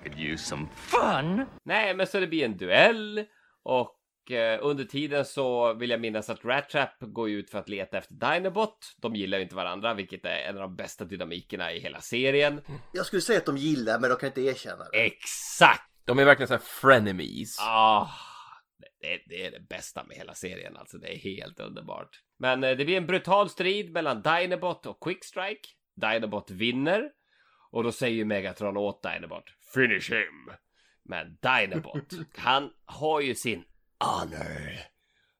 [0.00, 1.46] I could use some fun.
[1.64, 3.24] Nej, men så det blir en duell
[3.62, 7.68] och eh, under tiden så vill jag minnas att Rattrap går ju ut för att
[7.68, 8.78] leta efter Dinobot.
[9.02, 12.60] De gillar ju inte varandra, vilket är en av de bästa dynamikerna i hela serien.
[12.92, 15.04] Jag skulle säga att de gillar men de kan inte erkänna det.
[15.06, 15.90] Exakt!
[16.04, 17.56] De är verkligen så här frenemies.
[17.60, 18.08] Ah,
[19.00, 20.98] det, det är det bästa med hela serien, alltså.
[20.98, 22.20] Det är helt underbart.
[22.38, 25.68] Men eh, det blir en brutal strid mellan Dinobot och Quickstrike.
[25.96, 27.10] Dinobot vinner.
[27.72, 29.44] Och då säger Megatron åt Dinobot,
[29.74, 30.56] finish him.
[31.04, 33.64] Men Dinobot, han har ju sin
[33.98, 34.90] honor.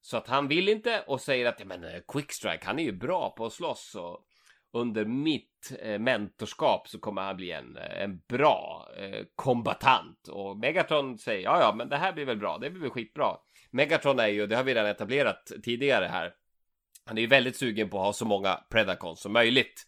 [0.01, 2.93] Så att han vill inte och säger att ja, men eh, Quickstrike, han är ju
[2.93, 4.27] bra på att slåss och
[4.73, 10.29] under mitt eh, mentorskap så kommer han bli en, eh, en bra eh, kombatant.
[10.29, 12.59] Och Megatron säger ja, ja, men det här blir väl bra.
[12.59, 13.37] Det blir väl skitbra.
[13.71, 16.33] Megatron är ju, det har vi redan etablerat tidigare här.
[17.07, 19.87] Han är ju väldigt sugen på att ha så många Predacons som möjligt.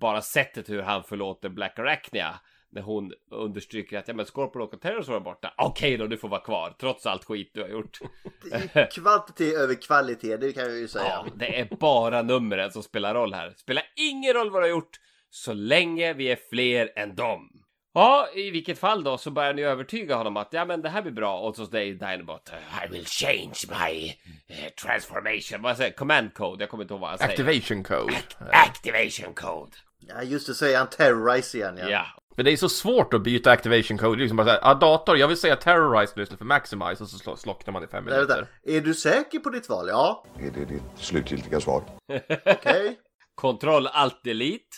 [0.00, 2.40] Bara sättet hur han förlåter Black Arachnia
[2.76, 5.54] när hon understryker att ja men Scorpion och Pterosaur är borta.
[5.56, 7.98] Okej då, du får vara kvar trots allt skit du har gjort.
[8.94, 11.04] Kvantitet över kvalitet, det kan jag ju säga.
[11.04, 13.54] Ja, det är bara numren som spelar roll här.
[13.56, 15.00] Spelar ingen roll vad du har gjort
[15.30, 17.50] så länge vi är fler än dem.
[17.94, 21.02] Ja, i vilket fall då så börjar ni övertyga honom att ja, men det här
[21.02, 22.52] blir bra och så säger Dinobot
[22.84, 24.08] I will change my
[24.48, 25.62] eh, transformation.
[25.62, 26.62] Vad säger Command code?
[26.62, 27.30] Jag kommer inte ihåg vad han säger.
[27.30, 28.16] Activation code.
[28.50, 29.72] Activation code.
[30.08, 31.88] Ja, just det, säger han terrorize igen ja.
[31.90, 32.06] Ja.
[32.36, 34.20] Men det är så svårt att byta activation code.
[34.20, 37.36] Liksom bara såhär, ja dator, jag vill säga terrorize nu istället för maximize och så
[37.36, 38.34] slocknar man i fem Nej, vänta.
[38.34, 38.52] minuter.
[38.62, 39.88] Är du säker på ditt val?
[39.88, 41.82] Ja, Är det ditt slutgiltiga svar?
[42.46, 42.98] okej.
[43.34, 44.76] Kontroll alt delete.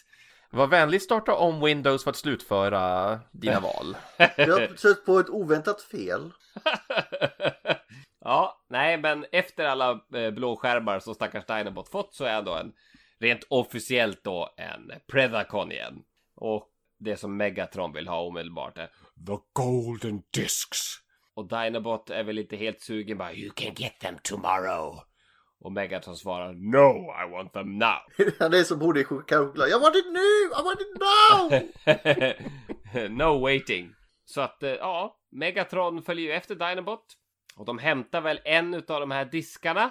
[0.51, 3.97] Var vänlig starta om Windows för att slutföra dina val.
[4.37, 6.33] Jag har stött på ett oväntat fel.
[8.25, 12.55] ja, nej, men efter alla eh, blåskärmar som stackars Dinobot fått så är han då
[12.55, 12.73] en
[13.21, 16.03] rent officiellt då en Predacon igen.
[16.37, 16.69] Och
[16.99, 18.87] det som Megatron vill ha omedelbart är
[19.27, 20.97] The golden discs.
[21.35, 25.01] och Dinobot är väl inte helt sugen bara You can get them tomorrow.
[25.61, 27.99] Och Megatron svarar No, I want them now.
[28.39, 29.69] Han är som borde i choklad.
[29.69, 30.45] Jag want it nu!
[30.45, 31.51] I want it now!
[33.11, 33.95] no waiting.
[34.25, 37.05] Så att eh, ja, Megatron följer ju efter Dinobot.
[37.57, 39.91] Och de hämtar väl en av de här diskarna.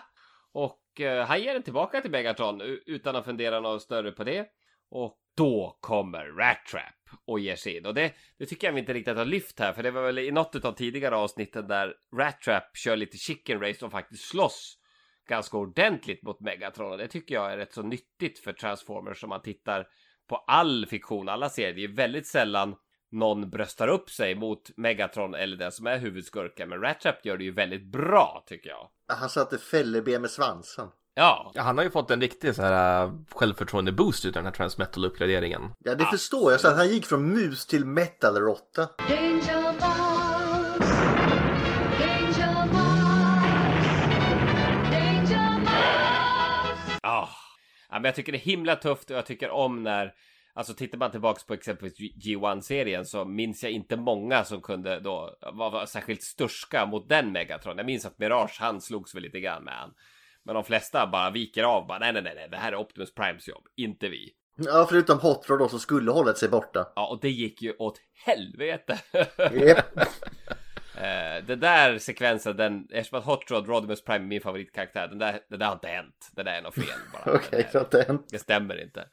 [0.53, 4.47] Och eh, han ger den tillbaka till Megatron utan att fundera något större på det.
[4.91, 7.85] Och då kommer Rat Trap och ger sig in.
[7.85, 9.73] Och det, det tycker jag vi inte riktigt har lyft här.
[9.73, 13.61] För det var väl i något av tidigare avsnitten där Rat Trap kör lite chicken
[13.61, 14.77] race och faktiskt slåss
[15.29, 16.91] ganska ordentligt mot Megatron.
[16.91, 19.88] Och det tycker jag är rätt så nyttigt för Transformers om man tittar
[20.27, 21.73] på all fiktion, alla serier.
[21.73, 22.75] Det är väldigt sällan
[23.11, 26.69] någon bröstar upp sig mot Megatron eller den som är huvudskurken.
[26.69, 28.89] Men Rat Trap gör det ju väldigt bra tycker jag.
[29.07, 30.88] Han satte fälleben med svansen.
[31.20, 34.53] Ja, Ja, han har ju fått en riktig så här äh, självförtroende boost utav den
[34.53, 35.74] här Transmetal-uppgraderingen.
[35.80, 36.61] Ja, det förstår jag.
[36.61, 38.89] Så att han gick från mus till metalråtta.
[47.01, 47.28] Ah.
[47.89, 50.13] ja, men jag tycker det är himla tufft och jag tycker om när
[50.53, 55.38] Alltså tittar man tillbaks på exempelvis G1-serien så minns jag inte många som kunde då
[55.53, 57.78] vara särskilt sturska mot den Megatron.
[57.78, 59.93] Jag minns att Mirage, han slogs väl lite grann med han.
[60.48, 63.48] Men de flesta bara viker av, bara nej, nej, nej, det här är Optimus Primes
[63.48, 64.30] jobb, inte vi.
[64.58, 66.86] Ja, förutom Hot Rod då som skulle hållit sig borta.
[66.95, 69.00] Ja, och det gick ju åt helvete.
[69.54, 70.00] Japp.
[71.02, 75.18] Eh, den där sekvensen, den, eftersom att Hot Rod, Rodimus Prime är min favoritkaraktär, den
[75.18, 76.30] där, det där har inte hänt.
[76.32, 77.36] Det där är något fel bara.
[77.36, 78.26] Okej, Den där- så att det hänt.
[78.32, 79.08] Det stämmer inte.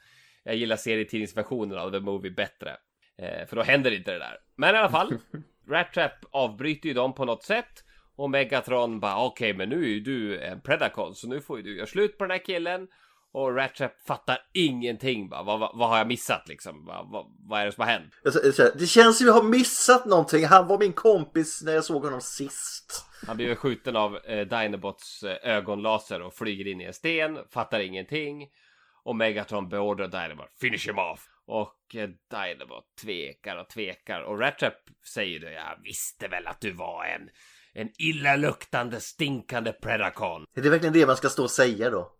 [0.44, 2.76] Jag gillar serietidningsversionen av The Movie bättre.
[3.18, 4.38] Eh, för då händer inte det där.
[4.56, 5.14] Men i alla fall.
[5.68, 7.83] Rat Trap avbryter ju dem på något sätt.
[8.16, 11.62] Och Megatron bara okej men nu är ju du en Predacon så nu får ju
[11.62, 12.88] du göra slut på den här killen.
[13.32, 15.42] Och Rat Trap fattar ingenting bara.
[15.42, 16.84] Vad, vad, vad har jag missat liksom?
[16.84, 18.14] Vad, vad, vad är det som har hänt?
[18.54, 20.44] Sa, Det känns som jag har missat någonting.
[20.44, 23.04] Han var min kompis när jag såg honom sist.
[23.26, 27.80] Han blir skjuten av eh, Dinobots eh, ögonlaser och flyger in i en sten, fattar
[27.80, 28.48] ingenting.
[29.04, 31.28] Och Megatron beordrar Dinobot, finish him off!
[31.46, 34.20] Och eh, Dinobot tvekar och tvekar.
[34.20, 34.76] Och Rattrap
[35.14, 37.28] säger då, jag visste väl att du var en,
[37.74, 40.44] en illaluktande, stinkande Predacon.
[40.56, 42.12] Är det verkligen det man ska stå och säga då?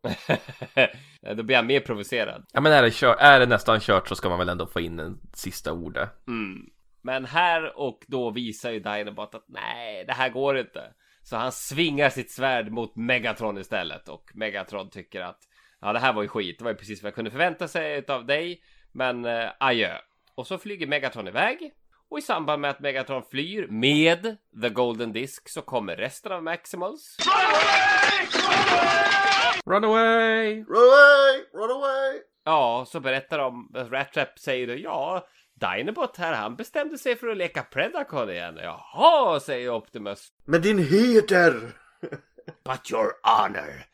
[1.36, 2.44] då blir han mer provocerad.
[2.52, 4.80] Ja men är det, kör, är det nästan kört så ska man väl ändå få
[4.80, 6.26] in en sista ordet.
[6.26, 6.70] Mm.
[7.02, 10.92] Men här och då visar ju Dinobot att nej, det här går inte.
[11.22, 15.38] Så han svingar sitt svärd mot Megatron istället och Megatron tycker att
[15.80, 16.59] ja, det här var ju skit.
[16.59, 18.62] Det var ju precis vad jag kunde förvänta sig av dig.
[18.92, 19.98] Men eh, adjö.
[20.34, 21.72] Och så flyger Megatron iväg.
[22.15, 26.43] Och i samband med att Megatron flyr med The Golden Disc så kommer resten av
[26.43, 27.17] Maximals.
[29.67, 30.65] Run away!
[30.65, 31.45] Run away!
[31.53, 32.21] Run away!
[32.45, 37.29] Ja, så berättar de, Rat Trap säger då, ja, Dinobot här, han bestämde sig för
[37.29, 38.59] att leka Predacon igen.
[38.62, 40.29] Jaha, säger Optimus.
[40.45, 41.73] Men din heder!
[42.65, 43.85] But your honor.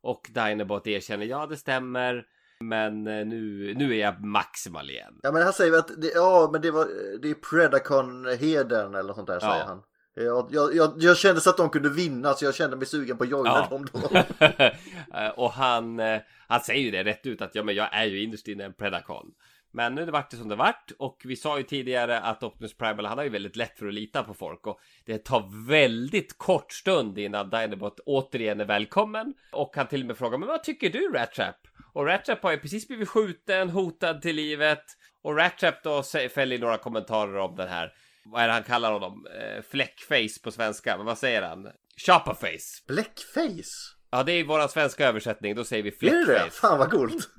[0.00, 2.24] Och Dinobot erkänner, ja det stämmer.
[2.64, 5.14] Men eh, nu, nu är jag maximal igen.
[5.22, 6.86] Ja men han säger att det, ja men det var
[7.22, 9.40] det är Predacon-hedern eller sånt där Ja.
[9.52, 9.82] säger han.
[10.14, 13.16] Jag, jag, jag, jag kände så att de kunde vinna så jag kände mig sugen
[13.16, 13.76] på att joina Ja.
[13.76, 14.00] dem då.
[15.18, 18.04] Eh, och han, eh, han säger ju det rätt ut att ja, men jag är
[18.04, 19.26] ju innerst inne en Predacon.
[19.72, 23.06] Men nu vart det som det vart och vi sa ju tidigare att Optimus Primal
[23.06, 26.72] han har ju väldigt lätt för att lita på folk och det tar väldigt kort
[26.72, 30.90] stund innan Dinobot återigen är välkommen och han till och med frågar men vad tycker
[30.90, 31.56] du Rattrap?
[31.92, 34.84] Och Rattrap har ju precis blivit skjuten, hotad till livet
[35.22, 36.02] och Rattrap då
[36.34, 37.92] fäller några kommentarer om den här
[38.24, 39.26] vad är det han kallar honom?
[39.40, 41.68] Eh, fläckface på svenska, men vad säger han?
[42.06, 42.82] Shopperface.
[42.88, 43.96] Blackface?
[44.10, 45.54] Ja, det är vår svenska översättning.
[45.54, 46.24] Då säger vi Är det det?
[46.24, 46.50] fläckface.
[46.60, 47.28] Fan vad coolt.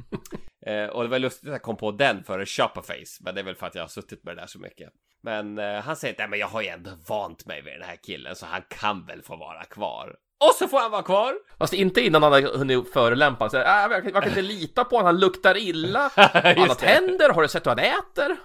[0.65, 3.17] Eh, och det var lustigt att jag kom på den före shopperface.
[3.23, 4.89] Men det är väl för att jag har suttit med det där så mycket.
[5.23, 7.81] Men eh, han säger att "Nej, men jag har ju ändå vant mig vid den
[7.83, 10.15] här killen så han kan väl få vara kvar.
[10.49, 11.33] Och så får han vara kvar!
[11.59, 13.49] Fast inte innan han har hunnit förolämpa.
[13.49, 16.11] Så, äh, jag, kan, jag kan inte lita på honom, han luktar illa.
[16.15, 18.37] Han har tänder, har du sett vad han äter?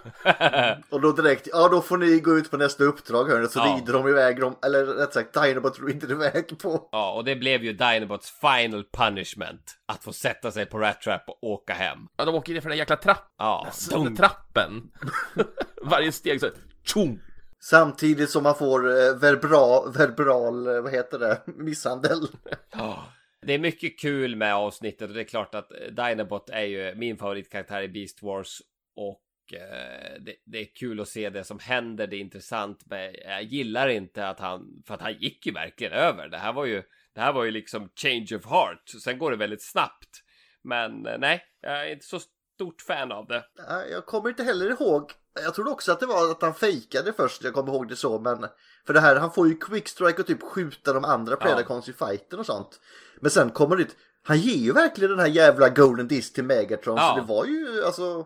[0.89, 3.47] Och då direkt, ja då får ni gå ut på nästa uppdrag hörni.
[3.47, 3.75] Så Ja.
[3.79, 6.89] rider de iväg dem, eller rätt sagt Dinobot rider iväg på.
[6.91, 9.75] Ja, och det blev ju Dinobots final punishment.
[9.85, 11.99] Att få sätta sig på Rat Trap och åka hem.
[12.17, 14.15] Ja, de åker ner för den jäkla trapp, Ja, dum.
[14.15, 14.83] trappen.
[15.81, 16.49] Varje steg så,
[16.83, 17.19] tjong!
[17.59, 22.27] Samtidigt som man får eh, verbra, verbral, eh, vad heter det, misshandel.
[22.71, 23.07] Ja.
[23.41, 26.95] Det är mycket kul med avsnittet och det är klart att eh, Dinobot är ju
[26.95, 28.61] min favoritkaraktär i Beast Wars.
[28.95, 29.23] och
[30.19, 32.07] det, det är kul att se det som händer.
[32.07, 32.83] Det är intressant.
[32.85, 36.27] Men jag gillar inte att han, för att han gick ju verkligen över.
[36.27, 36.83] Det här var ju,
[37.15, 38.89] det här var ju liksom change of heart.
[39.03, 40.23] Sen går det väldigt snabbt.
[40.63, 42.19] Men nej, jag är inte så
[42.57, 43.45] stort fan av det.
[43.91, 45.11] Jag kommer inte heller ihåg.
[45.43, 47.43] Jag trodde också att det var att han fejkade först.
[47.43, 48.19] Jag kommer ihåg det så.
[48.19, 48.45] Men
[48.87, 52.39] för det här, han får ju quickstrike och typ skjuta de andra Predacons i fighten
[52.39, 52.79] och sånt.
[53.21, 53.87] Men sen kommer det.
[54.23, 56.97] Han ger ju verkligen den här jävla golden disc till Megatron.
[56.97, 57.09] Ja.
[57.15, 58.25] Så det var ju alltså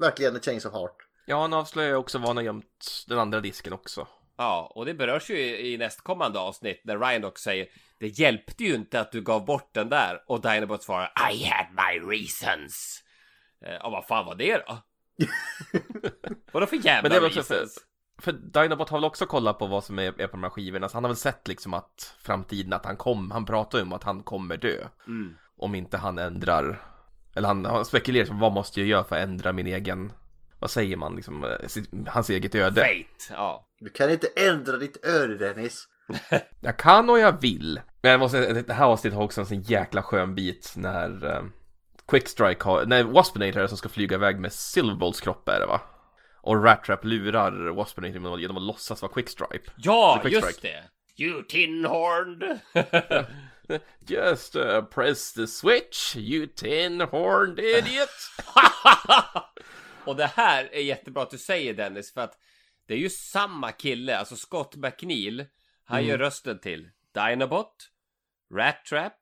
[0.00, 0.96] verkligen en change of heart.
[1.26, 4.06] Ja, han avslöjar ju också var han har gömt den andra disken också.
[4.36, 7.66] Ja, och det berörs ju i, i nästkommande avsnitt när Ryan också säger
[8.00, 11.66] Det hjälpte ju inte att du gav bort den där och Dinobot svarar I had
[11.70, 13.02] my reasons.
[13.66, 14.78] Eh, Ja, vad fan var det då?
[16.52, 17.66] Vadå för jävla Men det är väl för,
[18.18, 20.88] för Dinobot har väl också kollat på vad som är, är på de här skivorna,
[20.88, 23.92] så han har väl sett liksom att framtiden, att han kom, han pratar ju om
[23.92, 24.86] att han kommer dö.
[25.06, 25.34] Mm.
[25.56, 26.82] Om inte han ändrar,
[27.34, 30.12] eller han, han spekulerar som vad måste jag göra för att ändra min egen,
[30.58, 32.80] vad säger man liksom, eh, sitt, hans eget öde.
[32.80, 33.68] Fate, ja.
[33.80, 35.88] Du kan inte ändra ditt öde Dennis.
[36.60, 37.80] Jag kan och jag vill.
[38.02, 41.24] Men jag måste, säga, det här avsnittet har också en sån jäkla skön bit när
[41.24, 41.44] uh,
[42.08, 45.66] Quickstrike har, när Waspinator är det som ska flyga iväg med Silverbolts kropp är det
[45.66, 45.80] va?
[46.44, 49.70] Och Rattrap lurar Waspinator genom att- genom att låtsas vara Quickstripe.
[49.76, 50.46] Ja, Quickstrike.
[50.46, 50.84] just det!
[51.24, 52.58] You tin-horned!
[54.06, 58.08] Just uh, press the switch, you tin-horned idiot!
[60.04, 62.38] och det här är jättebra att du säger Dennis, för att
[62.86, 65.46] det är ju samma kille, alltså Scott McNeil.
[65.84, 66.10] Han Mm.
[66.10, 67.76] gör rösten till Dinobot,
[68.54, 69.12] Rat Trap,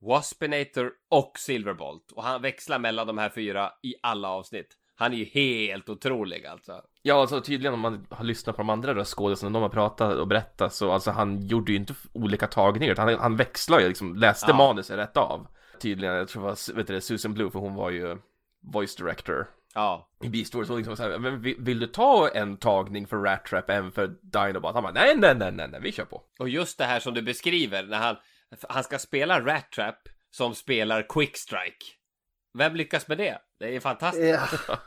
[0.00, 2.12] Waspinator och Silverbolt.
[2.12, 4.76] Och han växlar mellan de här fyra i alla avsnitt.
[5.00, 6.82] Han är ju helt otrolig alltså.
[7.02, 10.26] Ja, alltså tydligen om man har lyssnat på de andra röstskådespelarna, de har pratat och
[10.28, 14.16] berättat så alltså han gjorde ju inte olika tagningar utan han, han växlade ju liksom,
[14.16, 14.56] läste Ja.
[14.56, 15.46] manuset rätt av.
[15.80, 18.18] Tydligen, jag tror det var, vet du Susan Blue för hon var ju
[18.72, 20.08] voice director Ja.
[20.22, 20.70] i Beast Wars.
[20.70, 23.92] Och liksom så här, men vill, vill du ta en tagning för Rat Trap, en
[23.92, 24.74] för Dinobot?
[24.74, 26.22] Han bara, nej, nej, nej, nej, nej, vi kör på.
[26.38, 28.16] Och just det här som du beskriver, när han,
[28.68, 29.98] han ska spela Rat Trap
[30.30, 31.86] som spelar Quickstrike.
[32.54, 33.38] Vem lyckas med det?
[33.58, 34.40] Det är fantastiskt.
[34.68, 34.78] Ja.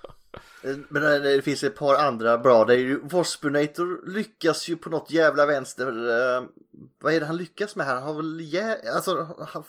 [0.89, 2.65] Men det, finns ett par andra bra.
[2.65, 5.87] Det är ju Waspinator lyckas ju på något jävla vänster.
[5.87, 6.43] Eh,
[6.99, 7.93] vad är det han lyckas med här?
[7.93, 8.77] Han har väl jä...
[8.95, 9.63] alltså, han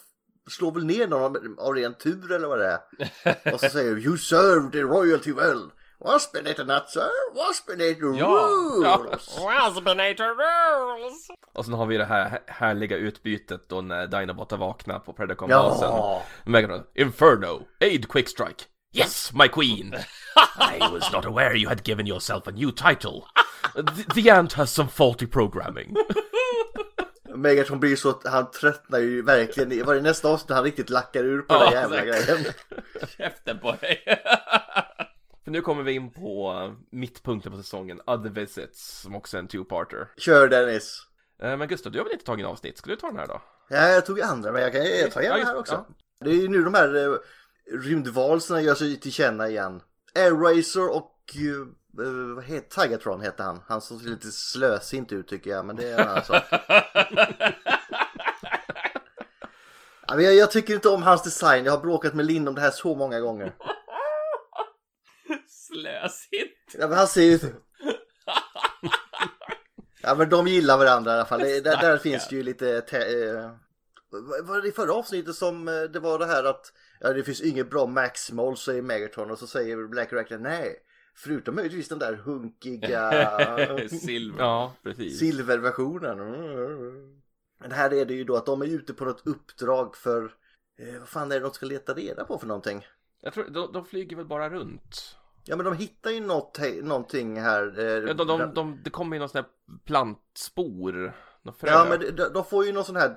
[0.50, 3.54] slår väl ner någon av ren tur eller vad det är.
[3.54, 5.70] Och så säger you served the royalty well.
[6.04, 7.08] Waspinator not sir.
[7.34, 8.26] Waspinator Ja.
[8.28, 9.38] rules.
[9.38, 11.28] Waspinator rules!
[11.54, 15.88] Och sen har vi det här härliga utbytet då när Dinobot har vaknat på Predacon-basen.
[15.90, 16.22] Ja.
[16.44, 18.64] Megatron, Inferno, aid Quickstrike.
[18.94, 19.94] Yes, my queen!
[20.78, 23.22] I was not aware you had given yourself a new title.
[23.74, 25.96] The, the ant has some faulty programming.
[27.34, 29.72] Megatron blir så att han tröttnar ju verkligen.
[29.72, 32.44] i- Var det nästa avsnitt han riktigt lackar ur på Ja, den jävla grejen.
[33.18, 34.04] Käften på dig!
[35.44, 36.54] För nu kommer vi in på
[36.90, 40.08] mittpunkten på säsongen, Other Visits, som också är en two-parter.
[40.16, 40.98] Kör Dennis.
[41.42, 42.78] Eh, Men Gustav, du har väl inte tagit en avsnitt?
[42.78, 43.42] Ska du ta den här då?
[43.68, 45.84] Ja, jag tog andra men jag kan jag tar gärna Ja, just- här också.
[45.88, 45.94] ja.
[46.24, 47.14] Det är ju nu de här eh,
[47.80, 49.80] rymdvalserna gör sig till känna igen.
[50.14, 53.60] Airracer och eh, eh, vad heter Tigatron heter han.
[53.66, 56.42] Han ser lite slösint ut tycker jag men det är en annan sak.
[60.06, 61.64] ja, jag, jag tycker inte om hans design.
[61.64, 63.52] Jag har bråkat med Linn om det här så många gånger.
[65.72, 66.74] Slösigt!
[66.78, 67.38] Ja, men han ser ju...
[70.02, 71.40] Ja men de gillar varandra i alla fall.
[71.40, 72.80] Det, där, där finns det ju lite...
[72.80, 73.50] Te- eh,
[74.42, 77.40] var det i förra avsnittet som eh, det var det här att ja, det finns
[77.40, 80.76] inget bra Maximal säger Megatron och så säger Black Rackler nej.
[81.14, 84.38] Förutom möjligtvis den där hunkiga Silver.
[84.44, 85.18] Ja, precis.
[85.18, 86.18] silverversionen.
[87.60, 90.34] Men här är det ju då att de är ute på något uppdrag för
[90.78, 92.86] eh, vad fan är det de ska leta reda på för någonting?
[93.20, 95.16] Jag tror, de, de flyger väl bara runt?
[95.44, 97.78] Ja men de hittar ju något, någonting här.
[97.78, 101.14] eh, Ja, de, de, de, det kommer ju någon sån här plantspor.
[101.60, 103.14] Ja men de, de får ju någon sån här,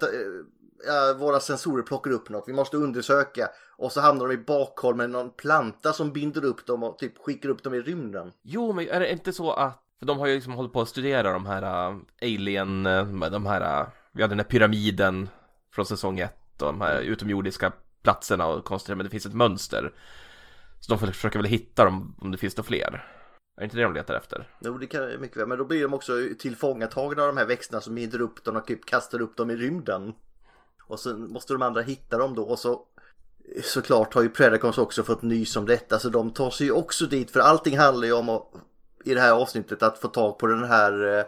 [0.88, 4.95] ja, våra sensorer plockar upp något, vi måste undersöka och så hamnar de i bakhåll
[4.95, 8.32] med någon planta som binder upp dem och typ skickar upp dem i rymden.
[8.43, 10.89] Jo, men är det inte så att för de har ju liksom hållit på att
[10.89, 15.30] studera de här uh, alien, uh, de här, vi hade den här pyramiden
[15.71, 17.71] från säsong ett och de här utomjordiska
[18.03, 19.93] platserna och konstatera men det finns ett mönster.
[20.80, 23.11] Så de försöker väl hitta dem om det finns några fler.
[23.57, 24.49] Är det inte det de letar efter?
[24.59, 27.82] Jo det kan mycket väl, men då blir de också tillfångatagna av de här växterna
[27.82, 30.13] som binder upp dem och typ kastar upp dem i rymden.
[30.88, 32.86] Och sen måste de andra hitta dem då och så
[33.63, 37.05] såklart har ju Predacons också fått nys om detta så de tar sig ju också
[37.05, 38.51] dit för allting handlar ju om att,
[39.05, 41.26] i det här avsnittet att få tag på den här eh,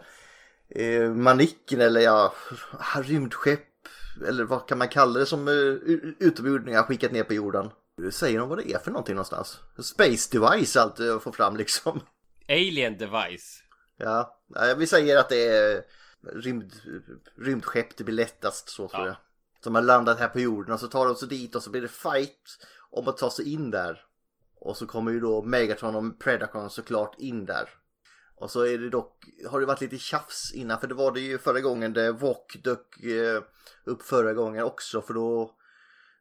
[0.82, 2.34] eh manicken eller ja,
[3.02, 3.68] rymdskepp
[4.28, 5.54] eller vad kan man kalla det som eh,
[6.18, 7.70] utomjordingar skickat ner på jorden.
[8.10, 9.58] Säger de vad det är för någonting någonstans?
[9.82, 12.00] Space device allt jag får fram liksom.
[12.48, 13.62] Alien device.
[13.96, 14.38] Ja,
[14.76, 15.82] vi säger att det är
[16.34, 16.72] rymd,
[17.38, 19.06] rymdskepp, det blir lättast så tror Ja.
[19.06, 19.16] jag.
[19.64, 21.82] Som har landat här på jorden och så tar de sig dit och så blir
[21.82, 22.58] det fight
[22.90, 24.04] om att ta sig in där.
[24.60, 27.68] Och så kommer ju då Megatron och Predacon såklart in där.
[28.36, 31.20] Och så är det dock, har det varit lite tjafs innan för det var det
[31.20, 33.42] ju förra gången det Vok dök eh,
[33.84, 35.54] upp förra gången också för då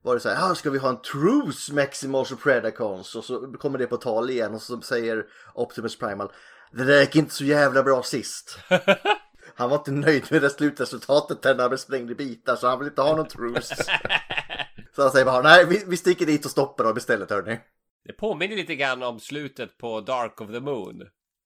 [0.03, 3.15] var det så här, ah, ska vi ha en truce Maximals och Predacons?
[3.15, 6.31] Och så kommer det på tal igen och så säger Optimus Primal,
[6.71, 8.59] det där gick inte så jävla bra sist.
[9.55, 12.67] Han var inte nöjd med det slutresultatet där när han blev sprängd i bitar så
[12.67, 13.75] han vill inte ha någon truce.
[14.95, 17.59] så han säger bara, nej vi, vi sticker dit och stoppar dem istället hörni.
[18.05, 21.03] Det påminner lite grann om slutet på Dark of the Moon.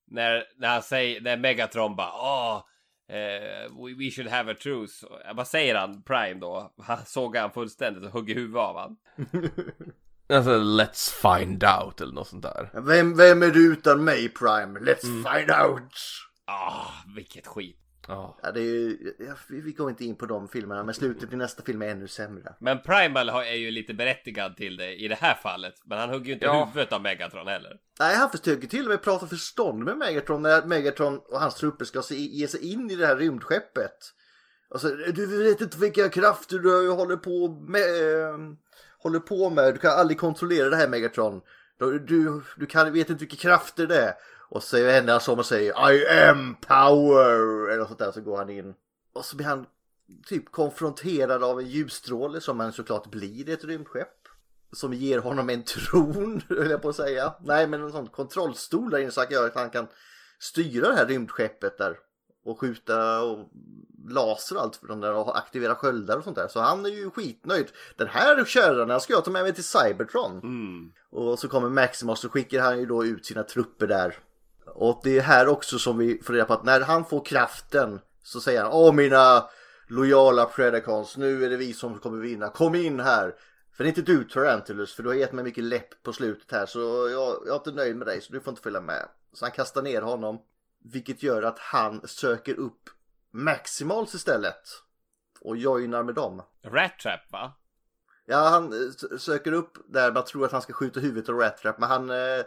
[0.08, 2.64] När, när han säger, när Megatron bara åh,
[3.86, 5.06] we, we should have a truce.
[5.06, 6.74] Och, Vad säger han, Prime då?
[6.78, 8.98] Han såg han fullständigt och hugger huvudet av han.
[10.34, 12.70] Alltså, let's find out eller något sånt där.
[12.74, 14.80] Vem, vem är du utan mig Prime?
[14.80, 15.94] Let's find out!
[16.46, 17.81] Ah, vilket skit.
[18.08, 18.38] Ja.
[18.44, 21.34] Ja, det är ju, ja, vi, vi går inte in på de filmerna men slutet
[21.34, 22.54] i nästa film är ännu sämre.
[22.60, 25.74] Men Primal har- är ju lite berättigad till det i det här fallet.
[25.86, 26.66] Men han hugger ju inte Ja.
[26.74, 27.78] huvudet av Megatron heller.
[28.00, 31.86] Nej, han försöker till och med prata förstånd med Megatron när Megatron och hans trupper
[31.86, 33.98] ska se, ge sig in i det här rymdskeppet.
[34.70, 37.82] Och så, du vet inte vilka krafter du håller på med.
[37.82, 38.38] eh,
[39.00, 39.74] håller på med.
[39.74, 41.42] Du kan aldrig kontrollera det här Megatron.
[41.80, 44.14] Du, du, du kan, vet inte vilka krafter det är.
[44.52, 47.70] Och så vänder han sig om och säger I am power.
[47.70, 48.74] Eller något sånt där så går han in.
[49.14, 49.66] Och så blir han
[50.26, 54.18] typ konfronterad av en ljusstråle som han såklart blir i ett rymdskepp.
[54.74, 57.34] Som ger honom en tron, höll jag på att säga.
[57.42, 59.88] Nej, men en sån kontrollstol där inne så att han kan
[60.40, 61.98] styra det här rymdskeppet där.
[62.46, 63.50] Och skjuta och
[64.10, 66.48] laser och allt för dem där och aktivera sköldar och sånt där.
[66.48, 67.68] Så han är ju skitnöjd.
[67.96, 70.42] Den här kärran den ska jag ta med mig till Cybertron.
[71.10, 74.18] Och så kommer Maximus och skickar han ju då ut sina trupper där.
[74.66, 78.00] Och det är här också som vi får reda på att när han får kraften
[78.24, 79.50] så säger han Åh mina
[79.88, 82.50] lojala Predacons, nu är det vi som kommer vinna.
[82.50, 83.36] Kom in här!
[83.74, 86.52] För det är inte du Tarantulus, för du har gett mig mycket läpp på slutet
[86.52, 86.80] här så
[87.12, 89.08] jag, jag är inte nöjd med dig så du får inte följa med.
[89.34, 90.42] Så han kastar ner honom.
[90.84, 92.90] Vilket gör att han söker upp
[93.32, 94.62] Maximals istället.
[95.42, 96.42] Och joinar med dem.
[96.64, 97.54] Rat Trap va?
[98.26, 101.58] Ja, han eh, söker upp där man tror att han ska skjuta huvudet av Rat
[101.58, 102.46] Trap, men han eh,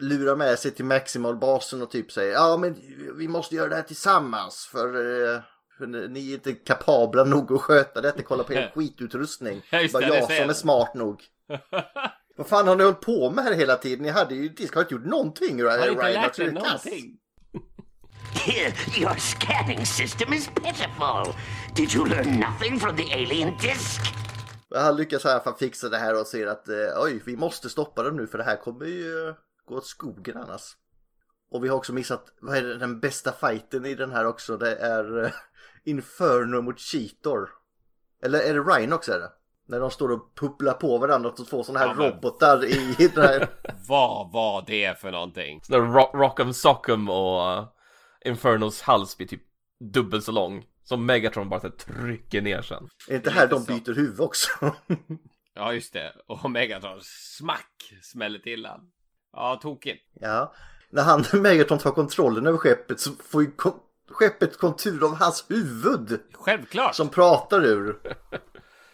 [0.00, 2.76] lurar med sig till Maximal-basen och typ säger ja men
[3.18, 5.40] vi måste göra det här tillsammans för, eh,
[5.78, 9.62] för ni är inte kapabla nog att sköta detta, kolla på er skitutrustning.
[9.70, 11.24] Ja, just Bara det, det jag som är smart nog.
[12.36, 14.02] Vad fan har ni hållit på med här hela tiden?
[14.02, 15.62] Ni hade ju Disk har inte gjort någonting.
[15.62, 16.52] Har inte lärt kass.
[16.52, 17.16] någonting.
[18.98, 21.34] Your scanning system is pitiful.
[21.74, 24.00] Did you learn nothing from the alien disc?
[24.74, 27.70] Han lyckas i alla fall fixa det här och ser att eh, oj, vi måste
[27.70, 29.34] stoppa dem nu för det här kommer ju eh,
[29.70, 30.76] gå åt skogen annars.
[31.50, 34.56] Och vi har också missat, vad är det, den bästa fighten i den här också?
[34.56, 35.30] Det är eh,
[35.84, 37.48] Inferno mot Cheetor.
[38.22, 39.32] Eller är det Rhinox är det?
[39.66, 43.24] När de står och pupplar på varandra och två sådana här Ja, robotar i den
[43.24, 43.48] här...
[43.88, 45.60] Vad var det för någonting?
[45.62, 47.68] Så när Rock, Rock'em Sock'em och uh,
[48.24, 49.42] Infernos hals blir typ
[49.92, 50.66] dubbelt så lång.
[50.82, 52.88] Som Megatron bara trycker ner sen.
[53.08, 53.72] Är det inte här de så.
[53.72, 54.50] byter huvud också?
[55.54, 56.12] Ja just det.
[56.26, 58.80] Och Megatron smack smäller till han.
[59.32, 60.02] Ja, tokigt.
[60.20, 60.54] ja.
[60.90, 65.44] När han, Megatron tar kontrollen över skeppet så får ju kon- skeppet kontur av hans
[65.48, 66.20] huvud.
[66.34, 66.94] Självklart.
[66.94, 68.00] Som pratar ur.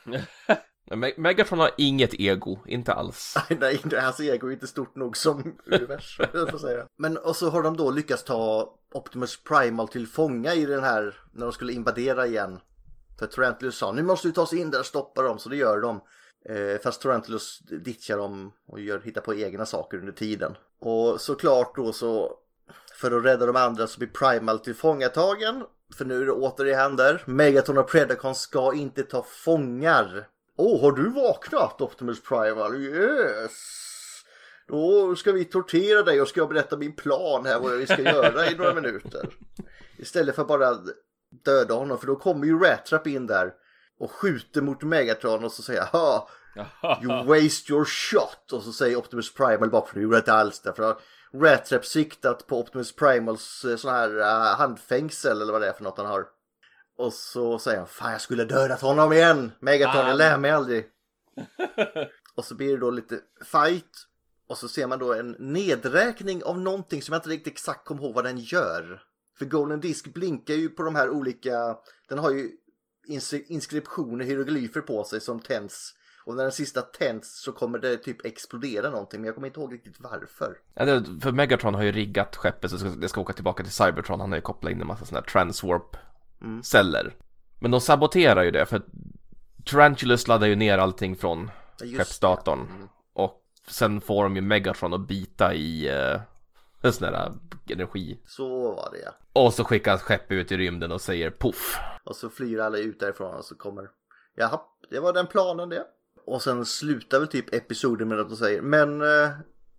[0.91, 3.35] Men Me- Megatron har inget ego, inte alls.
[3.61, 6.87] Nej, nej, hans ego är inte stort nog som universum, säga.
[6.99, 11.15] Men och så har de då lyckats ta Optimus Primal till fånga i den här,
[11.33, 12.61] när de skulle invadera igen.
[13.19, 15.57] För Tarantelus sa, nu måste vi ta oss in där och stoppa dem, så det
[15.57, 16.01] gör de.
[16.49, 20.57] Eh, fast Tarantelus ditchar dem och gör, hittar på egna saker under tiden.
[20.79, 22.39] Och såklart då så,
[23.01, 25.65] för att rädda de andra så blir Primal tillfångatagen.
[25.95, 27.23] För nu är det återigen där.
[27.27, 30.29] Megaton och Predacon ska inte ta fångar.
[30.57, 32.77] Åh, har du vaknat Optimus Primal?
[32.77, 33.53] Yes!
[34.69, 38.03] Då ska vi tortera dig och ska jag berätta min plan här vad vi ska
[38.03, 39.29] göra i några minuter.
[39.97, 40.79] Istället för bara
[41.45, 43.53] döda honom för då kommer ju Rattrap in där
[43.99, 46.29] och skjuter mot Megatron och så säger ha
[47.03, 50.33] You waste your shot och så säger Optimus Primal bara för det gjorde jag inte
[50.33, 50.73] alls det.
[50.73, 51.03] För att
[51.35, 55.85] Rattrap siktat på Optimus Primals eh, sån här uh, handfängsel eller vad det är för
[55.85, 56.27] något han har.
[56.99, 59.53] Och så säger han fan jag skulle dödat honom igen.
[59.61, 60.87] Megatron jag lär mig aldrig.
[62.35, 64.07] och så blir det då lite fight.
[64.49, 68.03] Och så ser man då en nedräkning av någonting som jag inte riktigt exakt kommer
[68.03, 69.03] ihåg vad den gör.
[69.39, 71.77] För Golden Disk blinkar ju på de här olika,
[72.09, 72.51] den har ju
[73.49, 75.95] inskriptioner, hieroglyfer på sig som tänds.
[76.25, 79.61] Och när den sista tänds så kommer det typ explodera någonting men jag kommer inte
[79.61, 80.59] ihåg riktigt varför.
[80.75, 83.63] Ja, det, för Megatron har ju riggat skeppet så det ska, det ska åka tillbaka
[83.63, 84.21] till Cybertron.
[84.21, 87.15] Han har ju kopplat in en massa sådana här transwarp-celler.
[87.59, 88.87] Men de saboterar ju det för att
[89.65, 91.51] Tarantulus laddar ju ner allting från
[91.81, 92.89] just skeppsdatorn.
[93.13, 96.21] Och sen får de ju Megatron att bita i uh,
[96.87, 97.33] en sån där
[97.69, 98.21] energi.
[98.27, 99.11] Så var det ja.
[99.33, 101.79] Och så skickas skeppet ut i rymden och säger poff.
[102.05, 103.89] Och så flyr alla ut därifrån och så kommer
[104.35, 104.61] Jaha,
[104.91, 105.85] det var den planen det.
[106.27, 109.29] Och sen slutar väl typ episoden med att de säger Men uh,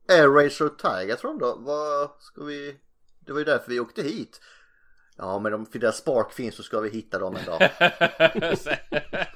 [0.09, 1.55] Air Racer och Tigatron då?
[1.59, 2.75] Vad ska vi
[3.19, 4.41] Det var ju därför vi åkte hit.
[5.17, 7.59] Ja men om deras spark finns så ska vi hitta dem en dag.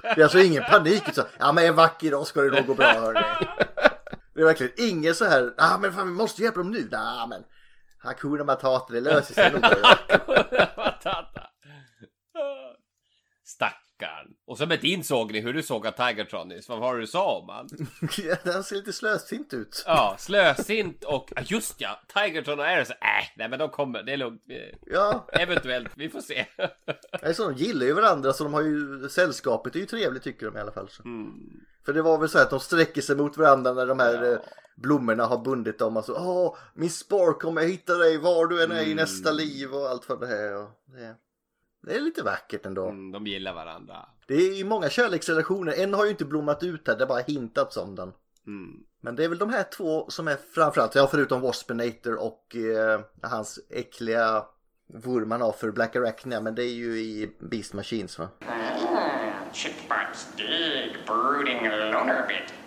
[0.04, 1.04] Det är alltså ingen panik.
[1.14, 3.48] Så, ja men en vacker dag ska det nog gå bra hörni.
[4.34, 5.54] Det är verkligen ingen så här.
[5.58, 6.88] Ah, men fan vi måste hjälpa dem nu.
[6.92, 7.44] Nej men.
[8.04, 9.62] Hakuna Matata det löser sig nog.
[10.78, 11.51] Matata.
[14.02, 14.34] Stackarn.
[14.48, 16.70] Och så med din sågning, hur du sågar Tigertron nyss.
[16.70, 17.68] Vad var det du sa om han?
[18.44, 19.84] Den ser lite slösint ut.
[19.86, 22.90] Ja, slösint och ja, just ja, Tigertron och Ares.
[22.90, 22.96] Äh,
[23.38, 24.42] nej men de kommer, det är lugnt.
[24.82, 25.28] Ja.
[25.34, 26.46] Eventuellt, vi får se.
[27.22, 30.46] Nej, så de gillar ju varandra så de har ju sällskapet är ju trevligt tycker
[30.46, 30.90] de i alla fall.
[31.06, 31.34] Mm.
[31.86, 34.40] För det var väl så att de sträcker sig mot varandra när de här eh,
[34.76, 35.98] blommorna har bundit dem.
[35.98, 39.74] Alltså, åh, min spark kommer jag hitta dig var du än är i nästa liv
[39.74, 40.56] och allt för det här.
[40.56, 41.16] Och det,
[41.82, 42.88] det är lite vackert ändå.
[42.88, 43.96] Mm, de gillar varandra.
[44.28, 45.74] Det är ju många kärleksrelationer.
[45.78, 48.14] En har ju inte blommat ut här, det har bara hintats om den.
[48.48, 48.84] Mm.
[49.02, 53.02] Men det är väl de här två som är framförallt, ja förutom Waspinator och eh,
[53.22, 54.46] hans äckliga
[54.94, 56.42] vurm han har för Black Arachnia.
[56.42, 58.30] Men det är ju i Beast Machines va?
[58.48, 58.72] Ah.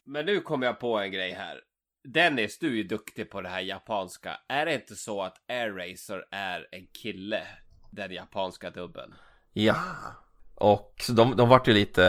[0.05, 1.61] Men nu kom jag på en grej här.
[2.09, 4.41] Dennis, du är ju duktig på det här japanska.
[4.49, 7.43] Är det inte så att Air Racer är en kille?
[7.95, 9.15] Den japanska dubben.
[9.53, 9.77] Ja.
[10.55, 12.03] Och så de, de vart ju lite...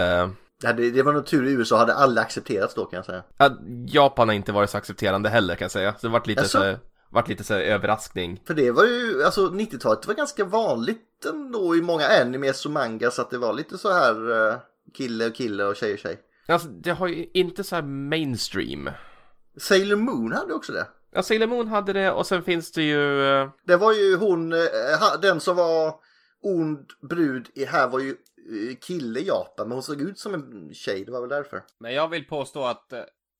[0.61, 3.23] Det, hade, det var nog tur i USA, hade aldrig accepterats då kan jag säga.
[3.37, 3.57] Ja,
[3.87, 5.93] Japan har inte varit så accepterande heller kan jag säga.
[5.93, 6.59] Så det vart lite Jaså?
[6.59, 6.77] så,
[7.09, 8.41] vart lite så här överraskning.
[8.47, 13.19] För det var ju, alltså 90-talet var ganska vanligt ändå i många animes och mangas
[13.19, 14.57] att det var lite så här eh,
[14.93, 16.19] kille och kille och tjej och tjej.
[16.47, 18.89] Alltså det har ju inte så här mainstream.
[19.57, 20.87] Sailor Moon hade också det.
[21.15, 23.21] Ja, Sailor Moon hade det och sen finns det ju...
[23.27, 24.59] eh, Det var ju hon, eh,
[25.21, 25.95] den som var
[26.43, 30.33] ond brud i här var ju eh, kille i Japan, men hon såg ut som
[30.33, 31.63] en tjej, det var väl därför.
[31.79, 32.93] Men jag vill påstå att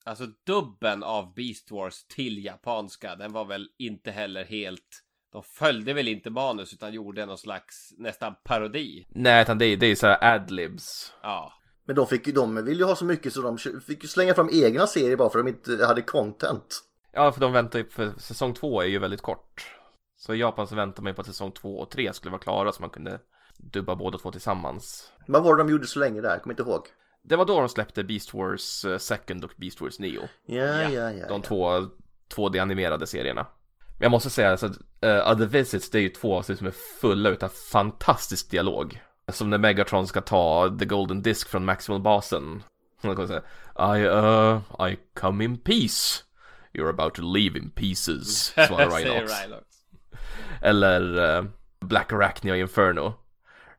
[0.06, 5.02] alltså dubben av Beast Wars till japanska, den var väl inte heller helt...
[5.31, 9.06] De följde väl inte manus utan gjorde någon slags nästan parodi.
[9.10, 11.14] Nej, utan det, är- det är så här adlibs.
[11.22, 11.53] Ja.
[11.88, 13.57] Men de, fick ju, de ville ju ha så mycket så de
[13.88, 16.81] fick ju slänga fram egna serier bara för att de inte hade content.
[17.16, 19.76] Ja, för de väntar ju, för säsong två är ju väldigt kort.
[20.18, 22.42] Så i Japan så väntar man ju på att säsong två och tre skulle vara
[22.42, 23.20] klara så man kunde
[23.58, 25.12] dubba båda två tillsammans.
[25.28, 26.30] Vad var det de gjorde så länge där?
[26.30, 26.88] Jag kommer inte ihåg.
[27.24, 30.22] Det var då de släppte Beast Wars eh, Second och Beast Wars Neo.
[30.46, 31.12] Ja, ja, ja.
[31.12, 31.88] ja, De två
[32.36, 33.48] 2D-animerade serierna.
[33.80, 36.68] Men jag måste säga så att uh, Other Visits det är ju två avsnitt som
[36.68, 39.02] är fulla utav fantastisk dialog.
[39.32, 42.64] Som när Megatron ska ta The Golden Disc från Maximal-basen.
[43.04, 46.26] I, uh, I come in peace.
[46.76, 48.53] You're about to leave in pieces.
[48.56, 49.31] Svarar Rhinox.
[49.31, 49.65] Rhinox.
[50.61, 51.45] Eller uh,
[51.80, 53.19] Black Arachnia Inferno.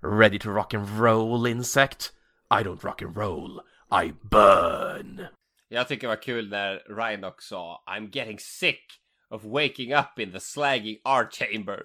[0.01, 2.12] Ready to rock and roll insect?
[2.51, 3.60] I don't rock and roll.
[3.90, 5.28] I burn.
[5.68, 8.85] Jag tycker det var kul när Rhinox sa I'm getting sick
[9.31, 11.82] of waking up in the slagging art chamber.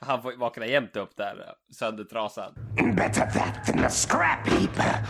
[0.00, 2.54] Han får vakna jämt upp där, eh, söndertrasad.
[2.96, 5.04] Better that than a scrap heap.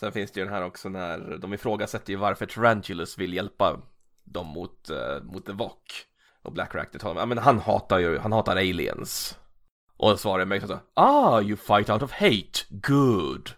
[0.00, 3.80] Sen finns det ju den här också när de ifrågasätter ju varför Tarantulus vill hjälpa
[4.24, 6.06] dem mot, uh, mot The Vok.
[6.42, 9.38] Och Black Rack talar ja men han hatar ju, han hatar aliens.
[9.96, 13.50] Och svarar mig så ah you fight out of hate, good.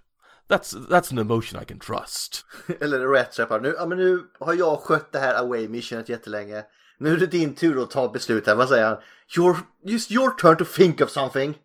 [0.49, 2.45] That's, that's an emotion I can trust.
[2.81, 3.61] Eller Rat Trap här.
[3.61, 6.65] nu, ja, men nu har jag skött det här away missionet jättelänge.
[6.99, 8.55] Nu är det din tur att ta beslut här.
[8.55, 8.97] Vad säger han?
[9.39, 11.59] Your, just your turn to think of something.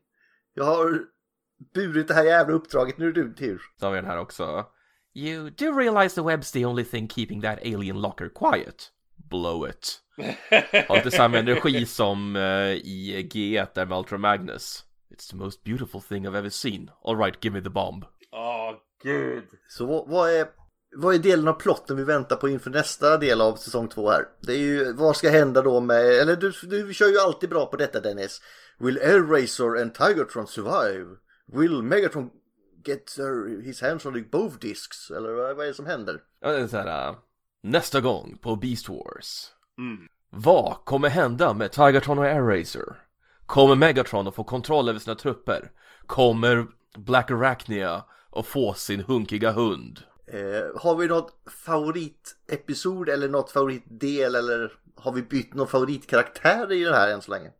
[0.53, 1.01] Jag har
[1.73, 2.97] burit det här jävla uppdraget.
[2.97, 3.61] Nu är det din tur.
[3.79, 4.65] Så har vi den här också.
[5.17, 8.91] You do realize the web's the only thing keeping that alien locker quiet?
[9.17, 9.99] Blow it.
[10.87, 14.83] Har inte samma energi som eh, i G1 där med Ultra Magnus.
[15.11, 16.91] It's the most beautiful thing I've ever seen.
[17.03, 18.05] Alright, give me the bomb.
[18.31, 18.71] Åh,
[19.03, 19.43] gud.
[19.69, 20.47] Så vad, vad är...
[20.95, 24.25] Vad är delen av plotten vi väntar på inför nästa del av säsong två här?
[24.41, 27.65] Det är ju, vad ska hända då med, eller du, du kör ju alltid bra
[27.65, 28.41] på detta Dennis.
[28.79, 31.07] Will Air Racer and Tigertron survive?
[31.53, 32.29] Will Megatron
[32.87, 35.11] get uh, his hands on the both discs?
[35.11, 36.21] Eller vad, vad är det som händer?
[36.39, 37.15] Ja, det är så här, äh,
[37.61, 39.51] nästa gång på Beast Wars.
[40.29, 43.07] Vad kommer hända med Tigertron och Air Racer?
[43.45, 45.71] Kommer Megatron att få kontroll över sina trupper?
[46.05, 49.99] Kommer Black Arachnia att få sin hunkiga hund?
[50.27, 51.33] Eh, har vi något
[51.65, 57.31] favoritepisod eller något favoritdel eller har vi bytt någon favoritkaraktär i den här än så
[57.31, 57.51] länge?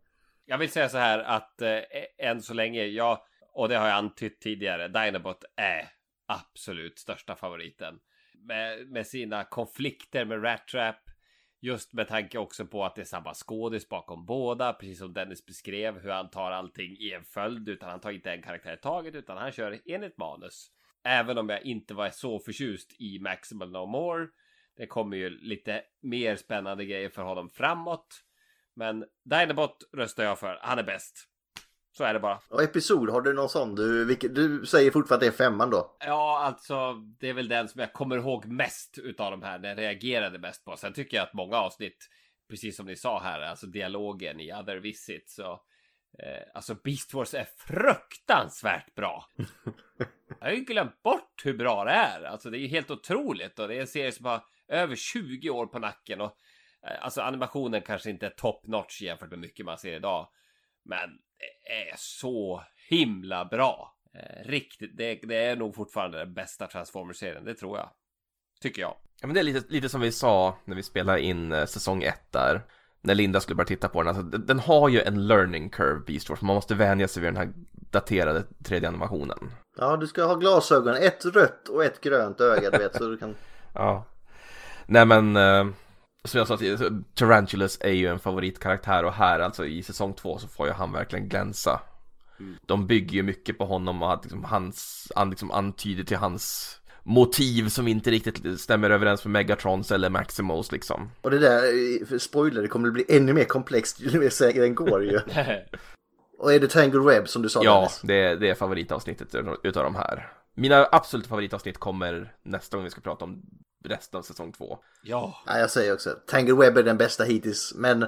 [0.46, 1.80] Jag vill säga så här att eh,
[2.18, 3.20] än så länge, jag,
[3.58, 5.90] och det har jag antytt tidigare, Dinobot är
[6.28, 8.00] absolut största favoriten.
[8.34, 10.96] Med, med sina konflikter med Rat Trap,
[11.62, 15.46] just med tanke också på att det är samma skådis bakom båda, precis som Dennis
[15.46, 18.78] beskrev hur han tar allting i en följd, utan han tar inte en karaktär i
[18.78, 20.72] taget, utan han kör enligt manus.
[21.04, 24.28] Även om jag inte var så förtjust i Maximal No More.
[24.76, 28.24] Det kommer ju lite mer spännande grejer för honom framåt.
[28.76, 30.60] Men Dinobot röstar jag för.
[30.62, 31.28] Han är bäst.
[31.98, 32.40] Så är det bara.
[32.50, 33.76] Och episod, har du någon sån?
[33.76, 35.98] Du, vilket, du säger fortfarande att det är femman då?
[36.00, 39.60] Ja, alltså det är väl den som jag kommer ihåg mest utav de här.
[39.60, 40.78] Den reagerade mest på.
[40.78, 41.98] Sen tycker jag att många avsnitt,
[42.50, 45.52] precis som ni sa här, alltså dialogen i Other Visits så
[46.24, 49.26] eh, alltså Beast Wars är fruktansvärt bra.
[50.40, 52.24] jag har ju glömt bort hur bra det är.
[52.24, 55.50] Alltså det är ju helt otroligt och det är en serie som har över 20
[55.50, 56.36] år på nacken och
[56.88, 60.30] eh, alltså animationen kanske inte är top notch jämfört med mycket man ser idag.
[60.86, 61.10] Men
[61.64, 63.94] är så himla bra.
[64.14, 67.90] Eh, riktigt, det, det är nog fortfarande den bästa Transformers-serien, det tror jag.
[68.62, 68.96] Tycker jag.
[69.22, 72.04] Ja men det är lite, lite som vi sa när vi spelade in eh, säsong
[72.04, 72.62] 1 där.
[73.02, 74.16] När Linda skulle börja titta på den.
[74.16, 76.42] Alltså, den, har ju en learning curve Beast Wars.
[76.42, 77.54] Man måste vänja sig vid den här
[77.92, 79.52] daterade 3D-animationen.
[79.78, 80.96] Ja, du ska ha glasögon.
[80.96, 82.96] Ett rött och ett grönt öga, du vet.
[82.96, 83.36] Så du kan...
[83.74, 84.06] Ja.
[84.86, 85.68] Nej men, eh,
[86.24, 90.38] som jag sa tidigare, Tarantulas är ju en favoritkaraktär och här alltså i säsong två
[90.38, 91.82] så får ju han verkligen glänsa.
[92.66, 96.78] De bygger ju mycket på honom och att liksom, hans, han liksom antyder till hans
[97.04, 101.12] motiv som inte riktigt stämmer överens med Megatrons eller Maximos liksom.
[101.22, 105.04] Och det där, spoiler, det kommer bli ännu mer komplext ju mer säker den går
[105.04, 105.20] ju.
[106.40, 109.96] och är det Tangle Web som du sa Ja, det, det är favoritavsnittet utav de
[109.96, 110.32] här.
[110.56, 113.42] Mina absoluta favoritavsnitt kommer nästa gång vi ska prata om
[113.88, 114.80] resten av säsong två.
[115.02, 115.44] Ja.
[115.46, 118.06] Ja, jag säger också Tangle Web är den bästa hittills, men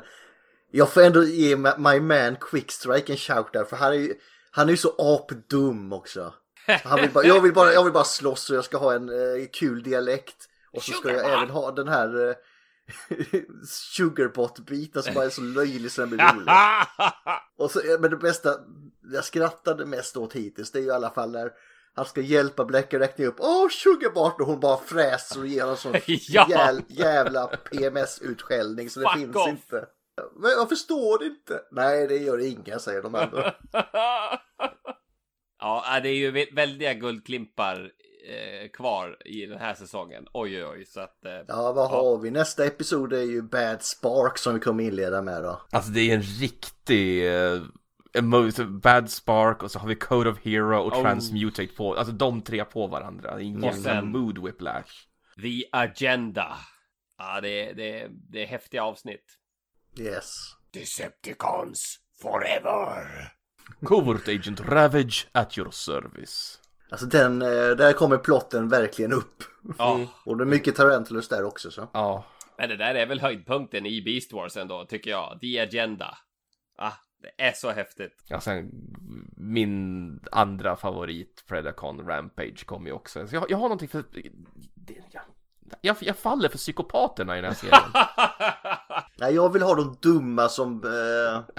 [0.71, 4.15] jag får ändå ge My Man Quickstrike en shout där, för han är ju,
[4.51, 6.33] han är ju så apdum också.
[6.83, 9.09] Han vill bara, jag, vill bara, jag vill bara slåss och jag ska ha en
[9.09, 10.45] eh, kul dialekt.
[10.71, 12.35] Och så ska jag även ha den här eh,
[13.67, 16.53] Sugarbot-biten som bara är så löjlig så den blir rolig.
[17.57, 18.55] Och så, men det bästa,
[19.13, 21.51] jag skrattade mest åt hittills, det är ju i alla fall när
[21.95, 24.41] han ska hjälpa Black att räkna upp Åh, Sugarbot!
[24.41, 26.71] Och hon bara fräser och ger honom sån Ja.
[26.87, 29.47] jävla PMS-utskällning så det Fuck finns off.
[29.49, 29.85] inte.
[30.35, 31.61] Men jag förstår inte.
[31.71, 33.53] Nej, det gör inga, säger de andra.
[35.59, 37.91] ja, äh, det är ju vä- väldiga guldklimpar
[38.29, 40.25] eh, kvar i den här säsongen.
[40.33, 40.85] Oj, oj, oj.
[40.85, 41.25] Så att...
[41.25, 42.31] Eh, Ja, vad har vi?
[42.31, 45.61] Nästa episod är ju Bad Spark som vi kommer inleda med då.
[45.71, 47.71] Alltså det är en riktig emo-
[48.81, 51.01] Bad Spark och så har vi Code of Hero och Oh.
[51.01, 53.35] Transmutate på, alltså de tre på varandra.
[53.35, 54.89] Det är en Och sen- mood whiplash.
[55.41, 56.57] The Agenda.
[57.17, 59.25] Ja, det, det, det är häftiga avsnitt.
[59.99, 60.35] Yes.
[60.73, 63.07] Decepticons forever.
[63.85, 66.59] Covert Agent Ravage at your service.
[66.91, 69.43] Alltså den, eh, där kommer plotten verkligen upp.
[69.77, 69.99] Ja.
[70.25, 71.89] Och det är mycket Tarantulas där också så.
[71.93, 72.25] Ja,
[72.57, 75.37] Men det där är väl höjdpunkten i Beast Wars ändå, tycker jag.
[75.41, 76.17] The Agenda.
[76.77, 76.91] Ah,
[77.21, 78.23] det är så häftigt.
[78.27, 78.71] ja sen
[79.37, 83.27] min andra favorit Predacon Rampage kommer ju också.
[83.27, 84.03] Så jag, jag har någonting för...
[85.11, 85.23] Jag,
[85.81, 87.91] jag, jag faller för psykopaterna i den här serien.
[89.17, 90.83] Nej, jag vill ha de dumma som...
[90.83, 91.55] Eh,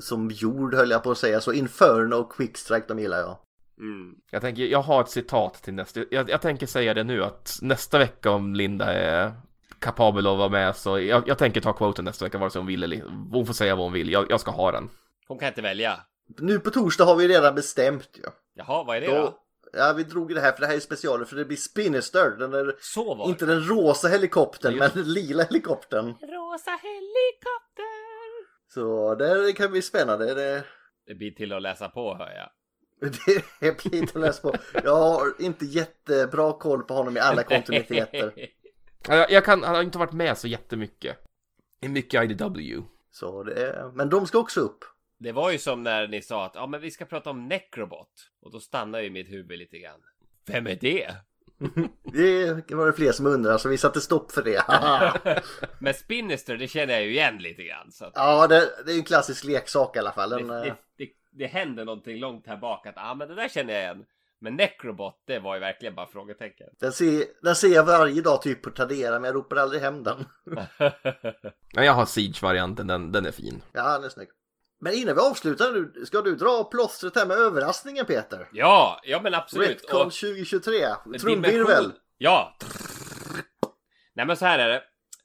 [0.00, 1.40] som jord höll jag på att säga.
[1.40, 3.36] Så Inferno och Quickstrike, de gillar jag.
[3.78, 4.14] Mm.
[4.30, 7.58] Jag tänker, jag har ett citat till nästa, jag, jag tänker säga det nu att
[7.62, 9.32] nästa vecka om Linda är
[9.80, 12.66] kapabel att vara med så jag, jag tänker ta quoten nästa vecka vare sig hon
[12.66, 13.02] vill eller
[13.32, 14.90] hon får säga vad hon vill, jag, jag ska ha den.
[15.28, 16.00] Hon kan inte välja.
[16.38, 18.22] Nu på torsdag har vi redan bestämt ju.
[18.54, 19.14] Jaha, vad är det då?
[19.14, 19.38] Då,
[19.72, 22.30] ja, vi drog det här för det här är specialer för det blir Spinister.
[22.38, 26.06] Den är Så var inte den rosa helikoptern men den lila helikoptern.
[26.06, 28.00] Rosa helikopter.
[28.74, 30.34] Så det kan bli spännande.
[30.34, 30.64] Det,
[31.06, 32.50] Det blir till att läsa på, hör jag.
[33.60, 34.54] det blir lite att läsa på.
[34.84, 38.32] Jag har inte jättebra koll på honom i alla kontinuiteter.
[39.08, 41.16] Ja, Jag, jag kan, han har inte varit med så jättemycket.
[41.80, 42.82] Det är mycket IDW.
[43.10, 44.84] Så det är, men de ska också upp.
[45.18, 48.30] Det var ju som när ni sa att ja, men vi ska prata om Necrobot.
[48.42, 50.00] Och då stannar ju mitt huvud lite grann.
[50.46, 51.14] Vem är det?
[52.12, 54.62] Det var det fler som undrar så vi satte stopp för det.
[55.78, 57.92] Men Spinister, det känner jag ju igen lite grann.
[57.92, 60.30] Så att ja, det, det är en klassisk leksak i alla fall.
[60.30, 63.48] Den, det, det, det, det händer någonting långt här bak att ah, men det där
[63.48, 64.04] känner jag igen.
[64.42, 66.66] Men Necrobot, det var ju verkligen bara frågetecken.
[66.80, 70.02] den, ser, den ser jag varje dag typ på Tradera men jag ropar aldrig hem
[70.02, 70.24] den.
[71.72, 73.62] Ja, jag har Siege-varianten, den, den är fin.
[73.72, 74.28] Ja, den är snygg.
[74.80, 78.48] Men innan vi avslutar nu, ska du dra plåstret här med överraskningen Peter?
[78.52, 79.68] ja, ja men absolut.
[79.68, 80.72] Retcon Och 2023,
[81.20, 81.92] trumvirvel.
[82.18, 82.56] Ja!
[84.14, 84.82] Nej men så här är det.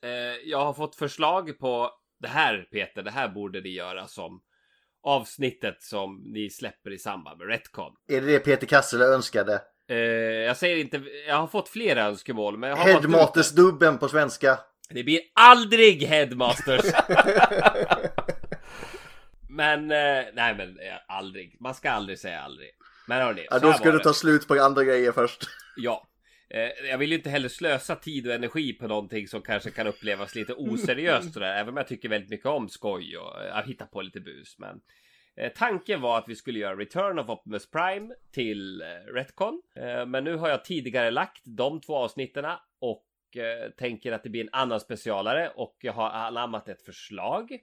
[0.08, 4.42] Eh, jag har fått förslag på det här Peter, det här borde ni göra som
[5.06, 7.92] avsnittet som ni släpper i samband med Retcon.
[8.08, 9.62] Är det det Peter Kassel önskade?
[9.90, 14.60] Eh, jag säger inte, jag har fått flera önskemål men jag har Headmaters-dubben på svenska.
[14.90, 16.82] Det blir aldrig Headmasters!
[19.50, 21.58] men, eh, nej men eh, aldrig.
[21.60, 22.70] Man ska aldrig säga aldrig.
[23.08, 24.04] Men hörni, Ja, då ska du det.
[24.04, 25.44] ta slut på andra grejer först.
[25.76, 26.08] Ja.
[26.50, 29.88] Eh, Jag vill ju inte heller slösa tid och energi på någonting som kanske kan
[29.88, 31.56] upplevas lite oseriöst sådär.
[31.56, 34.60] Även om jag tycker väldigt mycket om skoj och eh, att hitta på lite bus.
[34.60, 34.82] Men
[35.36, 39.62] eh, tanken var att vi skulle göra Return of Optimus Prime till eh, Retcon.
[39.76, 42.46] Eh, Men nu har jag tidigare lagt de två avsnitten
[42.80, 47.58] och eh, tänker att det blir en annan specialare och jag har anammat ett förslag.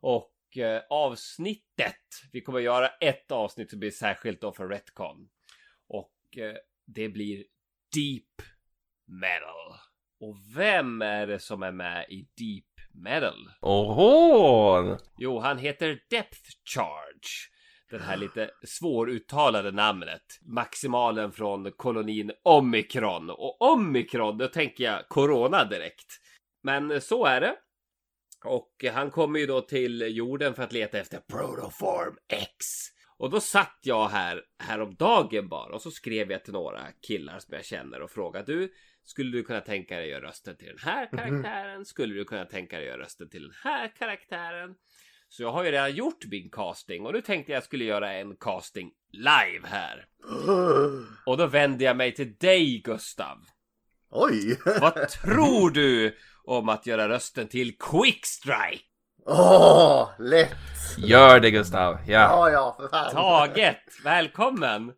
[0.00, 2.00] Och eh, avsnittet,
[2.32, 5.28] vi kommer göra ett avsnitt som blir särskilt då för Retcon.
[5.88, 6.10] Och
[6.86, 7.44] det blir
[7.94, 8.48] Deep
[9.06, 9.78] Metal.
[10.20, 12.64] Och vem är det som är med i Deep
[12.94, 13.50] Metal?
[13.60, 14.96] Oho!
[15.18, 16.40] Jo, han heter Depth
[16.74, 17.28] Charge.
[17.90, 20.22] Den här lite svåruttalade namnet.
[20.42, 23.30] Maximalen från kolonin Omikron.
[23.30, 26.20] Och Omikron, då tänker jag Corona direkt.
[26.62, 27.56] Men så är det.
[28.44, 32.93] Och han kommer ju då till jorden för att leta efter Protoform X.
[33.24, 37.54] Och då satt jag här häromdagen bara och så skrev jag till några killar som
[37.54, 38.72] jag känner och frågade du
[39.04, 41.84] skulle du kunna tänka dig att göra rösten till den här karaktären?
[41.84, 44.74] Skulle du kunna tänka dig att göra rösten till den här karaktären?
[45.28, 48.36] Så jag har ju redan gjort min casting och nu tänkte jag skulle göra en
[48.36, 50.06] casting live här.
[51.26, 53.38] Och då vände jag mig till dig Gustav.
[54.10, 54.58] Oj!
[54.80, 58.84] Vad tror du om att göra rösten till Quickstrike?
[59.26, 60.56] Åh, lätt!
[60.98, 61.98] Gör det Gustav!
[62.06, 62.20] Ja.
[62.20, 63.12] Ja, ja, för fan.
[63.12, 63.82] Taget!
[64.04, 64.88] Välkommen!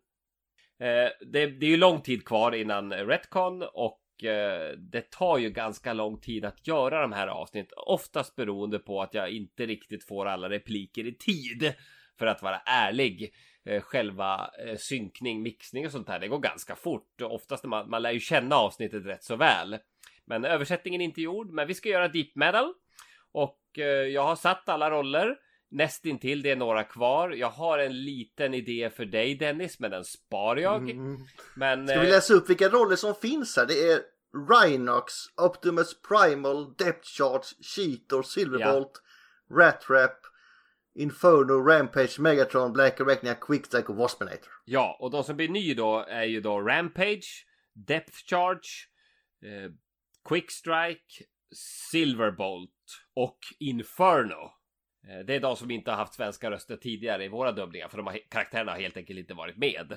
[0.79, 5.49] Eh, det, det är ju lång tid kvar innan Retcon och eh, det tar ju
[5.49, 7.77] ganska lång tid att göra de här avsnitten.
[7.77, 11.73] Oftast beroende på att jag inte riktigt får alla repliker i tid.
[12.19, 13.33] För att vara ärlig.
[13.65, 17.21] Eh, själva eh, synkning, mixning och sånt här, det går ganska fort.
[17.21, 19.77] Oftast när man, man lär ju känna avsnittet rätt så väl.
[20.25, 22.73] Men översättningen är inte gjord, men vi ska göra deep metal.
[23.37, 25.35] Och eh, jag har satt alla roller.
[25.69, 27.29] Nästintill, det är några kvar.
[27.29, 30.81] Jag har en liten idé för dig Dennis, men den spar jag.
[31.55, 31.79] Men...
[31.79, 31.87] Mm.
[31.87, 33.65] Ska vi eh, läsa upp vilka roller som finns här?
[33.65, 34.01] Det är
[34.49, 39.01] Rhinox, Optimus Primal, Depth Charge, Cheetor, Silverbolt,
[39.51, 40.19] Rat Trap,
[40.95, 44.51] Inferno, Rampage, Megatron, Black Arachnia, Quickstrike och Waspinator.
[44.65, 48.87] Ja, och de som blir ny då är ju då Rampage, Depth Charge,
[49.43, 49.71] eh,
[50.29, 51.25] Quickstrike,
[51.91, 52.71] Silverbolt
[53.15, 54.51] och Inferno.
[55.07, 57.97] Eh, det är de som inte har haft svenska röster tidigare i våra dubbningar för
[57.97, 59.91] de har, karaktärerna har helt enkelt inte varit med.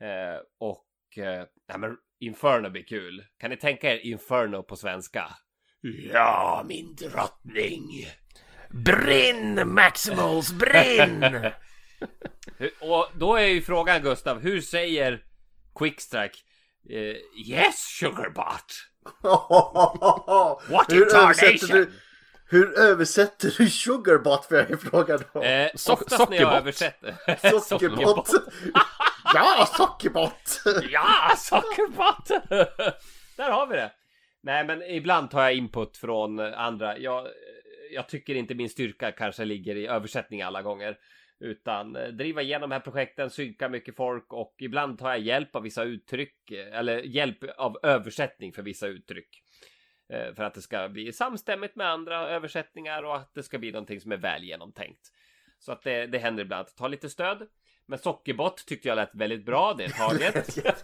[0.00, 3.24] Eh, och eh, ja, men Inferno blir kul.
[3.38, 5.36] Kan ni tänka er Inferno på svenska?
[6.12, 8.06] Ja, min drottning.
[8.70, 11.24] Brinn, Maximals, brinn!
[12.80, 15.24] Och då är ju frågan Gustav, hur säger
[15.74, 16.38] Quickstrike?
[16.90, 17.16] Eh,
[17.48, 18.89] yes Sugarbot!
[20.68, 21.90] What hur, översätter du,
[22.46, 25.42] hur översätter du Sugarbot för jag är frågan då?
[25.42, 26.54] Eh, So- oftast när jag sockerbott.
[26.60, 27.60] översätter...
[27.60, 28.28] Sockerbot!
[29.34, 30.60] ja, Sockerbot!
[30.90, 32.28] ja, sockerbott!
[33.36, 33.92] Där har vi det!
[34.42, 36.98] Nej, men ibland tar jag input från andra.
[36.98, 37.26] Jag,
[37.92, 40.96] jag tycker inte min styrka kanske ligger i översättning alla gånger.
[41.40, 45.56] Utan eh, driva igenom de här projekten, synka mycket folk och ibland tar jag hjälp
[45.56, 46.50] av vissa uttryck.
[46.50, 49.42] eh, Eller hjälp av översättning för vissa uttryck.
[50.12, 53.72] Eh, För att det ska bli samstämmigt med andra översättningar och att det ska bli
[53.72, 55.00] någonting som är väl genomtänkt.
[55.58, 57.48] Så att det, det händer ibland att ta lite stöd.
[57.86, 60.48] Men Sockerbot tyckte jag lät väldigt bra, det är taget.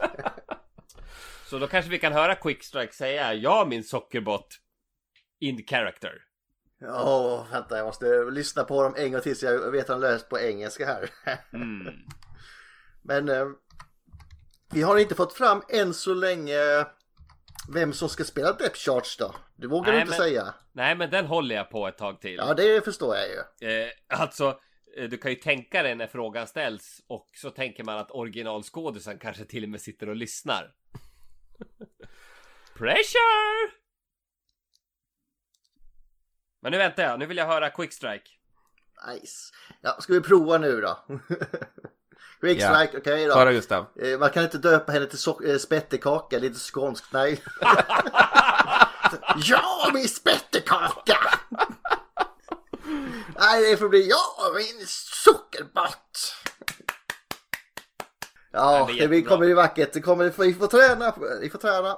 [1.50, 4.48] Så då kanske vi kan höra Quickstrike säga ja min Sockerbot
[5.40, 6.12] in character.
[6.88, 10.00] Åh, vänta jag måste lyssna på dem en gång till så jag vet att de
[10.00, 11.10] löst på engelska här.
[11.52, 11.94] Mm.
[13.02, 13.46] Men eh,
[14.72, 16.86] vi har inte fått fram än så länge
[17.74, 19.34] vem som ska spela Depth Charge då.
[19.56, 20.54] Det vågar du Nej, inte men- säga.
[20.72, 22.34] Nej men den håller jag på ett tag till.
[22.36, 23.68] Ja, det förstår jag ju.
[23.70, 24.58] Eh, alltså,
[24.96, 29.18] eh, du kan ju tänka dig när frågan ställs och så tänker man att originalskådisen
[29.18, 30.72] kanske till och med sitter och lyssnar.
[32.78, 33.70] Pressure!
[36.66, 38.30] Men nu väntar jag, nu vill jag höra Quickstrike.
[39.08, 39.52] Nice.
[39.80, 40.98] Ja, ska vi prova nu då?
[42.40, 42.74] Quick Ja.
[42.74, 43.50] strike, okej Svara då.
[43.50, 43.86] Gustav.
[44.02, 47.42] Eh, Man kan inte döpa henne till so- eh, spettekaka, lite skånskt, nej.
[49.36, 51.18] ja, min spettekaka!
[53.38, 54.86] nej, det får bli ja, min
[55.24, 56.34] sockerbott!
[58.52, 59.92] Ja, det det, vi kommer bli vackert.
[59.92, 61.14] Det kommer, vi får träna.
[61.40, 61.96] Vi får träna.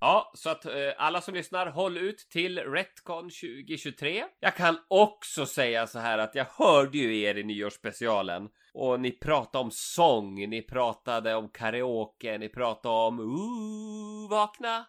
[0.00, 4.24] Ja, så att eh, alla som lyssnar, håll ut till Retcon 2023.
[4.40, 9.10] Jag kan också säga så här att jag hörde ju er i nyårsspecialen och ni
[9.10, 14.86] pratade om sång, ni pratade om karaoke, ni pratade om Ooh, vakna.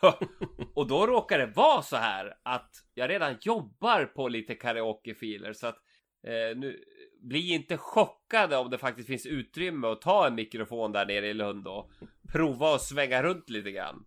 [0.74, 5.66] och då råkar det vara så här att jag redan jobbar på lite karaokefiler så
[5.66, 5.78] att
[6.26, 6.84] eh, nu
[7.22, 11.34] bli inte chockade om det faktiskt finns utrymme att ta en mikrofon där nere i
[11.34, 11.90] Lund och
[12.32, 14.04] prova att svänga runt lite grann.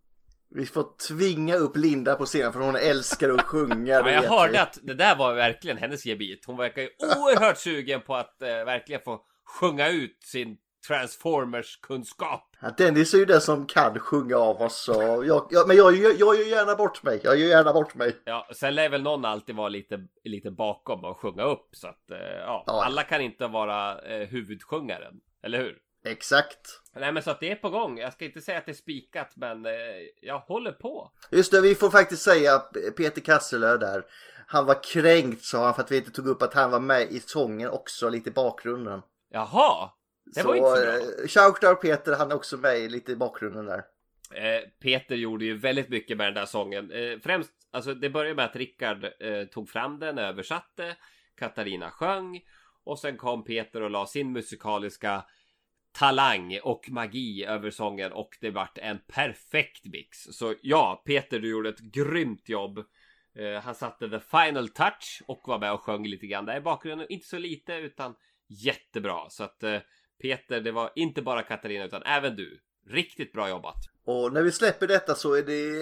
[0.55, 3.93] Vi får tvinga upp Linda på scenen för hon älskar att sjunga.
[3.93, 6.45] Ja, jag hörde att det där var verkligen hennes gebit.
[6.45, 9.21] Hon verkar ju oerhört sugen på att eh, verkligen få
[9.59, 10.57] sjunga ut sin
[10.87, 12.55] Transformers-kunskap.
[12.61, 14.83] Ja, Dennis är ju den som kan sjunga av oss.
[14.83, 17.21] Så jag, jag, men jag, jag, jag gör gärna bort mig.
[17.23, 18.15] Jag gör gärna bort mig.
[18.25, 22.11] Ja, sen lär väl någon alltid vara lite, lite bakom och sjunga upp så att
[22.11, 22.83] eh, ja, Ja.
[22.85, 25.13] alla kan inte vara eh, huvudsjungaren,
[25.43, 25.77] eller hur?
[26.05, 26.81] Exakt.
[26.95, 27.97] Nej, men så att det är på gång.
[27.99, 29.71] Jag ska inte säga att det är spikat, men eh,
[30.21, 31.11] jag håller på.
[31.31, 32.59] Just det, vi får faktiskt säga
[32.97, 34.03] Peter Kasselö där.
[34.47, 37.11] Han var kränkt sa han för att vi inte tog upp att han var med
[37.11, 39.01] i sången också lite i bakgrunden.
[39.29, 39.91] Jaha,
[40.35, 40.95] det var inte så bra.
[40.95, 43.83] eh, Shoutout Peter, han är också med lite i bakgrunden där.
[44.33, 46.91] Eh, Peter gjorde ju väldigt mycket med den där sången.
[47.23, 49.05] Främst, alltså det började med att Rickard
[49.51, 50.95] tog fram den, översatte,
[51.35, 52.41] Katarina sjöng
[52.83, 55.25] och sen kom Peter och la sin musikaliska
[55.93, 60.17] talang och magi över sången och det vart en perfekt mix.
[60.31, 62.77] Så ja, Peter, du gjorde ett grymt jobb.
[63.35, 66.61] Eh, han satte the final touch och var med och sjöng lite grann där i
[66.61, 67.07] bakgrunden.
[67.09, 68.15] Inte så lite utan
[68.47, 69.29] jättebra.
[69.29, 69.79] Så att eh,
[70.21, 72.59] Peter, det var inte bara Katarina utan även du.
[72.89, 73.89] Riktigt bra jobbat.
[74.05, 75.73] Och när vi släpper detta så är det...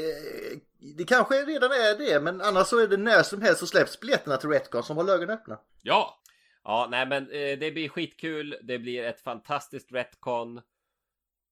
[0.98, 4.00] Det kanske redan är det, men annars så är det när som helst så släpps
[4.00, 5.60] biljetterna till Retcon som har ögonen öppna.
[5.82, 6.21] Ja!
[6.64, 8.58] Ja, nej men eh, det blir skitkul.
[8.64, 10.62] Det blir ett fantastiskt retcon.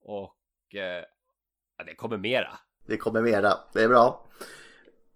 [0.02, 1.04] Och eh,
[1.78, 2.60] ja, det kommer mera.
[2.88, 4.26] Det kommer mera, det är bra.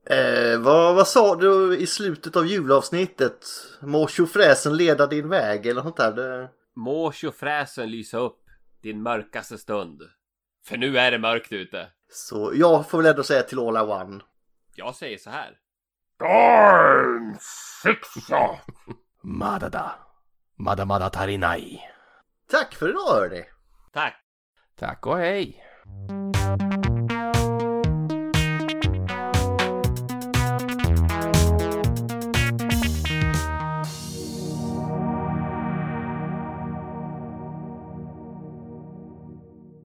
[0.05, 3.45] Eh, vad, vad sa du i slutet av julavsnittet?
[3.81, 6.11] Må tjofräsen leda din väg eller något där?
[6.11, 6.49] Det...
[6.75, 8.39] Må tjofräsen lysa upp
[8.81, 10.01] din mörkaste stund.
[10.65, 11.87] För nu är det mörkt ute.
[12.09, 14.21] Så jag får väl ändå säga till All I One.
[14.75, 15.57] Jag säger så här.
[16.19, 17.37] Darn
[17.83, 18.49] fixa!
[19.25, 19.91] Madada.
[20.57, 21.79] Mada mada tarinai.
[22.51, 23.45] Tack för idag hörni!
[23.93, 24.15] Tack!
[24.79, 25.63] Tack och hej!